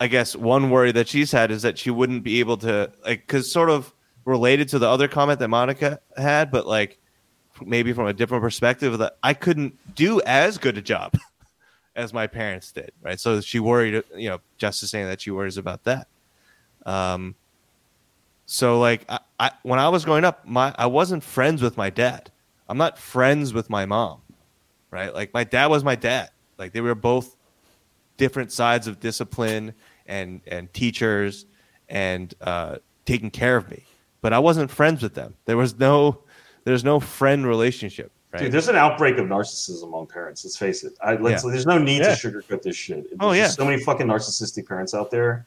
I 0.00 0.08
guess 0.08 0.34
one 0.34 0.70
worry 0.70 0.90
that 0.90 1.06
she's 1.06 1.30
had 1.30 1.52
is 1.52 1.62
that 1.62 1.78
she 1.78 1.90
wouldn't 1.90 2.24
be 2.24 2.40
able 2.40 2.56
to 2.58 2.90
like 3.04 3.20
because 3.20 3.52
sort 3.52 3.70
of 3.70 3.94
related 4.24 4.68
to 4.70 4.80
the 4.80 4.88
other 4.88 5.06
comment 5.06 5.38
that 5.38 5.48
Monica 5.48 6.00
had, 6.16 6.50
but 6.50 6.66
like 6.66 6.98
maybe 7.64 7.92
from 7.92 8.06
a 8.06 8.12
different 8.12 8.42
perspective 8.42 8.98
that 8.98 9.18
I 9.22 9.34
couldn't 9.34 9.78
do 9.94 10.20
as 10.22 10.58
good 10.58 10.78
a 10.78 10.82
job 10.82 11.14
as 11.96 12.12
my 12.12 12.26
parents 12.26 12.72
did, 12.72 12.92
right? 13.02 13.20
So 13.20 13.40
she 13.40 13.60
worried, 13.60 14.02
you 14.16 14.30
know, 14.30 14.40
is 14.62 14.90
saying 14.90 15.06
that 15.06 15.20
she 15.20 15.30
worries 15.30 15.58
about 15.58 15.84
that. 15.84 16.08
Um, 16.86 17.34
so 18.46 18.80
like 18.80 19.04
I, 19.08 19.20
I 19.38 19.50
when 19.62 19.78
I 19.78 19.88
was 19.90 20.04
growing 20.04 20.24
up, 20.24 20.46
my 20.46 20.74
I 20.76 20.86
wasn't 20.86 21.22
friends 21.22 21.62
with 21.62 21.76
my 21.76 21.90
dad. 21.90 22.30
I'm 22.68 22.78
not 22.78 22.98
friends 22.98 23.52
with 23.52 23.68
my 23.68 23.84
mom, 23.84 24.22
right? 24.90 25.14
Like 25.14 25.34
my 25.34 25.44
dad 25.44 25.66
was 25.66 25.84
my 25.84 25.94
dad. 25.94 26.30
Like 26.60 26.72
they 26.72 26.82
were 26.82 26.94
both 26.94 27.36
different 28.18 28.52
sides 28.52 28.86
of 28.86 29.00
discipline 29.00 29.74
and 30.06 30.42
and 30.46 30.72
teachers 30.74 31.46
and 31.88 32.32
uh, 32.42 32.76
taking 33.06 33.30
care 33.30 33.56
of 33.56 33.68
me. 33.70 33.82
But 34.20 34.34
I 34.34 34.38
wasn't 34.38 34.70
friends 34.70 35.02
with 35.02 35.14
them. 35.14 35.34
There 35.46 35.56
was 35.56 35.78
no 35.78 36.22
there's 36.64 36.84
no 36.84 37.00
friend 37.00 37.46
relationship. 37.46 38.12
Right? 38.32 38.42
Dude, 38.42 38.52
there's 38.52 38.68
an 38.68 38.76
outbreak 38.76 39.16
of 39.16 39.26
narcissism 39.26 39.84
among 39.84 40.06
parents. 40.06 40.44
Let's 40.44 40.56
face 40.56 40.84
it. 40.84 40.92
I, 41.02 41.14
let's, 41.16 41.42
Yeah. 41.42 41.50
There's 41.50 41.66
no 41.66 41.78
need 41.78 42.02
Yeah. 42.02 42.14
to 42.14 42.28
sugarcoat 42.30 42.62
this 42.62 42.76
shit. 42.76 43.04
There's 43.08 43.16
Oh, 43.18 43.32
yeah. 43.32 43.48
so 43.48 43.64
many 43.64 43.82
fucking 43.82 44.06
narcissistic 44.06 44.68
parents 44.68 44.94
out 44.94 45.10
there, 45.10 45.46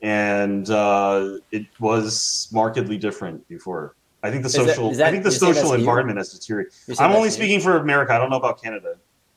and 0.00 0.68
uh, 0.68 1.36
it 1.52 1.66
was 1.78 2.48
markedly 2.52 2.96
different 2.98 3.46
before. 3.46 3.94
I 4.24 4.30
think 4.30 4.42
the 4.42 4.46
Is 4.48 4.54
that- 4.54 4.66
social. 4.66 4.90
is 4.90 4.96
that- 4.98 5.08
I 5.08 5.10
think 5.12 5.22
the 5.22 5.30
social 5.30 5.54
that's 5.54 5.68
you? 5.68 5.74
environment 5.74 6.18
has 6.18 6.32
deteriorated. 6.32 6.72
I'm 6.98 7.12
only 7.12 7.28
that's 7.28 7.38
you? 7.38 7.44
speaking 7.44 7.60
for 7.60 7.76
America. 7.76 8.14
I 8.14 8.18
don't 8.18 8.30
know 8.30 8.36
about 8.36 8.60
Canada. 8.60 8.96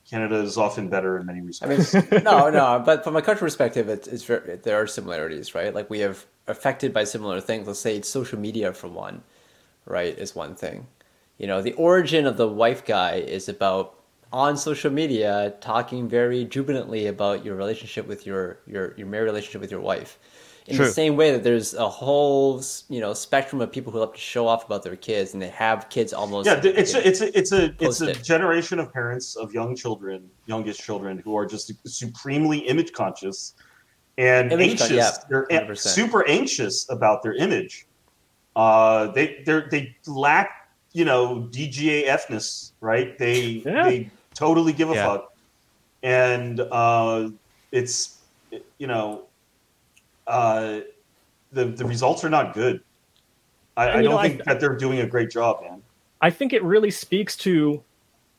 Canada 0.10 0.38
is 0.38 0.58
often 0.58 0.89
better 0.89 1.18
in 1.18 1.26
many 1.26 1.41
I 1.62 1.66
respects. 1.66 1.68
mean, 1.68 2.24
no, 2.24 2.49
no, 2.49 2.82
but 2.86 3.03
from 3.03 3.16
a 3.16 3.22
cultural 3.22 3.47
perspective, 3.47 3.89
it's, 3.89 4.08
it's 4.08 4.24
very, 4.24 4.58
there 4.58 4.80
are 4.82 4.88
similarities, 4.88 5.56
right? 5.56 5.74
Like 5.74 5.89
we 5.89 5.99
have 5.99 6.26
affected 6.47 6.93
by 6.93 7.03
similar 7.06 7.41
things. 7.41 7.68
Let's 7.68 7.80
say 7.80 7.97
it's 7.97 8.10
social 8.10 8.39
media 8.39 8.74
for 8.74 8.88
one, 8.88 9.24
right? 9.86 10.18
Is 10.18 10.36
one 10.36 10.56
thing. 10.56 10.88
You 11.38 11.47
know, 11.47 11.62
the 11.62 11.74
origin 11.74 12.26
of 12.28 12.38
the 12.38 12.47
wife 12.47 12.86
guy 12.86 13.16
is 13.16 13.49
about 13.49 13.95
on 14.32 14.58
social 14.58 14.91
media 14.91 15.53
talking 15.62 16.08
very 16.10 16.45
jubilantly 16.45 17.08
about 17.08 17.45
your 17.45 17.56
relationship 17.56 18.08
with 18.08 18.26
your 18.26 18.60
your 18.68 18.93
your 18.97 19.08
married 19.08 19.26
relationship 19.26 19.62
with 19.62 19.72
your 19.72 19.82
wife. 19.82 20.20
In 20.68 20.78
True. 20.78 20.86
the 20.86 20.91
same 20.91 21.16
way 21.16 21.32
that 21.32 21.43
there's 21.43 21.76
a 21.76 21.88
whole 21.88 22.59
you 22.89 22.99
know 22.99 23.13
spectrum 23.13 23.61
of 23.61 23.72
people 23.72 23.91
who 23.93 23.99
love 23.99 24.13
to 24.13 24.20
show 24.20 24.47
off 24.47 24.66
about 24.66 24.82
their 24.82 24.95
kids 24.95 25.34
and 25.34 25.41
they 25.41 25.49
have 25.49 25.89
kids 25.89 26.11
almost 26.11 26.47
yeah, 26.47 26.59
it's 26.63 26.95
a, 26.95 27.07
it's 27.07 27.22
a 27.22 27.38
it's 27.38 27.51
a 27.51 27.66
it's 27.66 27.78
Post 27.84 28.01
a 28.01 28.09
it. 28.09 28.24
generation 28.24 28.80
of 28.80 28.91
parents 28.91 29.36
of 29.36 29.53
young 29.53 29.76
children, 29.76 30.28
youngest 30.47 30.82
children, 30.82 31.20
who 31.20 31.36
are 31.38 31.45
just 31.45 31.72
supremely 31.88 32.59
image 32.59 32.93
conscious 32.93 33.53
and 34.18 34.51
Image 34.51 34.80
con- 34.80 34.91
anxious. 34.91 34.91
yeah, 34.91 35.11
they're 35.30 35.45
100%. 35.47 35.78
super 35.78 36.28
anxious 36.28 36.89
about 36.89 37.22
their 37.22 37.34
image. 37.36 37.86
Uh, 38.55 39.07
they 39.11 39.43
they 39.45 39.61
they 39.70 39.95
lack 40.07 40.68
you 40.93 41.05
know 41.05 41.47
DGAFness, 41.51 42.72
right? 42.82 43.16
They 43.20 43.39
Yeah. 43.66 43.84
they 43.84 44.09
totally 44.34 44.74
give 44.74 44.89
a 44.89 44.95
Yeah. 44.95 45.05
fuck, 45.05 45.34
and 46.01 46.59
uh, 46.59 47.30
it's 47.72 48.18
you 48.80 48.88
know 48.88 49.26
uh, 50.28 50.80
the 51.51 51.65
the 51.65 51.86
results 51.86 52.23
are 52.23 52.30
not 52.30 52.53
good. 52.53 52.82
I, 53.78 53.88
And, 53.88 53.99
I 53.99 54.01
don't 54.01 54.11
know, 54.11 54.17
I- 54.17 54.30
think 54.30 54.43
that 54.45 54.59
they're 54.59 54.76
doing 54.76 54.99
a 54.99 55.07
great 55.07 55.30
job, 55.30 55.61
man. 55.61 55.82
I 56.21 56.30
think 56.30 56.53
it 56.53 56.63
really 56.63 56.91
speaks 56.91 57.36
to 57.38 57.84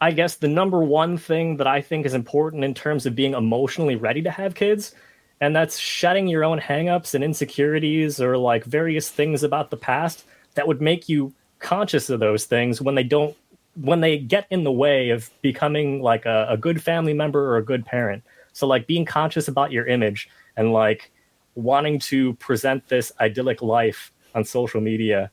I 0.01 0.11
guess 0.11 0.34
the 0.34 0.49
number 0.49 0.82
one 0.82 1.16
thing 1.16 1.57
that 1.57 1.66
I 1.66 1.80
think 1.80 2.05
is 2.05 2.12
important 2.14 2.64
in 2.64 2.74
terms 2.74 3.07
of 3.07 3.14
being 3.14 3.32
emotionally 3.32 3.97
ready 3.97 4.20
to 4.22 4.30
have 4.30 4.55
kids, 4.55 4.95
and 5.41 5.57
that's 5.57 5.78
shedding 5.78 6.28
your 6.28 6.45
own 6.45 6.61
hangups 6.61 7.14
and 7.14 7.24
insecurities 7.24 8.20
or 8.20 8.37
like 8.37 8.64
various 8.64 9.09
things 9.11 9.43
about 9.43 9.70
the 9.70 9.76
past 9.76 10.24
that 10.55 10.66
would 10.66 10.82
make 10.82 11.09
you 11.09 11.32
conscious 11.59 12.11
of 12.11 12.20
those 12.20 12.45
things 12.45 12.82
when 12.82 12.95
they 12.95 13.03
don't 13.03 13.34
when 13.76 14.01
they 14.01 14.18
get 14.18 14.47
in 14.51 14.64
the 14.64 14.72
way 14.72 15.11
of 15.11 15.30
becoming 15.43 16.03
like 16.03 16.24
a, 16.26 16.47
a 16.51 16.57
good 16.57 16.82
family 16.82 17.12
member 17.12 17.51
or 17.51 17.59
a 17.59 17.64
good 17.64 17.84
parent. 17.84 18.22
So 18.53 18.66
like 18.66 18.87
being 18.87 19.05
conscious 19.05 19.49
about 19.49 19.70
your 19.72 19.87
image 19.87 20.30
and 20.57 20.72
like 20.72 21.11
wanting 21.57 21.99
to 21.99 22.35
present 22.35 22.87
this 22.89 23.11
idyllic 23.19 23.63
life 23.63 24.13
on 24.35 24.45
social 24.45 24.81
media. 24.81 25.31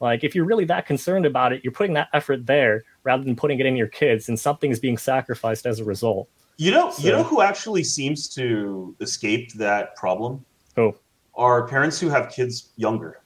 Like 0.00 0.22
if 0.22 0.34
you're 0.34 0.44
really 0.44 0.66
that 0.66 0.86
concerned 0.86 1.26
about 1.26 1.52
it, 1.52 1.64
you're 1.64 1.72
putting 1.72 1.94
that 1.94 2.08
effort 2.12 2.46
there 2.46 2.82
rather 3.02 3.24
than 3.24 3.34
putting 3.34 3.58
it 3.58 3.66
in 3.66 3.76
your 3.76 3.88
kids 3.88 4.28
and 4.28 4.38
something's 4.38 4.78
being 4.78 4.98
sacrificed 4.98 5.66
as 5.66 5.80
a 5.80 5.84
result. 5.84 6.28
You 6.58 6.70
know, 6.70 6.90
So- 6.90 7.02
you 7.02 7.12
know 7.12 7.22
who 7.22 7.40
actually 7.40 7.82
seems 7.82 8.28
to 8.34 8.94
escape 9.00 9.52
that 9.54 9.96
problem 9.96 10.44
Oh, 10.76 10.94
are 11.34 11.66
parents 11.66 11.98
who 11.98 12.08
have 12.08 12.30
kids 12.30 12.70
younger. 12.76 13.20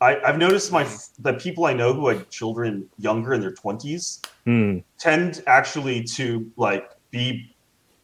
I, 0.00 0.20
I've 0.20 0.38
noticed 0.38 0.70
my 0.70 0.86
the 1.18 1.34
people 1.34 1.64
I 1.64 1.72
know 1.72 1.92
who 1.92 2.06
had 2.08 2.30
children 2.30 2.88
younger 2.98 3.34
in 3.34 3.40
their 3.40 3.52
twenties 3.52 4.22
hmm. 4.44 4.78
tend 4.98 5.42
actually 5.46 6.04
to 6.04 6.50
like 6.56 6.90
be. 7.10 7.54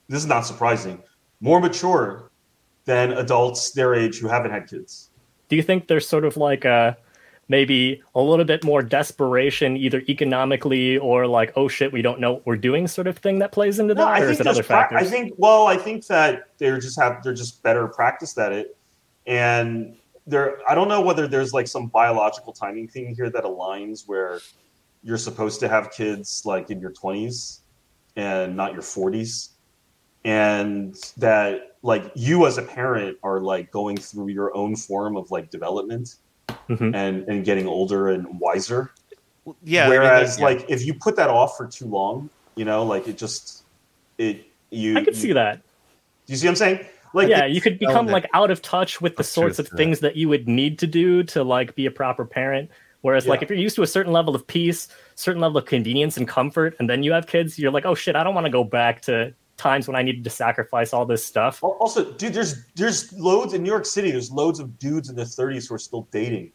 This 0.09 0.18
is 0.18 0.26
not 0.26 0.45
surprising. 0.45 1.03
More 1.41 1.61
mature 1.61 2.30
than 2.85 3.12
adults 3.12 3.70
their 3.72 3.95
age 3.95 4.18
who 4.18 4.28
haven't 4.28 4.51
had 4.51 4.68
kids. 4.68 5.11
Do 5.49 5.57
you 5.57 5.62
think 5.62 5.89
there's 5.89 6.09
sort 6.09 6.24
of 6.24 6.37
like 6.37 6.64
a 6.64 6.97
maybe 7.49 8.03
a 8.14 8.20
little 8.20 8.45
bit 8.45 8.64
more 8.64 8.82
desperation, 8.82 9.76
either 9.76 10.03
economically 10.09 10.97
or 10.99 11.26
like, 11.26 11.53
oh 11.57 11.68
shit, 11.68 11.93
we 11.93 12.03
don't 12.03 12.20
know 12.20 12.35
what 12.35 12.47
we're 12.47 12.57
doing 12.57 12.89
sort 12.89 13.07
of 13.07 13.18
thing 13.18 13.39
that 13.39 13.53
plays 13.53 13.78
into 13.78 13.95
No, 13.95 14.05
that? 14.05 14.14
I 14.14 14.20
or 14.20 14.26
think 14.26 14.32
is 14.32 14.41
it 14.41 14.47
other 14.47 14.62
factors? 14.62 15.03
I 15.03 15.05
think 15.05 15.35
well, 15.37 15.66
I 15.66 15.76
think 15.76 16.07
that 16.07 16.49
they're 16.59 16.78
just 16.78 16.99
have 17.01 17.22
they're 17.22 17.35
just 17.35 17.62
better 17.62 17.89
practiced 17.89 18.39
at 18.39 18.53
it, 18.53 18.76
and 19.26 19.97
there. 20.26 20.59
I 20.68 20.74
don't 20.74 20.89
know 20.89 21.01
whether 21.01 21.28
there's 21.28 21.53
like 21.53 21.68
some 21.68 21.89
biological 21.89 22.53
timing 22.53 22.89
thing 22.89 23.14
here 23.14 23.30
that 23.30 23.45
aligns 23.45 24.05
where 24.07 24.41
you're 25.03 25.18
supposed 25.18 25.61
to 25.61 25.68
have 25.68 25.91
kids 25.91 26.43
like 26.47 26.70
in 26.70 26.80
your 26.80 26.93
20s 26.93 27.61
and 28.16 28.57
not 28.57 28.72
your 28.72 28.80
40s, 28.80 29.51
and 30.25 30.97
that 31.18 31.77
like 31.83 32.11
you 32.14 32.47
as 32.47 32.57
a 32.59 32.62
parent 32.62 33.18
are 33.22 33.41
like 33.41 33.70
going 33.70 33.97
through 33.97 34.29
your 34.29 34.57
own 34.57 34.75
form 34.77 35.16
of 35.16 35.31
like 35.31 35.51
development 35.51 36.16
Mhm. 36.68 36.95
and 36.95 37.29
and 37.29 37.45
getting 37.45 37.66
older 37.66 38.09
and 38.09 38.27
wiser. 38.41 38.91
Yeah. 39.62 39.87
I 39.87 39.91
mean, 39.91 39.99
Whereas, 40.01 40.39
yeah. 40.39 40.45
like, 40.45 40.64
if 40.70 40.87
you 40.87 40.95
put 40.95 41.16
that 41.16 41.29
off 41.29 41.57
for 41.57 41.66
too 41.66 41.87
long, 41.87 42.31
you 42.55 42.64
know, 42.64 42.85
like 42.85 43.07
it 43.09 43.18
just 43.18 43.64
it 44.18 44.47
you. 44.70 44.97
I 44.97 45.05
could 45.05 45.14
you- 45.14 45.20
see 45.20 45.33
that. 45.33 45.61
Do 46.27 46.33
you 46.33 46.37
see 46.39 46.47
what 46.47 46.53
I'm 46.53 46.57
saying? 46.57 46.87
Like, 47.12 47.29
yeah, 47.29 47.45
you 47.45 47.61
could 47.61 47.79
become 47.79 48.07
like 48.07 48.27
out 48.33 48.51
of 48.51 48.61
touch 48.62 49.01
with 49.01 49.14
the 49.16 49.20
of 49.20 49.27
sorts 49.27 49.57
truth 49.57 49.66
of 49.66 49.70
to 49.70 49.77
things 49.77 50.01
that 50.01 50.16
you 50.16 50.29
would 50.31 50.49
need 50.49 50.79
to 50.81 50.87
do 50.87 51.22
to 51.25 51.45
like 51.45 51.75
be 51.75 51.87
a 51.87 51.91
proper 51.91 52.25
parent. 52.25 52.70
Whereas 53.03 53.27
like 53.27 53.43
if 53.43 53.51
you're 53.51 53.59
used 53.59 53.77
to 53.77 53.83
a 53.83 53.87
certain 53.87 54.12
level 54.12 54.35
of 54.35 54.47
peace, 54.47 54.89
certain 55.14 55.41
level 55.43 55.59
of 55.59 55.66
convenience 55.66 56.16
and 56.16 56.27
comfort, 56.27 56.75
and 56.79 56.89
then 56.89 57.03
you 57.03 57.12
have 57.12 57.27
kids, 57.27 57.59
you're 57.59 57.70
like, 57.70 57.85
oh 57.85 57.95
shit, 57.95 58.16
I 58.16 58.25
don't 58.25 58.35
want 58.35 58.47
to 58.47 58.51
go 58.51 58.64
back 58.64 59.03
to 59.03 59.35
times 59.57 59.86
when 59.86 59.96
I 59.96 60.02
needed 60.02 60.24
to 60.24 60.30
sacrifice 60.30 60.92
all 60.92 61.07
this 61.07 61.24
stuff. 61.24 61.62
Also, 61.62 62.12
dude, 62.12 62.34
there's 62.34 62.64
there's 62.74 63.12
loads 63.12 63.55
in 63.55 63.62
New 63.62 63.68
York 63.70 63.86
City. 63.86 64.11
There's 64.11 64.30
loads 64.30 64.59
of 64.61 64.78
dudes 64.78 65.09
in 65.11 65.16
their 65.16 65.24
30s 65.24 65.68
who 65.68 65.74
are 65.74 65.78
still 65.78 66.09
dating. 66.11 66.50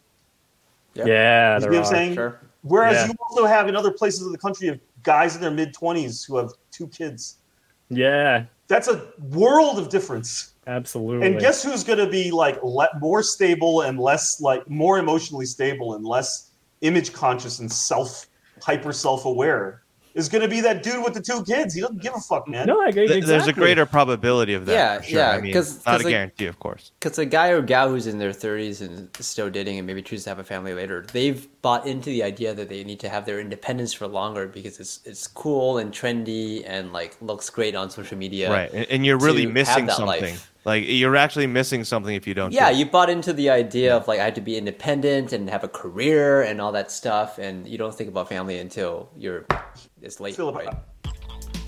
Yeah. 0.94 1.04
Yeah, 1.06 1.54
You 1.54 1.60
see 1.60 1.64
there 1.68 1.70
what 1.80 1.86
I'm 1.86 1.92
saying? 1.94 2.14
Sure. 2.14 2.40
Whereas 2.62 2.94
Yeah. 2.96 3.06
you 3.06 3.14
also 3.28 3.46
have 3.46 3.68
in 3.68 3.76
other 3.76 3.90
places 3.92 4.26
of 4.26 4.32
the 4.32 4.38
country 4.38 4.68
of 4.68 4.78
guys 5.02 5.34
in 5.34 5.40
their 5.40 5.50
mid 5.50 5.72
20s 5.74 6.26
who 6.26 6.36
have 6.36 6.50
two 6.70 6.88
kids. 6.88 7.38
Yeah, 7.88 8.44
That's 8.68 8.86
a 8.88 9.08
world 9.30 9.78
of 9.78 9.88
difference. 9.88 10.52
absolutely. 10.66 11.26
And 11.26 11.40
guess 11.40 11.62
who's 11.62 11.82
going 11.82 11.98
to 11.98 12.06
be 12.08 12.30
like 12.30 12.62
le- 12.62 12.88
more 13.00 13.22
stable 13.22 13.80
and 13.82 13.98
less 13.98 14.40
like 14.40 14.68
more 14.68 14.98
emotionally 14.98 15.46
stable 15.46 15.94
and 15.94 16.04
less 16.04 16.50
image 16.82 17.12
conscious 17.12 17.58
and 17.60 17.70
self 17.72 18.26
hyper 18.62 18.92
self 18.92 19.24
aware 19.24 19.82
is 20.14 20.28
going 20.28 20.42
to 20.42 20.48
be 20.48 20.60
that 20.60 20.82
dude 20.82 21.02
with 21.04 21.14
the 21.14 21.20
two 21.20 21.44
kids. 21.44 21.74
He 21.74 21.80
doesn't 21.80 22.00
give 22.02 22.14
a 22.14 22.20
fuck, 22.20 22.48
man. 22.48 22.66
no, 22.66 22.82
I 22.82 22.88
agree. 22.88 23.06
Th- 23.06 23.24
there's 23.24 23.46
a 23.46 23.52
greater 23.52 23.86
probability 23.86 24.54
of 24.54 24.66
that. 24.66 24.72
Yeah, 24.72 25.00
sure. 25.00 25.18
yeah, 25.18 25.30
I 25.30 25.40
mean, 25.40 25.52
'cause- 25.52 25.76
not 25.86 25.92
'cause, 25.92 26.00
a 26.00 26.04
like- 26.04 26.12
guarantee, 26.12 26.46
of 26.46 26.58
course. 26.58 26.92
Because 26.98 27.18
a 27.18 27.26
guy 27.26 27.48
or 27.48 27.62
gal 27.62 27.88
who's 27.88 28.06
in 28.06 28.18
their 28.18 28.32
30s 28.32 28.80
and 28.80 29.08
still 29.20 29.48
dating 29.50 29.78
and 29.78 29.86
maybe 29.86 30.02
chooses 30.02 30.24
to 30.24 30.30
have 30.30 30.38
a 30.38 30.44
family 30.44 30.74
later, 30.74 31.06
they've 31.12 31.46
bought 31.62 31.86
into 31.86 32.10
the 32.10 32.22
idea 32.22 32.54
that 32.54 32.68
they 32.68 32.82
need 32.84 33.00
to 33.00 33.08
have 33.08 33.24
their 33.26 33.38
independence 33.40 33.92
for 33.92 34.06
longer 34.06 34.46
because 34.48 34.80
it's 34.80 35.00
it's 35.04 35.26
cool 35.26 35.78
and 35.78 35.92
trendy 35.92 36.64
and 36.66 36.92
like 36.92 37.16
looks 37.20 37.48
great 37.50 37.74
on 37.76 37.90
social 37.90 38.16
media. 38.18 38.50
Right, 38.50 38.72
and, 38.72 38.86
and 38.90 39.06
you're 39.06 39.18
really 39.18 39.46
missing 39.46 39.86
that 39.86 39.96
something. 39.96 40.22
life. 40.34 40.49
Like 40.64 40.84
you're 40.86 41.16
actually 41.16 41.46
missing 41.46 41.84
something 41.84 42.14
if 42.14 42.26
you 42.26 42.34
don't. 42.34 42.52
Yeah, 42.52 42.70
do 42.70 42.78
you 42.78 42.86
bought 42.86 43.08
into 43.08 43.32
the 43.32 43.50
idea 43.50 43.96
of 43.96 44.06
like 44.06 44.20
I 44.20 44.24
had 44.24 44.34
to 44.34 44.40
be 44.40 44.56
independent 44.56 45.32
and 45.32 45.48
have 45.48 45.64
a 45.64 45.68
career 45.68 46.42
and 46.42 46.60
all 46.60 46.72
that 46.72 46.90
stuff, 46.90 47.38
and 47.38 47.66
you 47.66 47.78
don't 47.78 47.94
think 47.94 48.10
about 48.10 48.28
family 48.28 48.58
until 48.58 49.10
you're 49.16 49.46
it's 50.02 50.20
late. 50.20 50.36
Philip, 50.36 50.54
right? 50.54 50.74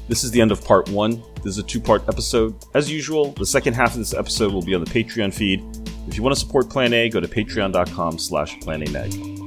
This 0.08 0.24
is 0.24 0.30
the 0.30 0.40
end 0.40 0.52
of 0.52 0.62
part 0.64 0.90
one. 0.90 1.22
This 1.36 1.56
is 1.56 1.58
a 1.58 1.62
two 1.62 1.80
part 1.80 2.06
episode. 2.08 2.54
As 2.74 2.90
usual, 2.90 3.32
the 3.32 3.46
second 3.46 3.74
half 3.74 3.92
of 3.92 3.98
this 3.98 4.12
episode 4.12 4.52
will 4.52 4.62
be 4.62 4.74
on 4.74 4.84
the 4.84 4.90
Patreon 4.90 5.32
feed. 5.32 5.64
If 6.06 6.16
you 6.16 6.22
want 6.22 6.34
to 6.34 6.40
support 6.40 6.68
Plan 6.68 6.92
A, 6.92 7.08
go 7.08 7.20
to 7.20 7.28
patreon.com 7.28 8.18
slash 8.18 8.56
plananeg. 8.58 9.41